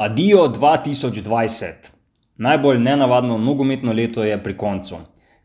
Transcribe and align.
Adijo 0.00 0.48
2020. 0.48 1.72
Najbolj 2.36 2.78
nenavadno 2.78 3.38
nogometno 3.38 3.92
leto 3.92 4.24
je 4.24 4.42
pri 4.42 4.56
koncu. 4.56 4.96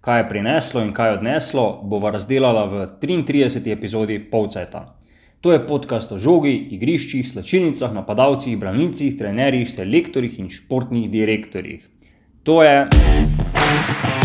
Kaj 0.01 0.19
je 0.19 0.29
prineslo 0.29 0.81
in 0.81 0.93
kaj 0.93 1.17
odneslo, 1.17 1.81
bova 1.83 2.11
razdelala 2.11 2.63
v 2.65 2.85
33. 3.01 3.71
epizodi 3.73 4.19
Polceta. 4.31 4.95
To 5.41 5.51
je 5.51 5.67
podcast 5.67 6.11
o 6.11 6.19
žogi, 6.19 6.55
igriščih, 6.71 7.27
slačilnicah, 7.31 7.91
napadalcih, 7.93 8.55
branilcih, 8.57 9.17
trenerjih, 9.19 9.67
selektorjih 9.69 10.39
in 10.39 10.47
športnih 10.49 11.11
direktorjih. 11.11 11.83
To 12.43 12.63
je. 12.63 14.24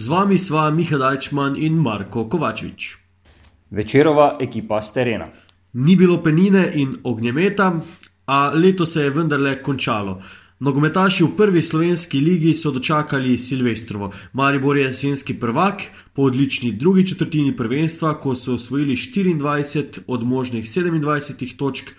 Z 0.00 0.08
vami 0.08 0.38
sva 0.38 0.70
Miha 0.72 0.96
Dajčman 0.96 1.60
in 1.60 1.76
Marko 1.76 2.24
Kovačevič. 2.24 2.96
Večerova 3.70 4.38
ekipa 4.40 4.78
s 4.80 4.94
terena. 4.96 5.26
Ni 5.76 5.92
bilo 5.96 6.22
penine 6.24 6.62
in 6.74 6.94
ognjemeta, 7.04 7.66
a 8.24 8.48
leto 8.54 8.86
se 8.86 9.02
je 9.02 9.10
vendarle 9.10 9.58
končalo. 9.62 10.22
Nogometaši 10.60 11.24
v 11.24 11.36
prvi 11.36 11.62
slovenski 11.62 12.20
ligi 12.20 12.54
so 12.54 12.72
dočakali 12.72 13.36
Silvestrovo. 13.38 14.08
Maribor 14.32 14.76
je 14.76 14.86
jesenski 14.88 15.34
prvak, 15.34 15.82
po 16.14 16.22
odlični 16.22 16.72
drugi 16.72 17.06
četrtini 17.06 17.56
prvenstva, 17.56 18.16
ko 18.20 18.34
so 18.34 18.54
osvojili 18.54 18.96
24 18.96 20.00
od 20.06 20.24
možnih 20.24 20.64
27 20.64 21.56
točk, 21.56 21.90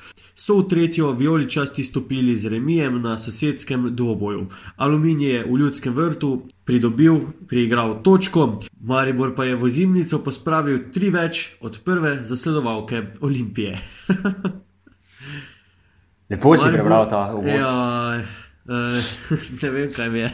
so 0.41 0.57
v 0.57 0.67
tretjo 0.67 1.11
vijoličasti 1.11 1.83
stopili 1.83 2.37
z 2.37 2.49
remijem 2.49 3.01
na 3.01 3.17
sosedskem 3.17 3.95
dvoboju. 3.95 4.47
Aluminij 4.75 5.29
je 5.29 5.45
v 5.45 5.57
ljudskem 5.57 5.93
vrtu 5.93 6.47
pridobil, 6.65 7.19
priigral 7.47 8.01
točko, 8.03 8.59
Maribor 8.81 9.35
pa 9.35 9.45
je 9.45 9.55
v 9.55 9.69
zimnico 9.69 10.19
pospravil 10.23 10.79
tri 10.93 11.11
več 11.13 11.43
od 11.61 11.77
prve 11.85 12.23
zasledovalke 12.23 13.03
Olimpije. 13.21 13.77
Lepo 16.29 16.57
si 16.57 16.73
prebral 16.73 17.09
ta 17.09 17.35
uvod. 17.35 17.53
Ja, 17.53 18.21
Uh, 18.61 19.01
ne 19.63 19.69
vem, 19.73 19.87
kaj 19.89 20.09
mi 20.09 20.19
je. 20.19 20.27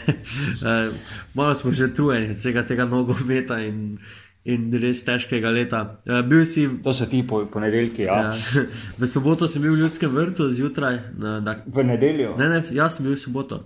Uh, 0.59 0.91
malo 1.33 1.55
smo 1.55 1.71
že 1.71 1.87
trujeni 1.93 2.29
od 2.29 2.35
vsega 2.35 2.65
tega 2.67 2.85
nogometa 2.85 3.55
in, 3.63 3.95
in 4.47 4.71
res 4.73 5.03
težkega 5.03 5.51
leta. 5.51 5.79
Uh, 6.01 6.21
bil 6.23 6.45
si. 6.45 6.63
To 6.79 6.93
so 6.93 7.05
ti 7.05 7.19
po, 7.21 7.41
ponedeljki. 7.45 8.01
Ja. 8.03 8.31
Ja, 8.31 8.63
v 8.99 9.05
soboto 9.05 9.45
sem 9.45 9.61
bil 9.61 9.75
v 9.75 9.81
ljudskem 9.81 10.09
vrtu 10.09 10.47
zjutraj. 10.49 10.99
Na, 11.15 11.39
na, 11.39 11.57
V 11.65 11.83
nedeljo. 11.83 12.35
ne, 12.35 12.47
ne, 12.49 12.61
jaz 12.71 12.95
sem 12.95 13.05
bil 13.05 13.13
v 13.13 13.21
soboto. 13.21 13.63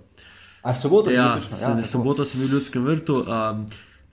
A 0.60 0.70
v 0.70 0.78
soboto 0.78 1.10
Ja, 1.10 1.34
bil 1.34 1.42
točno? 1.42 1.56
ja, 1.58 1.68
lepo. 1.70 1.82
v 1.82 1.88
soboto 1.88 2.22
sem 2.24 2.40
bil 2.40 2.48
v 2.48 2.54
ljudskem 2.54 2.82
vrtu. 2.82 3.16
Um, 3.20 3.66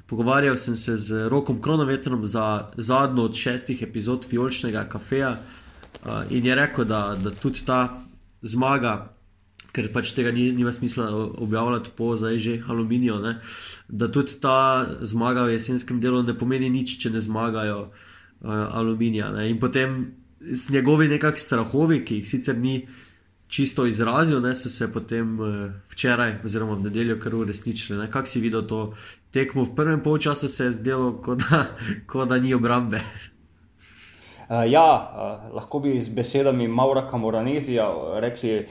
pogovarjal 0.06 0.58
sem 0.58 0.74
se 0.76 0.98
z 0.98 1.28
Rokom 1.28 1.62
Kronovetrom 1.62 2.26
za 2.26 2.46
zadnjo 2.76 3.24
od 3.24 3.36
šestih 3.36 3.82
epizod 3.82 4.26
Fiolčnega 4.26 4.86
kafeja 4.86 5.36
uh, 5.36 6.24
in 6.30 6.46
je 6.46 6.56
rekel, 6.56 6.86
da, 6.86 7.16
da 7.16 7.30
tudi 7.32 7.62
ta 7.62 8.02
zmaga. 8.42 9.14
Ker 9.74 9.90
pač 9.94 10.14
tega 10.18 10.32
ni, 10.34 10.50
nima 10.56 10.72
smisla 10.74 11.10
objavljati 11.38 11.92
po 11.98 12.16
zdaj 12.18 12.40
že 12.42 12.56
aluminijo, 12.68 13.20
ne? 13.22 13.36
da 13.88 14.08
tudi 14.12 14.40
ta 14.42 14.88
zmaga 15.02 15.44
v 15.46 15.58
jesenskem 15.58 16.00
delu 16.02 16.24
ne 16.24 16.38
pomeni 16.38 16.70
nič, 16.74 16.98
če 17.02 17.14
ne 17.14 17.22
zmagajo 17.22 17.84
uh, 17.90 18.50
aluminija. 18.50 19.30
Ne? 19.36 19.50
In 19.50 19.60
potem 19.60 20.00
s 20.42 20.70
njegovi 20.70 21.08
nekakšni 21.08 21.46
strahovi, 21.46 22.02
ki 22.06 22.22
jih 22.22 22.28
sicer 22.30 22.58
ni 22.58 22.88
čisto 23.50 23.86
izrazil, 23.86 24.42
ne, 24.42 24.54
so 24.56 24.70
se 24.70 24.92
potem 24.94 25.40
uh, 25.40 25.48
včeraj, 25.90 26.36
oziroma 26.46 26.78
v 26.78 26.90
nedeljo, 26.90 27.20
kar 27.20 27.36
uresničili. 27.36 28.00
ne. 28.00 28.12
Kako 28.12 28.28
si 28.28 28.40
videl 28.40 28.68
to 28.68 28.94
tekmo? 29.32 29.64
V 29.66 29.76
prvem 29.76 30.04
polčasu 30.04 30.48
se 30.48 30.70
je 30.70 30.72
zdelo, 30.72 31.14
kot 31.22 31.42
da, 31.50 31.66
ko 32.10 32.26
da 32.26 32.38
ni 32.38 32.54
obrambe. 32.54 33.02
Uh, 34.50 34.66
ja, 34.70 34.86
uh, 34.86 35.56
lahko 35.56 35.80
bi 35.80 36.02
z 36.02 36.10
besedami 36.10 36.68
Maura 36.68 37.10
Camoranezija 37.10 37.90
rekli, 38.22 38.68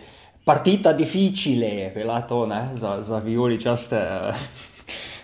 partita 0.49 0.93
difficile, 0.97 1.93
vela 1.95 2.23
to 2.25 2.47
ne, 2.47 2.71
za, 2.75 3.03
za 3.03 3.19
violi 3.19 3.61
časte. 3.61 4.01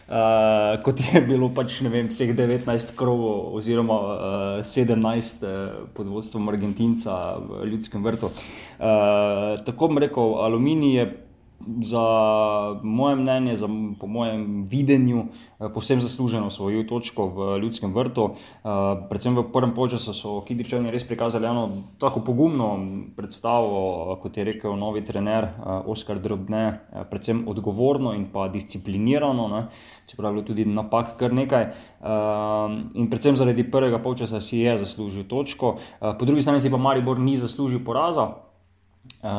Uh, 0.04 0.82
kot 0.84 1.00
je 1.00 1.20
bilo 1.24 1.48
pač 1.48 1.78
ne 1.80 1.88
vem, 1.88 2.10
vseh 2.12 2.34
19 2.36 2.92
krogov, 2.92 3.56
oziroma 3.56 3.96
uh, 3.96 4.58
17 4.60 5.00
uh, 5.48 5.86
pod 5.96 6.10
vodstvom 6.12 6.52
Argentinca 6.52 7.40
v 7.40 7.64
Ljudskem 7.70 8.04
vrtu. 8.04 8.28
Uh, 8.28 9.56
tako 9.64 9.88
bom 9.88 10.02
rekel, 10.04 10.36
aluminij 10.44 10.92
je 10.98 11.06
za 11.82 12.04
moje 12.82 13.16
mnenje, 13.16 13.56
za, 13.56 13.68
po 14.00 14.06
mojem 14.06 14.66
videnju, 14.68 15.24
eh, 15.60 15.68
povsem 15.74 16.00
zasluženo 16.00 16.46
osvojil 16.46 16.86
točko 16.86 17.26
v 17.26 17.58
Ljudskem 17.58 17.94
vrtu. 17.94 18.30
Eh, 18.30 18.68
Predvsem 19.08 19.36
v 19.36 19.42
prvem 19.52 19.74
polčasu 19.74 20.14
so 20.14 20.40
Kidričani 20.40 20.90
res 20.90 21.04
prikazali 21.04 21.46
eno 21.46 21.70
tako 21.98 22.20
pogumno 22.20 22.78
predstavo, 23.16 24.12
eh, 24.12 24.22
kot 24.22 24.36
je 24.36 24.44
rekel 24.44 24.76
novi 24.76 25.04
trener 25.04 25.48
Oskar 25.86 26.18
Drobne, 26.18 26.80
predvsem 27.10 27.48
odgovorno 27.48 28.14
in 28.14 28.26
pa 28.32 28.48
disciplinirano, 28.48 29.48
ne, 29.48 29.66
čeprav 30.06 30.30
je 30.30 30.34
bilo 30.34 30.46
tudi 30.46 30.64
napak 30.64 31.16
kar 31.16 31.32
nekaj. 31.32 31.66
In 32.94 33.10
predvsem 33.10 33.36
zaradi 33.36 33.70
prvega 33.70 33.98
polčasa 33.98 34.40
si 34.40 34.58
je 34.58 34.78
zaslužil 34.78 35.24
točko, 35.24 35.76
po 36.18 36.24
drugi 36.24 36.42
strani 36.42 36.60
si 36.60 36.70
pa 36.70 36.76
Maribor 36.76 37.18
ni 37.18 37.36
zaslužil 37.36 37.84
poraza. 37.84 38.43
Uh, 39.24 39.30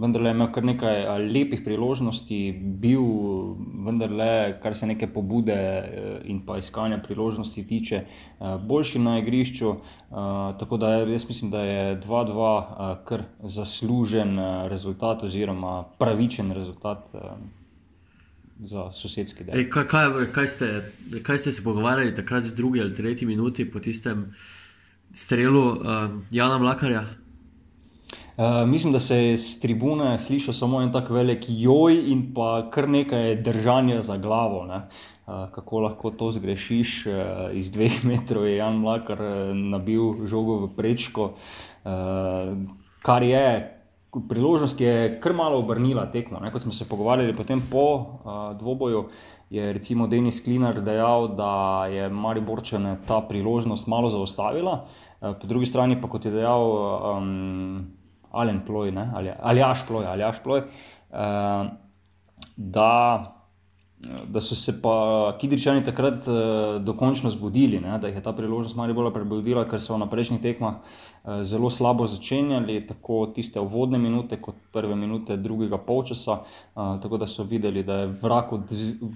vendarle 0.00 0.30
je 0.30 0.34
imel 0.34 0.52
kar 0.54 0.64
nekaj 0.64 1.00
uh, 1.02 1.16
lepih 1.34 1.60
priložnosti, 1.64 2.38
bil 2.82 3.02
vendarle, 3.86 4.60
kar 4.62 4.74
se 4.74 4.86
neke 4.86 5.08
pobude 5.10 5.56
uh, 5.56 6.20
in 6.30 6.40
pa 6.46 6.58
iskanja 6.58 7.00
priložnosti 7.02 7.66
tiče, 7.66 8.04
boljši 8.62 9.02
na 9.02 9.18
igrišču. 9.18 9.68
Uh, 9.68 9.78
tako 10.60 10.76
da 10.76 10.92
jaz 11.00 11.28
mislim, 11.28 11.50
da 11.50 11.62
je 11.62 12.00
2-2 12.06 12.38
uh, 12.38 13.04
kar 13.04 13.26
zaslužen 13.42 14.38
rezultat 14.70 15.22
oziroma 15.22 15.84
pravičen 15.98 16.52
rezultat 16.52 17.10
za 18.58 18.92
sosedski 18.92 19.44
del. 19.44 19.58
Ej, 19.58 19.70
kaj, 19.70 19.88
kaj, 19.90 20.26
kaj, 20.32 20.48
ste, 20.48 20.72
kaj 21.22 21.38
ste 21.38 21.52
se 21.52 21.64
pogovarjali 21.64 22.14
takrat 22.14 22.44
v 22.44 22.54
drugi 22.56 22.80
ali 22.80 22.94
tretji 22.94 23.26
minuti 23.26 23.70
po 23.70 23.80
tistem 23.80 24.34
strelu 25.12 25.66
uh, 25.68 25.78
Jana 26.30 26.58
Mlakarja? 26.58 27.06
Uh, 28.36 28.68
mislim, 28.68 28.92
da 28.92 29.00
se 29.00 29.16
je 29.16 29.36
z 29.36 29.60
tribune 29.60 30.18
slišal 30.18 30.54
samo 30.54 30.82
en 30.82 30.90
tak 30.92 31.08
velik 31.10 31.44
joj 31.48 31.94
in 32.12 32.34
pa 32.34 32.66
kar 32.70 32.88
nekaj 32.88 33.36
držanja 33.36 34.02
za 34.02 34.16
glavo. 34.16 34.64
ne. 34.64 34.82
Uh, 35.26 35.48
kako 35.52 35.80
lahko 35.80 36.10
to 36.10 36.30
zgrešiš, 36.30 37.06
uh, 37.06 37.14
iz 37.52 37.72
dveh 37.72 38.04
metrov 38.08 38.44
je 38.46 38.56
Jan 38.56 38.76
Mlakar 38.76 39.18
nabil 39.54 40.26
žogo 40.26 40.58
v 40.66 40.68
prečko, 40.76 41.30
kar 43.02 43.22
je. 43.22 43.72
Priložnost 44.28 44.80
je 44.80 45.20
kar 45.20 45.32
malo 45.32 45.58
obrnila 45.58 46.06
tekmo. 46.12 46.38
Ne? 46.40 46.52
Kot 46.52 46.62
smo 46.62 46.72
se 46.72 46.88
pogovarjali 46.88 47.36
potem 47.36 47.62
po 47.70 47.96
uh, 47.96 48.56
dvoboju, 48.58 49.08
je 49.50 49.72
recimo 49.72 50.06
Denis 50.06 50.44
Klinar 50.44 50.80
dejal, 50.80 51.28
da 51.36 51.86
je 51.88 52.08
Mariborčane 52.08 52.98
ta 53.08 53.20
priložnost 53.20 53.86
malo 53.86 54.10
zaustavila. 54.10 54.84
Uh, 55.20 55.32
po 55.40 55.46
drugi 55.46 55.66
strani 55.66 56.00
pa, 56.00 56.08
kot 56.08 56.24
je 56.24 56.30
dejal 56.30 56.64
um, 57.16 57.95
Alen 58.36 58.60
Ploj, 58.66 58.92
ne, 58.92 59.10
ali 59.14 59.32
Aljaš 59.40 59.86
Ploj, 59.88 60.06
Aljaš 60.06 60.42
Ploj 60.44 60.62
uh, 61.10 61.66
da, 62.56 63.32
da 64.26 64.40
so 64.40 64.54
se 64.54 64.82
pa 64.82 65.36
Kidričani 65.40 65.84
takrat 65.84 66.28
uh, 66.28 66.82
dokončno 66.82 67.30
zbudili, 67.30 67.80
ne, 67.80 67.98
da 67.98 68.08
jih 68.08 68.16
je 68.16 68.22
ta 68.22 68.32
priložnost 68.32 68.76
malo 68.76 68.94
bolj 68.94 69.12
prebudila, 69.12 69.66
ker 69.68 69.80
so 69.80 69.98
na 69.98 70.08
prejšnjih 70.10 70.40
tekmah 70.42 70.74
uh, 70.74 71.42
zelo 71.44 71.70
slabo 71.70 72.06
začenjali, 72.06 72.80
tako 72.88 73.26
tiste 73.34 73.60
uvodne 73.60 73.98
minute, 73.98 74.40
kot 74.40 74.56
prve 74.72 74.96
minute 74.96 75.36
drugega 75.36 75.78
polčasa. 75.78 76.40
Uh, 76.74 77.00
tako 77.02 77.18
da 77.18 77.26
so 77.26 77.44
videli, 77.44 77.84
da 77.84 78.02
je 78.04 78.12
vrak 78.22 78.52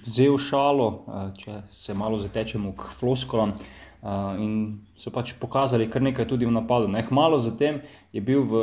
vzel 0.07 0.39
šalo, 0.39 0.89
uh, 0.89 1.29
če 1.37 1.63
se 1.69 1.95
malo 1.95 2.19
zatečemo 2.19 2.73
k 2.73 2.93
floskolam. 2.99 3.57
Uh, 4.01 4.41
in 4.41 4.53
so 4.97 5.11
pač 5.13 5.35
pokazali 5.37 5.85
kar 5.91 6.01
nekaj 6.01 6.25
tudi 6.29 6.47
v 6.49 6.53
napadu. 6.57 6.89
Ne. 6.89 7.03
Hmalo 7.05 7.37
zatem 7.39 7.83
je 8.17 8.21
bil 8.25 8.47
v 8.49 8.63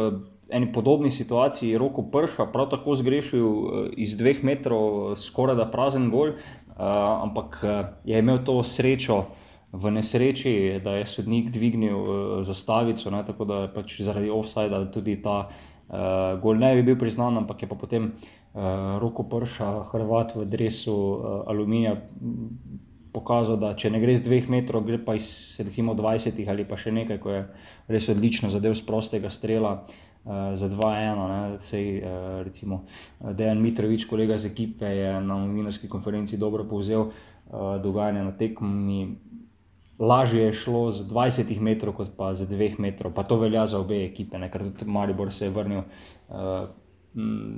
eni 0.50 0.72
podobni 0.74 1.12
situaciji 1.12 1.78
roko 1.78 2.02
prša, 2.12 2.46
prav 2.46 2.70
tako 2.70 2.96
zgrešil 2.96 3.46
eh, 3.46 3.90
iz 3.98 4.16
dveh 4.18 4.44
metrov 4.44 5.16
skoraj 5.16 5.56
da 5.56 5.68
prazen 5.72 6.10
gol, 6.12 6.30
uh, 6.30 6.86
ampak 7.24 7.60
eh, 7.64 7.84
je 8.06 8.20
imel 8.20 8.44
to 8.46 8.64
srečo 8.64 9.26
v 9.72 9.92
nesreči, 9.92 10.80
da 10.84 10.96
je 10.96 11.06
sodnik 11.06 11.50
dvignil 11.52 11.98
uh, 11.98 12.44
zastavico, 12.48 13.12
ne, 13.12 13.24
tako 13.26 13.46
da 13.46 13.62
je 13.66 13.74
pač 13.74 14.02
zaradi 14.02 14.30
offsajda 14.32 14.86
tudi 14.92 15.18
ta 15.22 15.48
uh, 15.48 16.40
gol 16.42 16.58
ne 16.58 16.76
bi 16.76 16.84
bil 16.88 17.00
priznan, 17.00 17.38
ampak 17.38 17.64
je 17.64 17.70
pa 17.70 17.76
potem 17.76 18.14
roko 18.98 19.22
prša, 19.30 19.84
Hrvat 19.92 20.34
v 20.36 20.48
dresu 20.50 20.94
uh, 20.96 21.42
aluminija. 21.48 21.98
Pokazal, 23.14 23.58
da 23.58 23.72
če 23.74 23.90
ne 23.90 24.00
gre 24.02 24.14
z 24.18 24.22
dveh 24.26 24.50
metrov, 24.50 24.84
gre 24.86 24.98
pa 25.02 25.16
iz 25.18 25.58
recimo 25.58 25.96
20 25.98 26.38
ali 26.50 26.66
pa 26.70 26.78
še 26.78 26.92
nekaj, 26.94 27.18
ko 27.22 27.32
je 27.34 27.40
res 27.90 28.10
odlično 28.14 28.50
zadev 28.54 28.76
z 28.78 28.84
prostega 28.86 29.32
strela 29.34 29.72
za 30.54 30.70
2-1. 30.70 31.60
Sej, 31.60 32.02
uh, 32.02 32.44
recimo 32.44 32.84
Dejan 33.20 33.62
Mitrovič, 33.62 34.06
kolega 34.06 34.38
z 34.38 34.52
ekipe, 34.52 34.86
je 34.86 35.14
na 35.22 35.22
novinarski 35.22 35.88
konferenci 35.88 36.38
dobro 36.38 36.68
povzel 36.68 37.08
uh, 37.08 37.12
dogajanje 37.82 38.24
na 38.24 38.32
tekmi 38.32 39.16
lažje 40.00 40.44
je 40.44 40.54
šlo 40.54 40.92
z 40.92 41.10
20 41.10 41.60
metrov, 41.60 41.94
kot 41.98 42.14
pa 42.18 42.34
z 42.34 42.46
2 42.46 42.78
metrov. 42.80 43.14
Pa 43.14 43.24
to 43.24 43.38
velja 43.38 43.66
za 43.68 43.80
obe 43.80 44.06
ekipe, 44.06 44.38
ker 44.38 44.70
tudi 44.72 44.86
Maribor 44.86 45.34
se 45.34 45.46
je 45.46 45.52
vrnil 45.52 45.82
uh, 45.82 46.70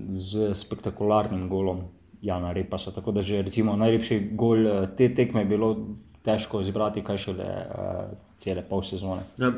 z 0.09 0.53
spektakularnim 0.55 1.49
golom 1.49 1.91
Jana 2.21 2.51
Repasa. 2.51 2.91
Tako 2.91 3.11
da 3.11 3.21
že 3.21 3.41
recimo, 3.41 3.75
najlepši 3.75 4.31
gol 4.35 4.65
uh, 4.65 4.87
te 4.95 5.11
tekme 5.13 5.41
je 5.41 5.45
bilo 5.45 5.75
težko 6.23 6.61
izbrati, 6.61 7.03
kaj 7.03 7.17
šele 7.17 7.47
uh, 7.47 8.28
cele 8.39 8.63
pol 8.63 8.83
sezone. 8.83 9.21
Ja, 9.37 9.51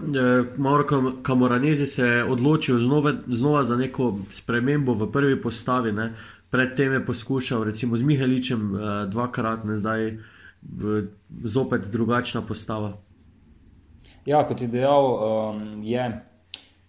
Mauro 0.58 0.86
Kamoranezi 1.22 1.86
se 1.88 2.06
je 2.06 2.24
odločil 2.26 2.80
znova, 2.80 3.14
znova 3.28 3.64
za 3.64 3.78
neko 3.78 4.16
spremembo 4.30 4.94
v 4.94 5.12
prvi 5.12 5.42
postavi. 5.42 5.92
Ne? 5.92 6.14
Predtem 6.50 6.94
je 6.94 7.06
poskušal, 7.06 7.64
recimo 7.64 7.98
z 7.98 8.04
Miheličem, 8.04 8.74
uh, 8.74 8.82
dvakrat, 9.10 9.64
ne 9.64 9.76
zdaj 9.76 10.18
zopet 11.44 11.88
drugačna 11.90 12.42
postava. 12.42 12.98
Ja, 14.26 14.44
kot 14.48 14.62
je 14.62 14.68
dejal, 14.68 15.06
um, 15.06 15.84
je 15.84 16.22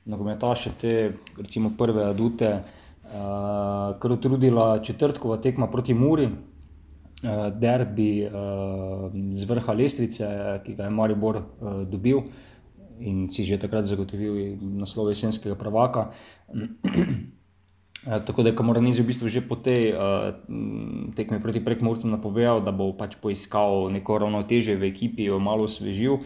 nogometaš 0.04 0.66
te 0.80 1.12
recimo, 1.38 1.72
prve 1.78 2.04
adute, 2.04 2.50
uh, 2.56 3.12
kar 4.00 4.12
utrudila 4.12 4.82
četrtkova 4.82 5.36
tekma 5.36 5.70
proti 5.70 5.94
Muri, 5.94 6.28
derbi 7.54 8.26
uh, 8.26 9.06
z 9.10 9.42
vrha 9.46 9.72
lestvice, 9.72 10.26
ki 10.66 10.74
ga 10.74 10.88
je 10.88 10.90
Maribor 10.90 11.36
uh, 11.38 11.82
dobil 11.86 12.26
in 13.02 13.30
si 13.30 13.42
že 13.42 13.58
takrat 13.58 13.86
zagotovil 13.86 14.58
naslov 14.62 15.10
jesenskega 15.10 15.54
prvaka. 15.58 16.10
Eh, 18.02 18.20
tako 18.26 18.42
da 18.42 18.50
je 18.50 18.56
Kamoranizi 18.56 19.02
v 19.02 19.06
bistvu 19.06 19.30
že 19.30 19.46
po 19.46 19.54
tej 19.54 19.94
uh, 19.94 20.34
tekmi 21.14 21.38
proti 21.38 21.62
prekmorcem 21.62 22.10
napovedal, 22.10 22.58
da 22.58 22.74
bo 22.74 22.90
pač 22.98 23.14
poiskal 23.14 23.94
neko 23.94 24.18
ravnoteže 24.18 24.74
v 24.74 24.90
ekipi, 24.90 25.30
jo 25.30 25.38
malo 25.38 25.70
osvežil. 25.70 26.18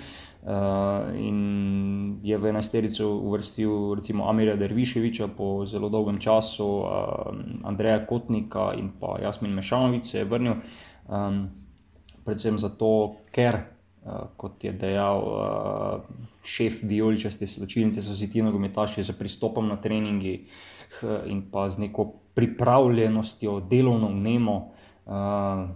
Uh, 0.46 1.10
in 1.18 2.20
je 2.22 2.38
v 2.38 2.46
enajsterico 2.46 3.02
uvrstil 3.02 3.98
recimo 3.98 4.28
Amira 4.30 4.54
Derviševiča 4.54 5.26
po 5.34 5.66
zelo 5.66 5.88
dolgem 5.90 6.20
času, 6.22 6.86
uh, 6.86 6.86
Andreja 7.66 8.06
Kotnika 8.06 8.70
in 8.78 8.92
pa 9.00 9.18
Jasmin 9.18 9.50
Mešanovic 9.50 10.06
se 10.06 10.18
je 10.18 10.24
vrnil. 10.24 10.54
Um, 11.10 11.50
predvsem 12.22 12.58
zato, 12.62 13.16
ker, 13.34 13.58
uh, 14.06 14.30
kot 14.38 14.62
je 14.62 14.70
dejal 14.70 15.18
uh, 15.18 16.06
šef 16.46 16.78
Violičaste 16.82 17.46
sločilnice, 17.46 18.02
so 18.02 18.14
si 18.14 18.30
ti 18.30 18.38
nogometaši 18.42 19.02
za 19.02 19.18
pristopom 19.18 19.66
na 19.66 19.82
treningi 19.82 20.46
uh, 21.02 21.26
in 21.26 21.42
pa 21.50 21.66
z 21.70 21.82
neko 21.88 22.06
pripravljenostjo, 22.38 23.66
delovno 23.66 24.14
vnemo, 24.14 24.56
uh, 25.10 25.66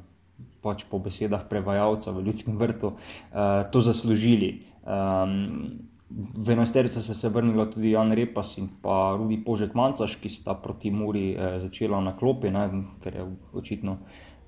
pač 0.62 0.84
po 0.84 0.98
besedah 0.98 1.44
prevajalca 1.48 2.12
v 2.12 2.24
Ljudskem 2.28 2.58
vrtu, 2.60 2.94
uh, 2.94 3.64
to 3.72 3.80
zaslužili. 3.80 4.62
Um, 4.84 5.88
v 6.10 6.50
enosterico 6.50 7.00
se 7.00 7.26
je 7.26 7.30
vrnila 7.30 7.66
tudi 7.66 7.90
Jan 7.90 8.12
Repas 8.12 8.58
in 8.58 8.68
pa 8.82 9.14
Rudi 9.18 9.38
Požek 9.44 9.74
Mancaš, 9.74 10.16
ki 10.16 10.28
sta 10.28 10.54
proti 10.54 10.90
Muri 10.90 11.34
eh, 11.34 11.60
začela 11.60 12.00
na 12.00 12.16
klopi, 12.18 12.50
ne, 12.50 12.66
ker 13.02 13.14
je 13.14 13.26
očitno. 13.52 13.98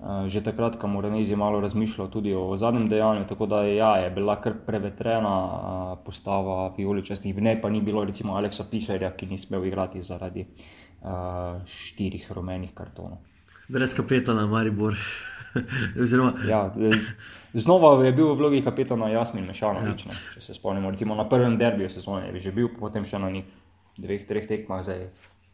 Že 0.03 0.43
takrat, 0.43 0.83
ko 0.83 0.89
Morenez 0.91 1.31
je 1.31 1.37
malo 1.39 1.61
razmišljal 1.63 2.09
tudi 2.11 2.35
o 2.35 2.57
zadnjem 2.59 2.89
dejanju, 2.91 3.23
tako 3.31 3.47
da 3.47 3.63
je, 3.63 3.77
ja, 3.77 3.91
je 4.03 4.11
bila 4.11 4.35
kar 4.43 4.57
prevetrena 4.67 5.95
postava 6.03 6.75
Violičastih, 6.75 7.31
v 7.37 7.45
njej 7.47 7.61
pa 7.63 7.71
ni 7.71 7.81
bilo 7.81 8.03
recimo 8.05 8.35
Aleksa 8.35 8.67
Pišerja, 8.71 9.13
ki 9.15 9.31
ni 9.31 9.39
smel 9.39 9.63
igrati 9.71 10.03
zaradi 10.03 10.43
uh, 10.43 11.63
štirih 11.63 12.27
rumenih 12.35 12.75
kartonov. 12.75 13.23
Brez 13.71 13.95
kapetana, 13.95 14.43
Maribor. 14.51 14.99
Oziroma... 16.03 16.33
ja, 16.49 16.75
znova 17.55 18.05
je 18.05 18.13
bil 18.13 18.33
v 18.33 18.39
vlogi 18.39 18.63
kapetana 18.65 19.11
Jasmin 19.13 19.47
Mešanovič, 19.47 20.07
ja. 20.07 20.17
če 20.35 20.41
se 20.41 20.55
spomnimo, 20.55 20.91
recimo 20.91 21.15
na 21.19 21.29
prvem 21.29 21.59
derbiju 21.59 21.91
sezone 21.91 22.33
je 22.33 22.41
že 22.49 22.53
bil, 22.53 22.73
potem 22.79 23.05
še 23.05 23.19
na 23.19 23.31
njih 23.31 23.45
dveh, 23.99 24.27
treh 24.27 24.49
tekmah. 24.49 24.83
Zdaj 24.83 25.07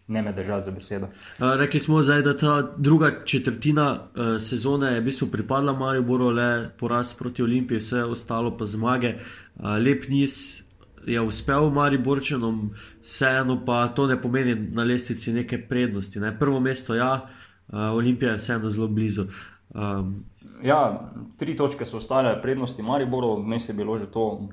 ne 0.09 0.23
me 0.23 0.33
držati 0.33 0.65
za 0.65 0.71
besedo. 0.71 1.07
Uh, 1.07 1.59
rekli 1.59 1.81
smo, 1.81 2.03
zdaj, 2.03 2.23
da 2.23 2.37
ta 2.37 2.75
druga 2.77 3.25
četrtina 3.25 3.93
uh, 3.93 4.43
sezone 4.43 4.95
je 4.95 5.01
v 5.01 5.05
bistvu 5.05 5.29
pripadla 5.29 5.73
Mariboru, 5.73 6.31
le 6.31 6.71
poraz 6.79 7.13
proti 7.15 7.43
Olimpiji, 7.43 7.79
vse 7.79 8.05
ostalo 8.05 8.57
pa 8.57 8.65
zmage. 8.65 9.15
Uh, 9.57 9.65
lep 9.65 10.09
niz 10.09 10.63
je 11.07 11.21
uspel 11.21 11.71
Mariborčanom, 11.71 12.71
vseeno 13.03 13.65
pa 13.65 13.89
to 13.89 14.07
ne 14.07 14.21
pomeni 14.23 14.55
na 14.55 14.83
lestvici 14.83 15.33
neke 15.33 15.59
prednosti. 15.69 16.21
Ne? 16.21 16.39
Prvo 16.39 16.61
mesto, 16.61 16.95
ja, 16.95 17.29
uh, 17.69 17.79
Olimpija 17.79 18.31
je 18.31 18.37
vseeno 18.37 18.71
zelo 18.71 18.89
blizu. 18.89 19.27
Um, 19.75 20.25
ja, 20.63 21.09
tri 21.37 21.57
točke 21.57 21.85
so 21.85 22.01
ostale 22.01 22.33
prednosti 22.43 22.83
Mariboru, 22.83 23.37
vmes 23.43 23.69
je 23.69 23.75
bilo 23.77 23.99
že 23.99 24.07
to 24.09 24.49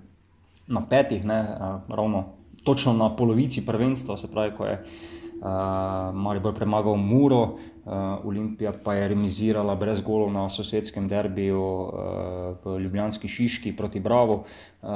na 0.67 0.81
petih, 0.83 1.25
ne, 1.25 1.39
uh, 1.39 1.95
ravno 1.95 2.25
točno 2.63 2.94
na 2.94 3.15
polovici 3.15 3.65
prvenstva, 3.65 4.17
se 4.17 4.31
pravi, 4.31 4.51
ko 4.57 4.65
je 4.65 4.75
uh, 4.75 6.15
Maribor 6.15 6.56
premagal 6.56 6.97
Muro, 6.97 7.41
uh, 7.41 7.56
Olimpija 8.23 8.73
pa 8.83 8.94
je 8.94 9.07
remizirala 9.07 9.75
brez 9.75 10.01
golov 10.01 10.33
na 10.33 10.50
sosedskem 10.50 11.07
derbiju 11.07 11.62
uh, 11.63 11.91
v 12.65 12.79
Ljubljanski 12.79 13.27
Šiški 13.27 13.75
proti 13.75 14.00
Bravo. 14.00 14.44
Uh, 14.81 14.89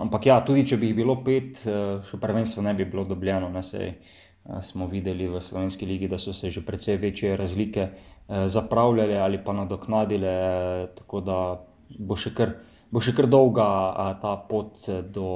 ampak 0.00 0.26
ja, 0.26 0.40
tudi 0.44 0.66
če 0.66 0.76
bi 0.76 0.86
jih 0.86 0.96
bilo 0.96 1.18
pet, 1.24 1.60
uh, 1.66 2.00
še 2.06 2.20
prvenstvo 2.20 2.62
ne 2.62 2.74
bi 2.74 2.84
bilo 2.84 3.04
dobljeno. 3.04 3.50
Ne, 3.50 3.62
sej, 3.62 3.92
uh, 4.46 4.62
smo 4.62 4.86
videli 4.86 5.28
v 5.28 5.42
Slovenski 5.42 5.86
ligi, 5.86 6.08
da 6.08 6.18
so 6.18 6.32
se 6.32 6.50
že 6.50 6.64
precej 6.64 6.96
večje 6.96 7.36
razlike 7.36 7.90
uh, 7.90 8.13
zapravljale 8.28 9.18
ali 9.18 9.40
pa 9.44 9.52
nadoknadile, 9.52 10.36
uh, 10.84 10.94
tako 10.96 11.20
da 11.20 11.40
bo 11.98 12.16
še 12.16 12.34
kar. 12.34 12.54
Bo 12.94 13.00
še 13.02 13.10
kar 13.10 13.26
dolga 13.26 13.64
a, 13.98 14.04
ta 14.22 14.36
pot 14.46 14.84
do, 15.10 15.30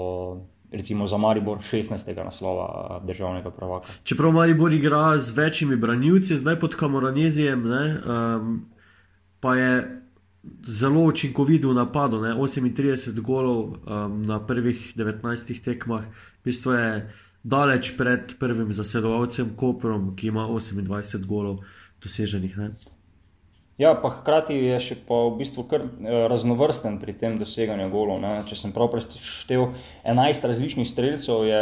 recimo 0.71 1.07
za 1.07 1.17
Maribor 1.19 1.59
16. 1.59 2.25
naslova 2.25 3.01
državnega 3.07 3.51
prvaka. 3.51 3.89
Čeprav 4.05 4.33
Maribor 4.33 4.73
igra 4.73 5.19
z 5.19 5.35
večjimi 5.35 5.77
branilci, 5.77 6.37
zdaj 6.37 6.61
pod 6.61 6.77
Kamoranezijem, 6.79 7.65
ne, 7.69 7.85
um, 7.99 8.53
pa 9.41 9.57
je 9.57 9.73
zelo 10.67 11.03
učinkovit 11.05 11.65
v 11.65 11.75
napadu. 11.75 12.21
Ne, 12.23 12.35
38 12.35 13.21
golov 13.21 13.65
um, 13.65 14.23
na 14.23 14.39
prvih 14.47 14.93
19 14.97 15.65
tekmah, 15.65 16.05
v 16.05 16.45
bistvu 16.45 16.73
je 16.73 17.11
daleč 17.43 17.97
pred 17.97 18.35
prvim 18.39 18.73
zasedovalcem 18.73 19.57
Koprom, 19.57 20.15
ki 20.17 20.29
ima 20.29 20.47
28 20.47 21.27
golov 21.27 21.65
doseženih. 22.03 22.57
Ne. 22.59 22.71
Ja, 23.79 23.93
pa 23.95 24.11
hkrati 24.11 24.57
je 24.59 24.79
še 24.83 24.97
pa 25.07 25.21
v 25.29 25.37
bistvu 25.39 25.63
kar 25.71 25.85
eh, 25.87 26.25
raznovrsten 26.27 26.97
pri 26.99 27.15
tem 27.15 27.37
doseganju 27.39 27.87
golov. 27.93 28.19
Ne. 28.19 28.41
Če 28.49 28.59
sem 28.59 28.73
prav 28.75 28.91
preštel, 28.91 29.69
11 30.03 30.49
različnih 30.51 30.89
streljcev 30.89 31.45
je 31.47 31.61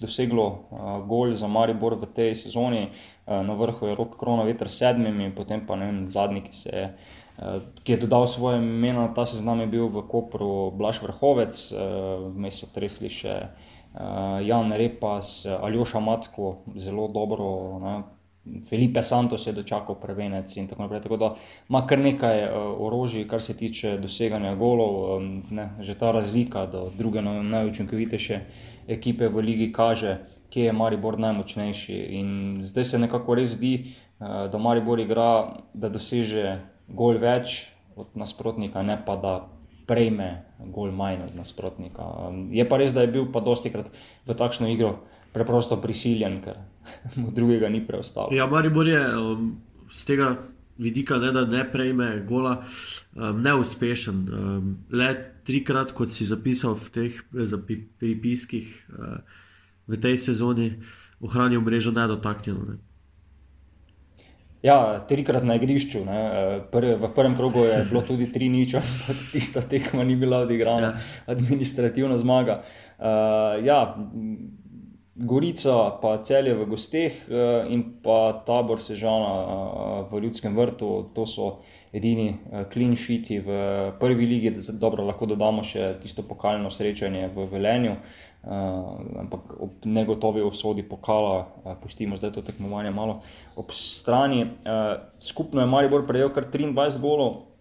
doseglo 0.00 0.46
uh, 0.48 0.94
gol 1.06 1.36
za 1.36 1.46
Maribor 1.52 1.94
v 2.00 2.08
tej 2.16 2.32
sezoni, 2.34 2.88
uh, 2.88 3.42
na 3.44 3.54
vrhu 3.54 3.92
je 3.92 3.98
rok 3.98 4.16
Krona 4.18 4.46
Veter 4.48 4.72
s 4.72 4.80
sedmimi, 4.80 5.28
potem 5.36 5.62
pa 5.68 5.76
ne 5.78 5.90
vem, 5.90 6.00
zadnji, 6.10 6.42
ki, 6.48 6.56
se, 6.56 6.88
uh, 6.88 7.60
ki 7.84 7.94
je 7.94 8.00
dodal 8.02 8.26
svoje 8.26 8.58
ime 8.58 8.96
na 8.96 9.06
ta 9.14 9.28
seznam, 9.28 9.60
je 9.62 9.68
bil 9.70 9.92
v 9.92 10.02
Kopru 10.08 10.72
Blaž 10.74 11.04
Vrhovec, 11.04 11.60
vmes 12.32 12.56
uh, 12.56 12.64
so 12.64 12.72
tresli 12.72 13.12
še 13.12 13.36
uh, 13.36 14.40
Jan 14.42 14.74
Repas, 14.74 15.44
Aljoša 15.46 16.02
Matko, 16.02 16.64
zelo 16.80 17.06
dobro. 17.12 17.52
Ne. 17.84 17.94
Felipe 18.68 19.02
Santos 19.02 19.46
je 19.46 19.52
dočakal 19.52 19.94
prvenec 19.94 20.56
in 20.56 20.66
tako 20.66 20.82
naprej. 20.82 21.00
Tako 21.02 21.16
da 21.16 21.34
ima 21.68 21.86
kar 21.86 21.98
nekaj 21.98 22.44
uh, 22.44 22.50
orožij, 22.86 23.28
kar 23.28 23.42
se 23.42 23.56
tiče 23.56 23.96
doseganja 24.02 24.54
golov. 24.54 25.22
Ne, 25.50 25.70
že 25.80 25.94
ta 25.94 26.10
razlika 26.12 26.66
do 26.66 26.88
druge 26.98 27.22
najučinkovitejše 27.22 28.40
ekipe 28.88 29.28
v 29.28 29.38
ligi 29.38 29.72
kaže, 29.72 30.18
kje 30.50 30.64
je 30.64 30.72
Maribor 30.72 31.18
najmočnejši. 31.18 31.98
In 32.18 32.60
zdaj 32.66 32.84
se 32.84 32.98
nekako 32.98 33.34
res 33.38 33.54
zdi, 33.54 33.94
uh, 34.18 34.50
da 34.50 34.58
Maribor 34.58 35.00
igra, 35.00 35.62
da 35.74 35.88
doseže 35.88 36.58
gol 36.88 37.22
več 37.22 37.70
od 37.96 38.16
nasprotnika, 38.18 38.82
ne 38.82 38.98
pa 39.06 39.16
da. 39.16 39.40
Prejme 39.86 40.44
gol 40.72 40.92
manj 40.94 41.24
od 41.24 41.34
nasprotnika. 41.36 42.04
Je 42.54 42.62
pa 42.68 42.76
res, 42.78 42.92
da 42.94 43.02
je 43.02 43.10
bil 43.10 43.26
pa 43.32 43.40
dosti 43.42 43.70
krat 43.70 43.90
v 44.26 44.34
takšno 44.38 44.70
igro 44.70 45.00
preprosto 45.32 45.80
prisiljen, 45.80 46.40
ker 46.44 46.62
mu 47.20 47.30
drugega 47.34 47.68
ni 47.68 47.82
preostalo. 47.86 48.32
Ja, 48.34 48.46
Maribor 48.46 48.88
je 48.88 49.02
um, 49.16 49.52
z 49.90 50.04
tega 50.08 50.32
vidika, 50.78 51.18
ne, 51.18 51.32
da 51.32 51.44
ne 51.46 51.64
prejme 51.72 52.10
gola, 52.28 52.62
um, 53.14 53.42
neuspešen. 53.42 54.24
Um, 54.28 54.72
le 54.92 55.12
trikrat, 55.46 55.92
kot 55.96 56.12
si 56.14 56.26
zapisal 56.28 56.76
v 56.78 56.90
teh 56.94 57.22
pripiskih 57.98 58.70
uh, 58.92 59.18
v 59.88 59.98
tej 59.98 60.16
sezoni, 60.30 60.72
ohranil 61.22 61.60
mrežo 61.60 61.92
nedotaknjeno. 61.94 62.64
Ne. 62.72 62.80
Ja, 64.62 65.02
trikrat 65.08 65.42
na 65.42 65.56
igrišču. 65.58 66.04
Prvi, 66.70 66.94
v 66.94 67.08
prvem 67.14 67.34
krogu 67.34 67.64
je 67.66 67.82
bilo 67.90 68.02
tudi 68.06 68.30
tri 68.30 68.46
nič, 68.46 68.78
ampak 68.78 69.18
tista 69.34 69.58
tekma 69.58 70.06
ni 70.06 70.14
bila 70.16 70.46
odigrana, 70.46 70.94
ja. 70.94 71.34
administrativna 71.34 72.18
zmaga. 72.18 72.62
Uh, 73.02 73.58
ja, 73.66 73.98
Gorica, 75.14 76.00
pa 76.00 76.24
celje 76.24 76.54
v 76.56 76.64
gosteh 76.64 77.12
in 77.68 78.00
pa 78.00 78.32
tabor 78.48 78.80
Sežana 78.80 80.08
v 80.08 80.20
Ljudskem 80.24 80.56
vrtu, 80.56 81.12
to 81.12 81.26
so 81.28 81.60
edini 81.92 82.40
clean 82.72 82.96
sheeti 82.96 83.36
v 83.36 83.92
prvi 84.00 84.24
ligi. 84.24 84.52
Dobro, 84.72 85.04
lahko 85.04 85.28
dodamo 85.28 85.60
še 85.60 86.00
tisto 86.00 86.24
pokalno 86.24 86.72
srečanje 86.72 87.28
v 87.28 87.44
Velenju. 87.44 87.96
Ampak 88.42 89.52
ob 89.60 89.84
negotovi 89.84 90.40
usodi 90.42 90.80
pokala, 90.80 91.76
pustimo 91.84 92.16
zdaj 92.16 92.32
to 92.32 92.42
tekmovanje 92.48 92.90
malo 92.90 93.20
ob 93.60 93.68
strani. 93.68 94.48
Skupno 95.20 95.60
je 95.60 95.68
Maribor 95.68 96.08
prejel 96.08 96.32
kar 96.32 96.48
23 96.48 96.96
golov, 97.04 97.52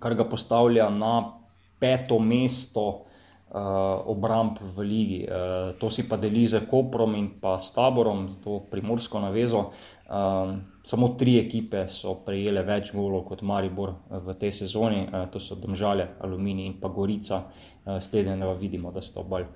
kar 0.00 0.16
ga 0.16 0.24
postavlja 0.24 0.88
na 0.88 1.36
peto 1.78 2.16
mesto 2.18 3.04
obramb 3.50 4.58
v 4.60 4.84
ligi. 4.84 5.20
Uh, 5.24 5.72
to 5.80 5.88
si 5.90 6.04
pa 6.08 6.16
deli 6.20 6.44
z 6.46 6.60
Koprom 6.68 7.14
in 7.16 7.40
pa 7.40 7.56
s 7.56 7.72
taborom, 7.72 8.28
to 8.44 8.60
primorsko 8.70 9.20
navezo. 9.20 9.72
Um, 10.08 10.60
samo 10.84 11.16
tri 11.16 11.36
ekipe 11.40 11.84
so 11.88 12.14
prejele 12.24 12.64
več 12.64 12.92
golov 12.92 13.24
kot 13.28 13.44
Maribor 13.44 13.94
v 14.08 14.36
tej 14.36 14.52
sezoni, 14.52 15.08
uh, 15.08 15.28
to 15.32 15.40
so 15.40 15.56
Domžale, 15.56 16.16
Aluminij 16.20 16.66
in 16.66 16.76
pa 16.80 16.88
Gorica. 16.88 17.48
Uh, 17.84 18.00
Slednje 18.00 18.36
pa 18.36 18.52
vidimo, 18.52 18.92
da 18.92 19.00
sta 19.00 19.20
obalj 19.20 19.48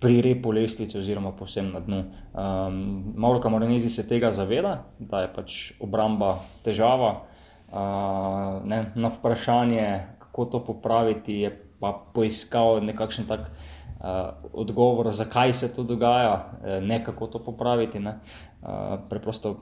pri 0.00 0.20
repu 0.20 0.52
lestvice, 0.52 0.98
oziroma 0.98 1.32
povsem 1.32 1.70
na 1.72 1.80
dnu. 1.80 2.00
Um, 2.32 3.12
Malo 3.16 3.40
kamoranezi 3.40 3.90
se 3.90 4.08
tega 4.08 4.32
zaveda, 4.32 4.84
da 4.98 5.24
je 5.24 5.30
pač 5.32 5.72
obramba 5.80 6.38
težava. 6.64 7.24
Uh, 7.74 8.60
ne, 8.68 8.92
na 8.94 9.08
vprašanje, 9.08 10.16
kako 10.18 10.44
to 10.44 10.64
popraviti, 10.64 11.40
je 11.44 11.63
pa 11.80 11.92
poiskal 12.14 12.80
nekakšen 12.84 13.26
tak 13.26 13.48
uh, 13.48 14.34
odgovor, 14.52 15.12
zakaj 15.12 15.52
se 15.52 15.72
to 15.74 15.82
dogaja, 15.82 16.52
ne 16.82 17.04
kako 17.04 17.26
to 17.26 17.38
popraviti. 17.38 18.00
Ne. 18.00 18.18
Uh, 18.62 18.98
preprosto, 19.08 19.56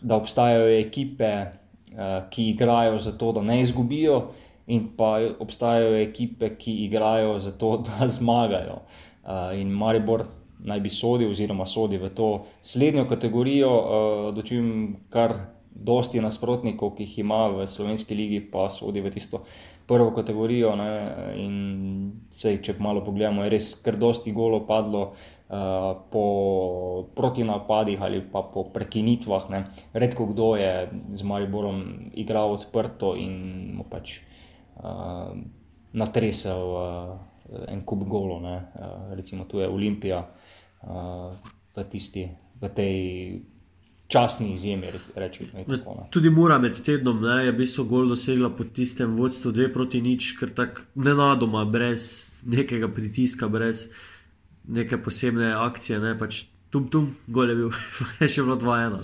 da 0.00 0.16
obstajajo 0.16 0.68
ekipe, 0.78 1.32
uh, 1.40 2.28
ki 2.30 2.50
igrajo 2.50 2.98
za 2.98 3.12
to, 3.18 3.32
da 3.32 3.42
ne 3.42 3.60
izgubijo. 3.62 4.22
In 4.68 4.90
pa 4.96 5.16
obstajajo 5.40 5.96
ekipe, 5.96 6.56
ki 6.56 6.84
igrajo 6.84 7.38
za 7.38 7.52
to, 7.52 7.76
da 7.86 8.06
zmagajo. 8.06 8.82
Uh, 8.82 9.08
Eh, 9.28 9.60
in 9.60 9.68
Maribor 9.68 10.24
naj 10.64 10.80
bi 10.80 10.90
sodil, 10.90 11.30
oziroma 11.30 11.66
sodi 11.68 11.98
v 12.00 12.08
to 12.16 12.28
slednjo 12.62 13.04
kategorijo, 13.06 13.68
uh, 13.70 14.22
dočim 14.34 14.96
kar 15.12 15.34
dosti 15.78 16.20
nasprotnikov, 16.20 16.96
ki 16.96 17.06
jih 17.06 17.18
ima 17.24 17.46
v 17.54 17.66
slovenski 17.70 18.14
ligi, 18.14 18.40
pa 18.40 18.68
sodi 18.70 19.00
v 19.00 19.12
tisto 19.14 19.44
prvo 19.88 20.10
kategorijo. 20.16 20.74
Ne, 20.76 20.90
in 21.38 21.54
sej, 22.34 22.60
če 22.64 22.76
malo 22.82 23.04
pogledamo, 23.06 23.46
je 23.46 23.54
res 23.54 23.72
kar 23.84 23.96
dosti 23.96 24.34
golo 24.36 24.64
padlo. 24.66 25.12
Uh, 25.48 26.04
po 26.12 27.08
protinapadih 27.16 28.02
ali 28.04 28.18
pa 28.20 28.42
po 28.52 28.66
prekinitvah, 28.68 29.46
ne. 29.48 29.62
redko 29.96 30.26
kdo 30.28 30.60
je 30.60 30.72
z 31.16 31.24
Mariborom 31.24 32.10
igral 32.20 32.52
odprto 32.52 33.14
in 33.16 33.72
mu 33.72 33.86
pač 33.88 34.18
uh, 34.76 35.32
natresel 35.96 36.68
uh, 36.68 37.16
en 37.48 37.82
kup 37.84 38.04
golo, 38.08 38.40
ne. 38.40 38.56
Eh, 38.56 39.14
recimo 39.14 39.44
tu 39.44 39.58
je 39.58 39.68
Olimpija, 39.68 40.28
eh, 40.82 41.30
v, 41.76 41.84
tisti, 41.90 42.28
v 42.60 42.64
tej 42.74 42.96
časni 44.08 44.52
izjemi. 44.54 44.92
Reči, 45.14 45.46
tako, 45.68 46.06
tudi 46.10 46.30
mora 46.30 46.58
med 46.58 46.80
tednom, 46.84 47.20
ne, 47.22 47.44
je 47.44 47.52
bil 47.52 47.84
gol 47.88 48.08
dosegla 48.08 48.50
pod 48.56 48.72
tistem 48.72 49.16
vodstvom, 49.16 49.54
dve 49.54 49.68
proti 49.72 50.00
nič, 50.02 50.32
ker 50.40 50.54
tako 50.56 50.86
nenadoma, 50.94 51.64
brez 51.64 52.32
nekega 52.46 52.88
pritiska, 52.88 53.48
brez 53.48 53.88
neke 54.68 54.98
posebne 55.00 55.52
akcije, 55.54 56.00
ne 56.00 56.16
pač 56.18 56.46
tum 56.72 56.88
tum, 56.92 57.12
gol 57.28 57.52
je 57.52 57.56
bil, 57.62 57.72
še 58.32 58.44
bilo 58.44 58.56
dva 58.60 58.82
ena. 58.88 59.02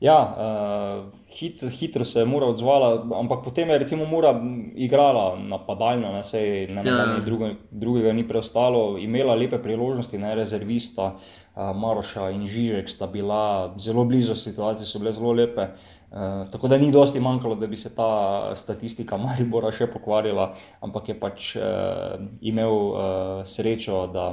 Ja, 0.00 0.16
uh, 0.16 1.12
hit, 1.28 1.60
hitro 1.76 2.04
se 2.04 2.22
je 2.22 2.24
Mura 2.24 2.46
odzvala, 2.46 3.04
ampak 3.20 3.44
potem 3.44 3.68
je 3.68 3.78
recimo 3.78 4.06
Mura 4.08 4.32
igrala 4.74 5.36
napadalno, 5.36 6.12
ne, 6.12 6.22
sej, 6.24 6.70
ne, 6.72 6.80
ja. 6.86 7.04
ne, 7.06 7.20
druge, 7.20 7.50
drugega 7.70 8.12
ni 8.16 8.24
preostalo, 8.28 8.96
imela 8.98 9.34
lepe 9.36 9.58
priložnosti, 9.60 10.18
ne 10.18 10.32
rezervista, 10.34 11.10
uh, 11.12 11.76
Maroša 11.76 12.30
in 12.32 12.46
Žižek 12.48 12.88
sta 12.88 13.10
bila 13.12 13.74
zelo 13.76 14.06
blizu 14.08 14.34
situacije, 14.34 14.88
so 14.88 15.02
bile 15.04 15.12
zelo 15.12 15.36
lepe. 15.36 15.68
Uh, 16.10 16.48
tako 16.50 16.72
da 16.72 16.80
ni 16.80 16.88
dosti 16.90 17.20
manjkalo, 17.20 17.60
da 17.60 17.68
bi 17.68 17.76
se 17.76 17.92
ta 17.94 18.56
statistika 18.56 19.20
Maribora 19.20 19.68
še 19.68 19.86
pokvarila, 19.92 20.54
ampak 20.80 21.12
je 21.12 21.20
pač 21.20 21.52
uh, 21.60 22.16
imel 22.40 22.72
uh, 22.72 23.04
srečo, 23.44 24.06
da, 24.16 24.26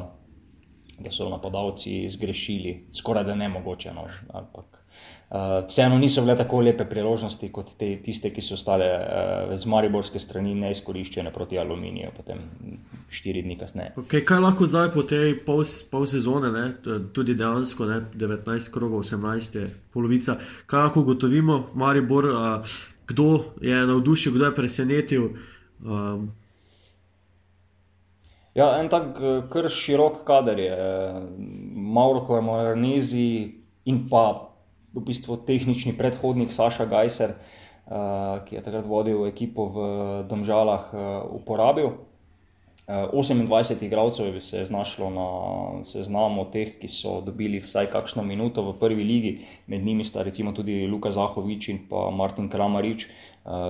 da 0.95 1.11
so 1.11 1.27
napadalci 1.27 2.05
zgrešili, 2.09 2.85
skoraj 2.95 3.27
da 3.27 3.35
ne 3.35 3.51
mogoče. 3.51 3.91
No, 3.93 4.07
ampak, 4.31 4.76
Uh, 5.27 5.67
vseeno 5.67 5.97
niso 5.97 6.21
bile 6.23 6.37
tako 6.39 6.61
lepe 6.63 6.85
priložnosti 6.87 7.49
kot 7.51 7.73
te, 7.75 7.89
tiste, 7.99 8.29
ki 8.31 8.39
so 8.39 8.55
ostale 8.55 8.85
uh, 8.87 9.49
z 9.59 9.67
Mariborske 9.67 10.21
strani 10.23 10.53
neizkoriščene 10.55 11.33
proti 11.35 11.59
Aluminiju, 11.59 12.13
potem 12.15 12.45
štiri 13.11 13.41
dni 13.43 13.57
kasneje. 13.59 13.91
Okay, 13.99 14.23
kaj 14.23 14.39
lahko 14.39 14.69
zdaj 14.71 14.93
po 14.95 15.03
tej 15.03 15.35
pol, 15.43 15.65
pol 15.91 16.07
sezone, 16.07 16.53
ne? 16.55 16.63
tudi 17.11 17.35
dejansko 17.35 17.89
ne? 17.91 17.99
19 18.15 18.71
krogov, 18.71 19.03
18 19.03 19.59
je 19.59 19.67
polovica, 19.91 20.37
kaj 20.63 20.85
lahko 20.85 21.03
ugotovimo, 21.03 21.59
Maribor, 21.75 22.31
uh, 22.31 22.79
kdo 23.11 23.29
je 23.59 23.83
navdušil, 23.91 24.31
kdo 24.39 24.47
je 24.47 24.55
presenetil? 24.55 25.31
Um, 25.83 26.29
Ja, 28.57 28.71
en 28.79 28.87
tak 28.89 29.19
kar 29.53 29.67
širok 29.69 30.23
kader 30.25 30.57
je, 30.57 30.77
Mauro 31.77 32.23
Kormornezi 32.25 33.27
in 33.85 33.99
pa 34.09 34.46
v 34.93 35.03
bistvu 35.03 35.37
tehnični 35.47 35.95
predhodnik 35.97 36.51
Saša 36.51 36.85
Gajser, 36.85 37.35
uh, 37.35 38.43
ki 38.45 38.57
je 38.57 38.63
takrat 38.63 38.85
vodil 38.87 39.25
ekipo 39.27 39.67
v 39.71 39.77
Domžalah, 40.29 40.91
uh, 40.93 40.99
uporabil. 41.35 41.91
Uh, 42.87 43.11
28 43.11 43.83
igralcev 43.83 44.39
se 44.39 44.63
je 44.63 44.65
znašlo 44.65 45.09
na 45.11 45.27
seznamu 45.83 46.45
teh, 46.51 46.79
ki 46.79 46.87
so 46.87 47.19
dobili 47.21 47.59
vsaj 47.59 47.91
kakšno 47.91 48.23
minuto 48.23 48.63
v 48.63 48.77
prvi 48.79 49.03
ligi, 49.03 49.33
med 49.67 49.83
njimi 49.83 50.07
sta 50.07 50.23
recimo 50.23 50.55
tudi 50.55 50.87
Luka 50.87 51.11
Zahovič 51.11 51.69
in 51.69 51.83
pa 51.89 52.07
Martin 52.15 52.47
Kramarič, 52.49 53.09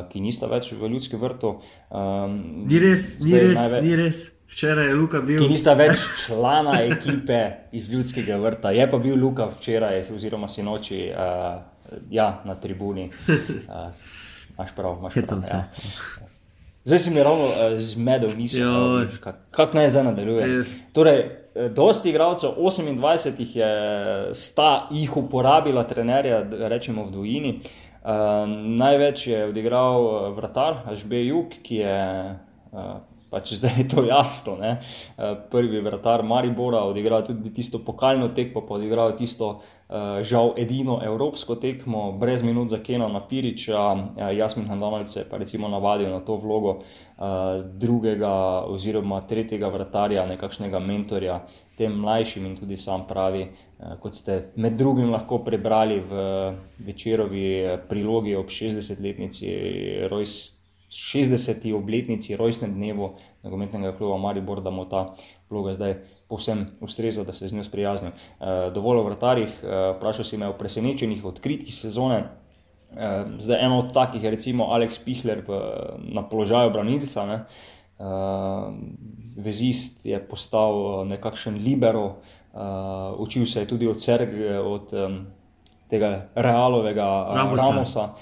ki 0.09 0.21
nista 0.21 0.45
več 0.45 0.69
v 0.73 0.89
ljudskem 0.93 1.21
vrtu. 1.21 1.57
Um, 1.89 2.65
ni 2.69 2.77
res, 2.81 3.17
ni 3.25 3.33
res, 3.37 3.57
najve... 3.57 3.81
ni 3.81 3.95
res. 3.97 4.36
Včeraj 4.47 4.87
je 4.87 4.95
Luka 4.95 5.21
bil. 5.21 5.41
Ki 5.41 5.49
nista 5.51 5.73
več 5.77 6.03
člana 6.23 6.79
ekipe 6.85 7.39
iz 7.75 7.89
ljudskega 7.93 8.37
vrta, 8.41 8.71
je 8.71 8.85
pa 8.89 8.99
bil 9.01 9.17
Luka 9.19 9.49
včeraj, 9.51 10.05
oziroma 10.15 10.47
si 10.47 10.63
noči 10.63 11.01
uh, 11.11 11.59
ja, 12.09 12.29
na 12.45 12.55
tribuni. 12.55 13.09
Uh, 13.67 13.91
Máš 14.57 14.71
prav, 14.73 14.95
imaš 14.97 15.13
prav. 15.13 15.41
Ja. 15.51 15.59
Zdaj 16.87 16.99
si 16.99 17.11
mi 17.13 17.23
ravno 17.23 17.45
uh, 17.45 17.75
zmedel, 17.77 18.31
mislim, 18.37 19.09
kako 19.21 19.37
kak 19.51 19.73
naj 19.77 19.89
zdaj 19.93 20.03
nadaljuje. 20.03 20.63
Torej, 20.95 21.19
dosti 21.75 22.09
igralcev, 22.09 22.55
28 22.57 23.41
jih 23.43 23.55
je, 23.55 23.69
sta 24.33 24.87
jih 24.91 25.17
uporabila 25.17 25.83
trenerja, 25.83 26.41
rečemo 26.71 27.05
v 27.05 27.11
Dvojini. 27.11 27.53
Uh, 27.59 28.09
največ 28.79 29.27
je 29.27 29.43
odigral 29.45 30.31
vratar, 30.33 30.81
Žbe 30.95 31.21
Juk, 31.27 31.59
ki 31.61 31.83
je. 31.83 31.99
Uh, 32.71 32.97
pač 33.29 33.53
zdaj 33.59 33.73
je 33.77 33.87
to 33.89 34.03
jasno. 34.03 34.55
Ne? 34.55 34.79
Eh, 35.17 35.35
prvi 35.51 35.81
vratar 35.81 36.23
Maribora 36.23 36.83
odigral 36.87 37.25
tudi 37.25 37.53
tisto 37.53 37.79
pokalno 37.79 38.29
tekmo, 38.29 38.63
pa 38.67 38.75
odigral 38.75 39.15
tisto 39.17 39.61
eh, 39.89 40.23
žal 40.23 40.53
edino 40.57 40.99
evropsko 41.03 41.55
tekmo, 41.55 42.11
brez 42.11 42.43
minut 42.43 42.69
za 42.69 42.79
Kena 42.83 43.07
Napiriča. 43.07 43.83
Eh, 44.17 44.35
Jasmin 44.37 44.67
Handanovec 44.67 45.15
je 45.15 45.25
pa 45.29 45.37
recimo 45.37 45.67
navadil 45.67 46.11
na 46.11 46.19
to 46.19 46.35
vlogo 46.37 46.81
drugega 47.81 48.61
oziroma 48.69 49.23
tretjega 49.25 49.71
vratarja, 49.73 50.27
nekakšnega 50.29 50.79
mentorja. 50.79 51.39
Tem 51.77 51.93
mlajšim 51.93 52.45
in 52.45 52.55
tudi 52.57 52.77
sam 52.77 53.07
pravi, 53.09 53.47
kot 54.01 54.13
ste 54.13 54.35
med 54.55 54.77
drugim 54.77 55.09
lahko 55.09 55.39
prebrali 55.45 55.97
v 55.99 56.21
večerovi 56.85 57.47
prilogi 57.89 58.35
ob 58.37 58.53
60-letnici 58.53 59.49
rojstva. 60.09 60.56
60. 60.89 61.73
obletnici 61.75 62.35
rojstnem 62.35 62.73
dnevu 62.73 63.13
nogometnega 63.43 63.91
kluba 63.97 64.17
Maribor, 64.17 64.61
da 64.61 64.69
mu 64.69 64.85
ta 64.85 65.13
vloga 65.49 65.73
zdaj 65.73 65.95
povsem 66.27 66.65
ustreza, 66.81 67.23
da 67.23 67.33
se 67.33 67.47
z 67.47 67.53
njo 67.53 67.63
sprijaznim. 67.63 68.11
E, 68.11 68.71
dovolj 68.73 68.99
o 68.99 69.03
vratarjih, 69.03 69.63
e, 69.63 69.93
vprašal 69.97 70.25
si 70.25 70.37
me 70.37 70.47
o 70.47 70.53
presenečenih 70.53 71.25
odkritih 71.25 71.75
sezone. 71.75 72.17
E, 72.17 73.25
zdaj 73.39 73.65
eno 73.65 73.79
od 73.79 73.93
takih 73.93 74.23
je 74.23 74.31
recimo 74.31 74.63
Aleks 74.63 74.99
Pihler 74.99 75.43
na 75.97 76.23
položaju 76.29 76.71
branilca. 76.71 77.25
Ne? 77.25 77.35
E, 77.35 77.43
vezist 79.37 80.05
je 80.05 80.19
postal 80.27 81.05
nekakšen 81.07 81.63
libero, 81.63 82.05
e, 82.07 82.15
učil 83.17 83.45
se 83.45 83.59
je 83.59 83.67
tudi 83.67 83.87
od, 83.87 84.01
Serg, 84.03 84.29
od 84.63 84.93
um, 84.93 85.25
tega 85.89 86.29
realovega 86.35 87.27
Ramosa. 87.35 87.71
Ramosa. 87.71 88.13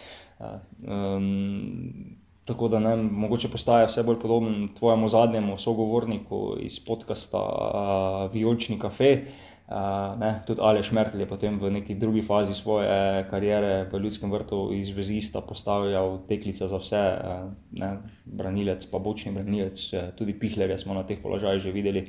Um, 0.88 2.15
tako 2.46 2.68
da 2.68 2.80
ne, 2.80 2.96
mogoče 2.96 3.50
postaje 3.50 3.88
vse 3.88 4.04
bolj 4.04 4.20
podoben 4.22 4.68
tvojemu 4.78 5.10
zadnjemu 5.10 5.58
sogovorniku 5.58 6.56
iz 6.60 6.80
podcasta 6.80 7.42
uh, 7.42 8.34
Vijolčni 8.34 8.80
kafe. 8.80 9.22
Uh, 9.68 10.20
ne, 10.20 10.44
tudi 10.48 10.62
Aleš 10.62 10.92
Mertel 10.92 11.20
je 11.20 11.26
potem 11.26 11.58
v 11.60 11.72
neki 11.74 11.96
drugi 11.98 12.22
fazi 12.22 12.54
svoje 12.54 13.26
kariere 13.30 13.88
v 13.90 13.98
Ljudskem 13.98 14.32
vrtu 14.32 14.70
iz 14.74 14.92
Vezista 14.98 15.42
postavljal 15.42 16.20
teklice 16.28 16.68
za 16.68 16.78
vse, 16.78 17.02
uh, 17.02 17.50
ne, 17.72 17.98
branilec, 18.26 18.86
pa 18.92 19.00
bočni 19.00 19.34
branilec, 19.34 19.82
tudi 20.18 20.38
pihlerje 20.40 20.78
smo 20.78 20.94
na 20.94 21.04
teh 21.04 21.18
položajih 21.22 21.64
že 21.64 21.72
videli. 21.72 22.08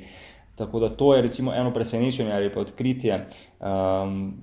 Tako 0.57 0.79
da 0.79 0.89
to 0.89 1.13
je 1.15 1.21
recimo 1.21 1.53
eno 1.53 1.73
presenečenje 1.73 2.33
ali 2.33 2.53
pa 2.53 2.59
odkritje. 2.59 3.27
Um, 3.59 4.33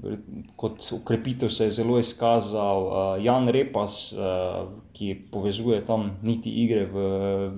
kot 0.57 0.93
ukrepitev 0.93 1.49
se 1.49 1.65
je 1.65 1.71
zelo 1.71 1.99
izkazal 1.99 2.87
uh, 2.87 3.25
Jan 3.25 3.49
Repas, 3.49 4.13
uh, 4.13 4.69
ki 4.93 5.27
povezuje 5.33 5.85
tam 5.87 6.19
niti 6.23 6.51
igre 6.51 6.87
v 6.87 6.99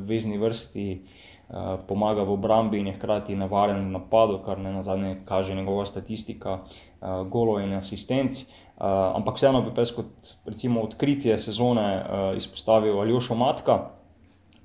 vezni 0.08 0.38
vrsti, 0.38 1.02
uh, 1.48 1.76
pomaga 1.88 2.22
v 2.22 2.32
obrambi 2.32 2.80
in 2.80 2.86
je 2.86 2.96
hkrati 2.96 3.36
navaren 3.36 3.84
v 3.88 3.92
napadu, 3.92 4.38
kar 4.44 4.58
ne 4.58 4.72
na 4.72 4.82
zadnje 4.82 5.18
kaže 5.24 5.54
njegova 5.54 5.86
statistika, 5.86 6.60
uh, 6.60 7.28
golo 7.28 7.60
in 7.60 7.74
asistenc. 7.76 8.40
Uh, 8.76 8.86
ampak 9.16 9.36
vseeno 9.36 9.62
bi 9.62 9.74
pes 9.76 9.92
kot 9.92 10.32
recimo 10.44 10.80
odkritje 10.80 11.38
sezone 11.38 11.86
uh, 12.00 12.36
izpostavil 12.36 13.00
Aljošo 13.00 13.34
Matka. 13.34 13.95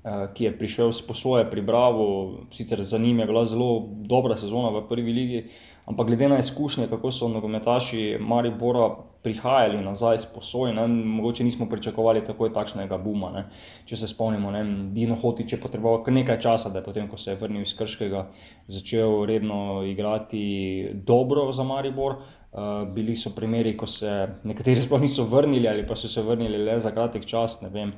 Eh, 0.02 0.26
ki 0.34 0.44
je 0.44 0.58
prišel 0.58 0.90
s 0.90 0.98
posoje 1.06 1.44
pri 1.50 1.62
Bravo, 1.62 2.34
sicer 2.50 2.82
za 2.82 2.98
njim 2.98 3.18
je 3.18 3.26
bila 3.26 3.44
zelo 3.44 3.86
dobra 4.02 4.34
sezona 4.36 4.68
v 4.74 4.80
prvi 4.88 5.12
ligi, 5.12 5.44
ampak 5.86 6.06
glede 6.06 6.28
na 6.28 6.38
izkušnje, 6.38 6.88
kako 6.90 7.12
so 7.12 7.28
nogometaši 7.28 8.18
Maribora 8.20 8.88
prihajali 9.22 9.78
nazaj 9.84 10.18
s 10.18 10.26
posoj, 10.26 10.74
ne, 10.74 10.88
mogoče 10.88 11.44
nismo 11.44 11.68
pričakovali 11.70 12.24
takoj 12.24 12.50
takšnega 12.52 12.98
buma. 12.98 13.30
Ne. 13.30 13.44
Če 13.86 13.96
se 13.96 14.10
spomnimo, 14.10 14.50
ne, 14.50 14.64
Dino 14.90 15.14
Hotič 15.14 15.52
je 15.54 15.60
potreboval 15.62 16.02
kar 16.02 16.14
nekaj 16.18 16.40
časa, 16.40 16.74
da 16.74 16.82
je 16.82 16.88
potem, 16.90 17.06
ko 17.08 17.16
se 17.16 17.30
je 17.30 17.38
vrnil 17.38 17.62
iz 17.62 17.76
Krškega, 17.78 18.26
začel 18.66 19.22
redno 19.30 19.84
igrati 19.86 20.90
dobro 20.94 21.52
za 21.52 21.62
Maribor. 21.62 22.18
Uh, 22.52 22.82
bili 22.92 23.14
so 23.16 23.30
primeri, 23.32 23.70
ko 23.80 23.86
se 23.88 24.10
nekateri 24.44 24.82
sploh 24.84 25.00
niso 25.00 25.24
vrnili 25.24 25.68
ali 25.68 25.86
pa 25.88 25.96
so 25.96 26.08
se 26.08 26.20
vrnili 26.22 26.58
le 26.58 26.74
za 26.80 26.90
kratek 26.92 27.24
čas, 27.24 27.62
ne 27.62 27.70
vem, 27.72 27.94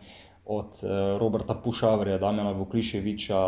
od 0.46 0.66
uh, 0.82 1.18
Roberta 1.20 1.54
Pušavrja, 1.54 2.18
Damjana 2.18 2.52
Vukliševiča, 2.52 3.38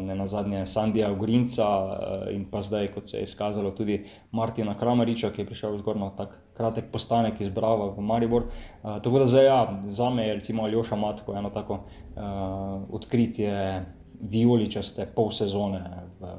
ne 0.00 0.14
na 0.14 0.26
zadnje 0.26 0.66
Sandija 0.66 1.12
Ugrinca 1.12 1.66
uh, 1.84 2.34
in 2.34 2.46
pa 2.50 2.62
zdaj, 2.62 2.92
kot 2.94 3.08
se 3.08 3.16
je 3.16 3.22
izkazalo, 3.22 3.70
tudi 3.70 4.04
Martina 4.32 4.78
Kramariča, 4.78 5.30
ki 5.30 5.42
je 5.42 5.46
prišel 5.46 5.78
zgoraj 5.78 6.00
na 6.00 6.10
tak 6.16 6.38
kratek 6.56 6.90
postanek 6.92 7.40
iz 7.40 7.48
Brava 7.48 7.90
v 7.96 8.00
Maribor. 8.00 8.42
Uh, 8.42 9.02
tako 9.02 9.18
da 9.18 9.26
zdaj, 9.26 9.44
ja, 9.44 9.80
za 9.84 10.10
me 10.10 10.26
je 10.26 10.34
recimo 10.34 10.62
Aljoša 10.62 10.96
Matko 10.96 11.36
eno 11.36 11.50
tako 11.50 11.74
uh, 11.74 12.22
odkritje 12.90 13.84
vijoličaste 14.20 15.06
pol 15.14 15.30
sezone. 15.30 15.84
V, 16.20 16.32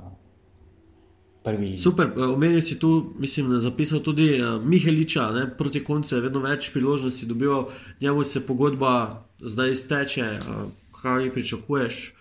Super, 1.78 2.12
omenil 2.22 2.62
si 2.62 2.80
tu, 2.80 3.14
mislim, 3.18 3.50
da 3.50 3.56
je 3.56 3.62
zapisal 3.62 4.00
tudi 4.00 4.42
uh, 4.42 4.66
Miheliča, 4.66 5.32
ne, 5.32 5.58
proti 5.58 5.84
koncu 5.84 6.16
je 6.16 6.22
vedno 6.22 6.40
več 6.40 6.70
priložnosti 6.74 7.26
dobival, 7.26 7.70
njemu 8.02 8.24
se 8.24 8.46
pogodba 8.48 9.24
zdaj 9.40 9.72
izteče, 9.72 10.28
uh, 10.38 10.70
kaj 11.02 11.32
pričakuješ, 11.34 12.14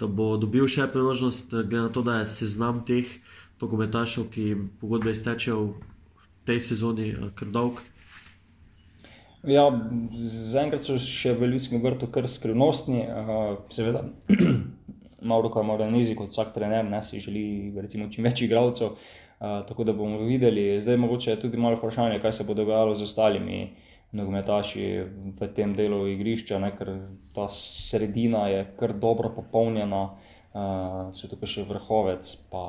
da 0.00 0.06
bo 0.06 0.36
dobil 0.36 0.68
še 0.68 0.90
priložnost, 0.92 1.50
glede 1.50 1.80
na 1.80 1.88
to, 1.88 2.02
da 2.04 2.18
je 2.20 2.28
seznam 2.36 2.84
teh 2.84 3.08
dokumentašov, 3.60 4.28
ki 4.34 4.54
pogodbe 4.80 5.16
iztečejo 5.16 5.60
v 5.64 5.74
tej 6.44 6.60
sezoni, 6.60 7.14
uh, 7.16 7.32
kar 7.34 7.48
dolg. 7.48 7.80
Ja, 9.46 9.70
zaenkrat 10.26 10.84
so 10.84 10.98
še 11.00 11.32
v 11.38 11.54
ljudskem 11.54 11.80
vrtu 11.80 12.12
kar 12.12 12.28
skrivnostni, 12.28 13.06
uh, 13.08 13.56
seveda. 13.72 14.04
Mauro 15.20 15.50
Kamoranezi, 15.50 16.14
kot 16.14 16.30
vsak 16.30 16.52
trener, 16.54 16.84
ne, 16.84 17.02
si 17.02 17.20
želi 17.20 17.72
recimo, 17.80 18.10
čim 18.12 18.26
več 18.28 18.42
igralcev. 18.46 18.96
Uh, 19.36 19.60
tako 19.68 19.84
da 19.84 19.92
bomo 19.92 20.22
videli, 20.24 20.80
zdaj 20.80 20.96
mogoče 20.96 21.30
je 21.30 21.40
tudi 21.40 21.60
malo 21.60 21.76
vprašanje, 21.76 22.20
kaj 22.22 22.32
se 22.32 22.44
bo 22.48 22.54
dogajalo 22.56 22.94
z 22.96 23.04
ostalimi 23.04 23.58
nogometaši 24.16 24.86
v 25.36 25.48
tem 25.56 25.74
delu 25.76 26.06
igrišča, 26.08 26.60
ne, 26.62 26.70
ker 26.78 26.92
ta 27.34 27.48
sredina 27.52 28.46
je 28.48 28.62
kar 28.78 28.94
dobro 28.96 29.32
popolnjena, 29.36 30.02
uh, 30.06 31.12
so 31.12 31.28
tukaj 31.28 31.52
še 31.52 31.66
vrhovec, 31.68 32.32
pa 32.52 32.64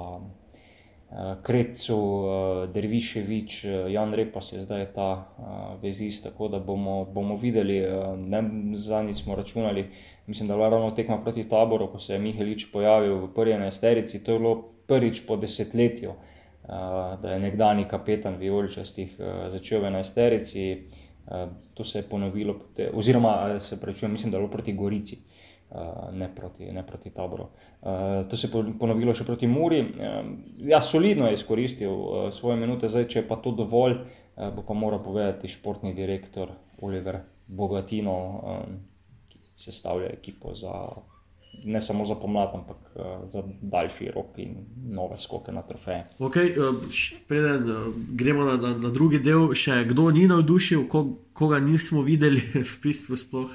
Krecu, 1.43 1.95
uh, 1.95 2.69
Derviševič, 2.73 3.65
Jan 3.89 4.13
Repas 4.13 4.51
je 4.53 4.63
zdaj 4.65 4.85
ta 4.95 5.09
vezist, 5.81 6.23
tako 6.23 6.47
da 6.51 6.59
bomo, 6.59 7.05
bomo 7.05 7.37
videli, 7.37 7.79
ne 8.17 8.41
zadnjič 8.75 9.23
smo 9.23 9.35
računali, 9.35 9.85
mislim, 10.27 10.47
da 10.47 10.53
je 10.53 10.57
bila 10.57 10.69
ravno 10.69 10.91
tekma 10.91 11.17
proti 11.23 11.47
taboru, 11.49 11.87
ko 11.91 11.99
se 11.99 12.13
je 12.13 12.19
Mihelič 12.19 12.67
pojavil 12.71 13.15
v 13.15 13.33
prvi 13.33 13.55
enesterici, 13.55 14.23
to 14.23 14.31
je 14.31 14.39
bilo 14.39 14.55
prvič 14.87 15.23
po 15.27 15.37
desetletju. 15.37 16.13
Da 17.21 17.31
je 17.31 17.39
nekdani 17.39 17.85
kapetan 17.87 18.35
Vijoličastih 18.35 19.15
začel 19.51 19.81
v 19.81 19.87
enesterici, 19.87 20.65
Uh, 21.27 21.35
to 21.73 21.83
se 21.83 21.99
je 21.99 22.03
ponovilo, 22.03 22.55
oziroma 22.93 23.59
se 23.59 23.81
prečujem, 23.81 24.11
mislim, 24.11 24.31
da 24.31 24.37
je 24.37 24.41
bilo 24.41 24.51
proti 24.51 24.73
Gorici, 24.73 25.17
ne, 26.13 26.29
proti, 26.35 26.71
ne 26.71 26.83
proti 26.87 27.09
taboru. 27.09 27.49
Uh, 27.81 27.89
to 28.29 28.37
se 28.37 28.47
je 28.47 28.63
ponovilo 28.79 29.13
še 29.13 29.25
proti 29.27 29.47
Muri. 29.47 29.81
Uh, 29.81 30.29
ja, 30.67 30.81
solidno 30.81 31.27
je 31.27 31.39
izkoristil 31.39 31.91
uh, 31.91 32.29
svoje 32.33 32.57
minute, 32.57 32.89
zdaj, 32.89 33.07
če 33.11 33.19
je 33.19 33.27
pa 33.27 33.35
to 33.43 33.51
dovolj, 33.51 33.97
uh, 33.99 34.47
bo 34.55 34.63
pa 34.63 34.77
moral 34.77 35.03
povedati 35.03 35.51
športni 35.51 35.93
direktor 35.97 36.53
Oliver 36.81 37.19
Bogatino, 37.47 38.15
ki 39.27 39.39
sestavlja 39.55 40.11
ekipo 40.13 40.51
za 40.55 40.73
ne 41.65 41.81
samo 41.81 42.05
za 42.05 42.15
pomlad, 42.15 42.49
ampak 42.53 42.77
uh, 42.95 43.29
za 43.29 43.41
daljši 43.61 44.11
rok 44.15 44.37
in 44.37 44.55
nove 44.89 45.17
skoke 45.19 45.51
na 45.51 45.61
trofeje. 45.61 46.05
Okay, 46.19 46.51
uh, 46.59 46.75
eh, 46.75 47.19
preden 47.27 47.71
uh, 47.71 47.93
gremo 48.09 48.45
na, 48.45 48.57
na, 48.57 48.77
na 48.77 48.89
drugi 48.89 49.19
del, 49.19 49.53
še 49.53 49.83
kdo 49.89 50.09
ni 50.11 50.27
navdušil, 50.27 50.87
ko, 50.87 51.05
koga 51.33 51.59
nismo 51.59 52.01
videli 52.01 52.41
v 52.71 52.75
bistvu 52.83 53.17
sploh. 53.17 53.51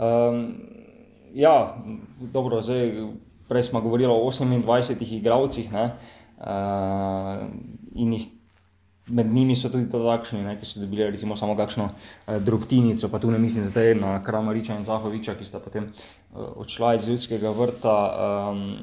Um, 0.00 0.54
ja, 1.34 1.76
dobro, 2.20 2.62
zdaj, 2.62 2.92
prej 3.48 3.62
smo 3.62 3.80
govorili 3.80 4.08
o 4.12 4.30
28 4.30 5.16
igralcih 5.16 5.70
uh, 5.72 5.88
in 7.94 8.12
jih 8.12 8.26
med 9.10 9.32
njimi 9.32 9.56
so 9.56 9.68
tudi 9.68 9.90
takšni, 9.90 10.42
ne, 10.44 10.54
ki 10.60 10.66
so 10.66 10.80
dobili 10.80 11.10
recimo, 11.10 11.36
samo 11.36 11.56
kakšno 11.56 11.88
eh, 11.90 12.38
drobtinico, 12.40 13.08
pa 13.08 13.18
tu 13.18 13.30
ne 13.30 13.38
mislim 13.38 13.68
zdaj 13.68 13.94
na 13.94 14.22
Kramariča 14.24 14.76
in 14.76 14.84
Zahoviča, 14.84 15.34
ki 15.34 15.44
sta 15.44 15.58
potem 15.58 15.84
eh, 15.84 16.36
odšla 16.36 16.94
iz 16.94 17.08
ljudskega 17.08 17.50
vrta. 17.50 17.96
Um, 18.52 18.78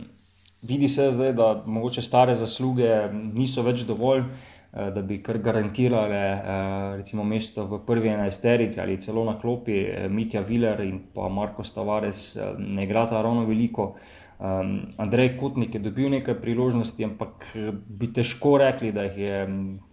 vidi 0.62 0.88
se 0.88 1.12
zdaj, 1.12 1.34
da 1.34 1.64
mogoče 1.66 2.02
stare 2.02 2.36
zasluge 2.36 3.10
niso 3.14 3.64
več 3.64 3.86
dovolj, 3.88 4.20
eh, 4.20 4.57
da 4.72 5.02
bi 5.02 5.22
kar 5.24 5.38
garantirale 5.38 6.16
eh, 6.16 6.96
recimo 6.98 7.24
mesto 7.24 7.66
v 7.66 7.80
prvi 7.86 8.10
enajsterici 8.10 8.82
ali 8.82 9.02
celo 9.02 9.24
na 9.26 9.38
klopi 9.40 9.72
eh, 9.72 10.08
Mitja 10.10 10.42
Viler 10.42 10.80
in 10.82 11.00
pa 11.14 11.30
Marko 11.30 11.64
Stavares 11.64 12.36
eh, 12.36 12.54
ne 12.58 12.84
igrata 12.84 13.22
ravno 13.22 13.46
veliko. 13.46 13.96
Um, 14.40 14.94
Andrej 14.98 15.38
Kutnik 15.38 15.74
je 15.74 15.80
dobil 15.82 16.12
nekaj 16.14 16.36
priložnosti, 16.42 17.04
ampak 17.04 17.48
eh, 17.56 17.72
bi 17.72 18.12
težko 18.14 18.58
rekli, 18.62 18.92
da 18.94 19.08
jih 19.08 19.18
je 19.18 19.40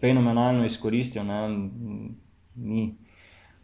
fenomenalno 0.00 0.66
izkoristil, 0.66 1.24
ne, 1.24 1.38
ni 2.56 2.84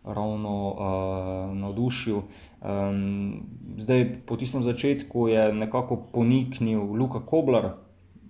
ravno 0.05 0.55
uh, 0.73 1.57
navdušil. 1.57 2.23
Um, 2.65 3.43
zdaj, 3.77 4.07
po 4.27 4.37
tistem 4.41 4.63
začetku 4.65 5.29
je 5.29 5.53
nekako 5.53 6.01
poniknil 6.13 6.81
Luka 6.81 7.21
Koblar, 7.21 7.75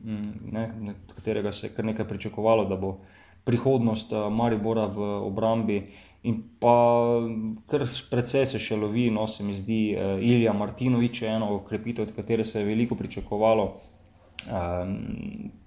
ne, 0.05 0.95
katerega 1.15 1.53
se 1.53 1.67
je 1.67 1.75
kar 1.75 1.85
nekaj 1.85 2.09
pričakovalo, 2.09 2.65
da 2.65 2.77
bo 2.77 2.99
prihodnost 3.45 4.13
uh, 4.13 4.33
Maribora 4.33 4.87
v 4.87 5.11
obrambi. 5.27 5.83
In 6.23 6.43
pa 6.61 6.75
kar 7.71 7.87
precej 8.11 8.45
se 8.47 8.61
še 8.61 8.77
lovi, 8.77 9.09
no 9.11 9.27
se 9.27 9.45
mi 9.45 9.55
zdi, 9.57 9.81
uh, 9.97 10.21
Ilija 10.21 10.53
Martinovič 10.53 11.23
je 11.23 11.33
eno 11.33 11.55
okrepitev, 11.57 12.09
od 12.09 12.15
katere 12.17 12.45
se 12.45 12.61
je 12.61 12.69
veliko 12.69 12.95
pričakovalo, 12.95 13.67
um, 14.53 14.97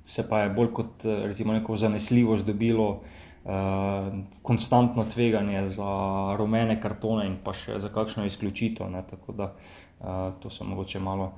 se 0.06 0.28
pa 0.30 0.44
je 0.44 0.54
bolj 0.54 0.74
kot 0.74 1.06
recimo 1.06 1.54
neko 1.54 1.78
zanesljivost 1.78 2.46
dobilo, 2.46 2.90
uh, 2.92 4.20
konstantno 4.42 5.06
tveganje 5.10 5.66
za 5.68 5.90
rumene 6.38 6.78
kartone 6.82 7.26
in 7.28 7.40
pa 7.44 7.56
še 7.58 7.80
za 7.80 7.90
kakšno 7.90 8.28
izključitev. 8.30 8.92
Ne, 8.94 9.04
tako 9.10 9.34
da 9.34 9.50
uh, 9.54 10.38
to 10.40 10.54
so 10.54 10.68
mogoče 10.70 11.02
malo 11.02 11.32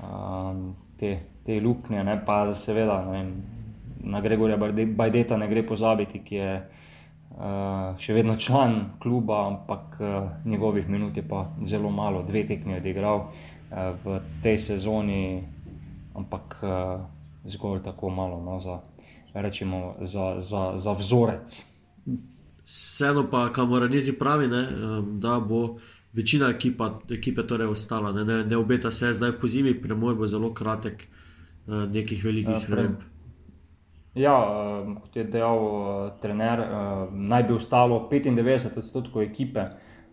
uh, 0.00 0.56
te, 0.96 1.18
te 1.44 1.60
luknje, 1.60 2.04
ne, 2.04 2.16
pa 2.26 2.54
seveda 2.54 3.02
vem, 3.10 3.32
na 4.04 4.20
Gregorja 4.20 4.56
Bajdeta 4.96 5.36
ne 5.36 5.48
gre 5.48 5.62
pozabiti, 5.66 6.22
ki 6.24 6.36
je 6.36 6.52
uh, 6.58 7.94
še 7.98 8.14
vedno 8.14 8.36
član 8.38 8.78
kluba, 9.02 9.44
ampak 9.46 9.98
uh, 10.00 10.30
njegovih 10.46 10.88
minut 10.88 11.16
je 11.16 11.24
pa 11.28 11.46
zelo 11.62 11.90
malo, 11.90 12.22
dve 12.26 12.44
tekmi 12.46 12.76
je 12.76 12.82
odigral 12.82 13.26
uh, 13.26 13.94
v 14.04 14.20
tej 14.42 14.58
sezoni, 14.58 15.42
ampak 16.18 16.58
uh, 16.62 17.00
zgolj 17.44 17.82
tako 17.82 18.10
malo 18.10 18.42
no, 18.42 18.58
za, 18.60 18.80
rečemo, 19.34 19.96
za, 20.02 20.36
za, 20.38 20.72
za 20.76 20.92
vzorec. 20.98 21.62
Vseeno 22.62 23.26
pa, 23.30 23.48
kamor 23.52 23.88
Rezi 23.90 24.14
pravi, 24.18 24.46
ne, 24.48 24.62
da 25.18 25.40
bo 25.42 25.78
večina 26.14 26.52
ekipa, 26.52 27.00
ekipe 27.10 27.42
torej 27.46 27.72
ostala. 27.72 28.12
Ne, 28.14 28.24
ne, 28.24 28.44
ne 28.46 28.56
obeta 28.56 28.92
se 28.94 29.10
zdaj 29.12 29.34
po 29.40 29.50
zimi, 29.50 29.74
premor 29.74 30.14
bo 30.14 30.28
zelo 30.30 30.52
kratek, 30.54 31.02
uh, 31.02 31.21
nekih 31.66 32.24
velikih 32.24 32.58
sprememb. 32.58 33.02
Ja, 34.14 34.34
uh, 34.36 34.96
kot 35.00 35.16
je 35.16 35.24
dejal 35.24 35.58
uh, 35.58 36.08
trener, 36.20 36.60
uh, 36.60 37.12
naj 37.12 37.46
bi 37.48 37.54
ostalo 37.56 38.08
95 38.10 38.78
odstotkov 38.78 39.22
ekipe. 39.22 39.64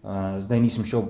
Uh, 0.03 0.39
zdaj 0.39 0.59
nisem 0.59 0.85
šel 0.87 1.09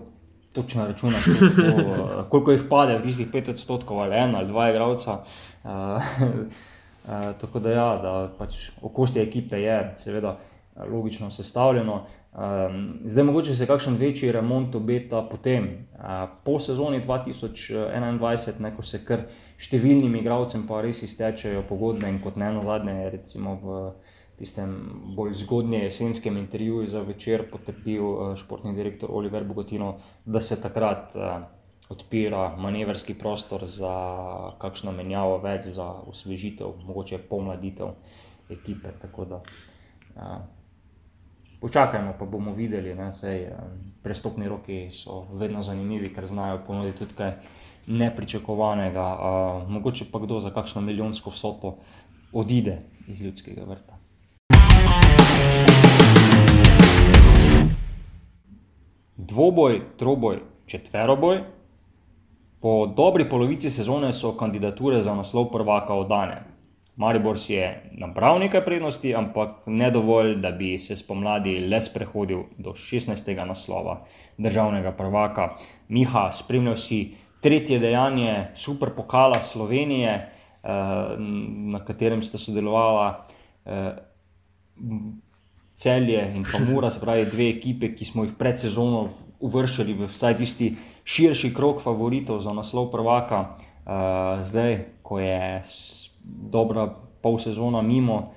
točno 0.54 0.88
računati, 0.88 1.30
koliko, 1.40 1.90
uh, 1.90 2.30
koliko 2.30 2.52
jih 2.52 2.64
pade 2.70 2.98
v 2.98 3.04
tistih 3.04 3.32
5 3.32 3.50
odstotkov 3.50 4.02
ali 4.02 4.16
en 4.16 4.36
ali 4.36 4.48
dva 4.48 4.70
igralca. 4.70 5.20
Uh, 5.64 5.70
uh, 5.70 6.00
tako 7.42 7.60
da, 7.60 7.72
ja, 7.72 7.90
da 8.02 8.32
pač 8.38 8.72
okostje 8.82 9.24
ekipe 9.24 9.62
je 9.62 9.94
seveda 9.98 10.38
logično 10.90 11.32
sestavljeno. 11.32 12.06
Um, 12.34 13.00
zdaj, 13.06 13.24
mogoče 13.24 13.56
se 13.56 13.66
kakšen 13.66 13.96
večji 13.98 14.32
remont 14.32 14.76
obeta 14.76 15.22
potem, 15.32 15.64
uh, 15.94 16.30
po 16.44 16.60
sezoni 16.60 17.02
2021, 17.08 18.60
ne, 18.60 18.76
ko 18.76 18.84
se 18.84 19.06
kar 19.06 19.24
številnim 19.60 20.16
igralcem 20.22 20.64
pa 20.68 20.80
res 20.86 21.04
iztečejo 21.04 21.66
pogodbe 21.68 22.08
in 22.08 22.22
kot 22.24 22.40
ne 22.40 22.52
na 22.56 22.64
zadnje, 22.64 22.96
recimo 23.12 23.58
v 23.60 23.80
tistem 24.40 24.76
bolj 25.18 25.34
zgodnjem 25.42 25.84
jesenskem 25.84 26.38
intervjuju 26.40 26.88
za 26.88 27.02
večer 27.04 27.44
potrdil 27.52 28.06
uh, 28.06 28.36
športni 28.40 28.72
direktor 28.76 29.12
Oliver 29.12 29.44
Bogotino, 29.44 29.98
da 30.26 30.40
se 30.42 30.62
takrat 30.62 31.18
uh, 31.20 31.44
odpira 31.92 32.56
manevrski 32.56 33.18
prostor 33.20 33.66
za 33.68 33.92
kakšno 34.62 34.94
menjavo 34.96 35.42
več, 35.44 35.68
za 35.76 35.90
osvežitev, 36.08 36.80
mogoče 36.88 37.20
pomladitev 37.30 37.98
ekipe. 38.50 38.96
Tako 39.02 39.26
da, 39.26 39.42
uh, 40.16 40.40
Počakajmo, 41.60 42.14
pa 42.16 42.24
bomo 42.26 42.54
videli. 42.56 42.96
Sej, 43.14 43.50
prestopni 44.00 44.48
roki 44.48 44.88
so 44.96 45.26
vedno 45.36 45.60
zanimivi, 45.64 46.14
ker 46.16 46.24
znajo 46.24 46.62
ponuditi 46.64 47.04
tudi 47.04 47.18
kaj 47.18 47.34
nepričakovanega. 47.90 49.02
A, 49.02 49.66
mogoče 49.68 50.06
pa 50.12 50.20
kdo 50.20 50.40
za 50.40 50.50
kakšno 50.50 50.82
milijonsko 50.82 51.30
vsoto 51.30 51.78
odide 52.34 52.82
iz 53.08 53.22
ljudskega 53.22 53.62
vrta. 53.68 53.98
Dvoboj, 59.18 59.82
troboj, 59.98 60.40
četveroboj. 60.66 61.44
Po 62.60 62.86
dobri 62.86 63.30
polovici 63.30 63.70
sezone 63.70 64.14
so 64.14 64.34
kandidature 64.38 65.02
za 65.02 65.16
naslov 65.16 65.52
prvaka 65.52 65.94
oddane. 65.94 66.44
Maribor 67.00 67.40
si 67.40 67.54
je 67.54 67.92
nabral 67.92 68.40
nekaj 68.40 68.66
prednosti, 68.66 69.14
ampak 69.16 69.50
ne 69.66 69.92
dovolj, 69.92 70.36
da 70.44 70.52
bi 70.52 70.74
se 70.80 70.96
spomladi 70.96 71.54
le 71.72 71.80
sprehodil 71.82 72.42
do 72.58 72.74
16. 72.76 73.46
naslova 73.46 74.02
državnega 74.38 74.92
prvaka. 74.92 75.56
Miha, 75.88 76.32
spremljal 76.32 76.76
si 76.76 77.16
tretje 77.42 77.80
dejanje 77.80 78.48
super 78.56 78.90
pokala 78.96 79.42
Slovenije, 79.42 80.12
eh, 80.12 80.70
na 81.72 81.86
katerem 81.86 82.24
sta 82.24 82.38
sodelovala 82.38 83.26
eh, 83.66 83.96
celje 85.76 86.32
in 86.36 86.44
pa 86.44 86.60
Mura, 86.60 86.92
se 86.92 87.00
pravi 87.00 87.26
dve 87.26 87.50
ekipe, 87.50 87.96
ki 87.96 88.06
smo 88.06 88.24
jih 88.24 88.34
pred 88.38 88.60
sezono 88.60 89.10
uvrščali 89.40 89.94
v 89.94 90.08
vsaj 90.12 90.38
tisti 90.38 90.74
širši 91.04 91.54
krok 91.56 91.82
favoritov 91.82 92.42
za 92.44 92.54
naslov 92.54 92.92
prvaka. 92.92 93.56
Eh, 93.56 94.44
zdaj, 94.44 94.86
ko 95.04 95.20
je 95.20 95.62
dobra 96.24 96.90
pol 97.22 97.40
sezona 97.40 97.82
mimo, 97.82 98.34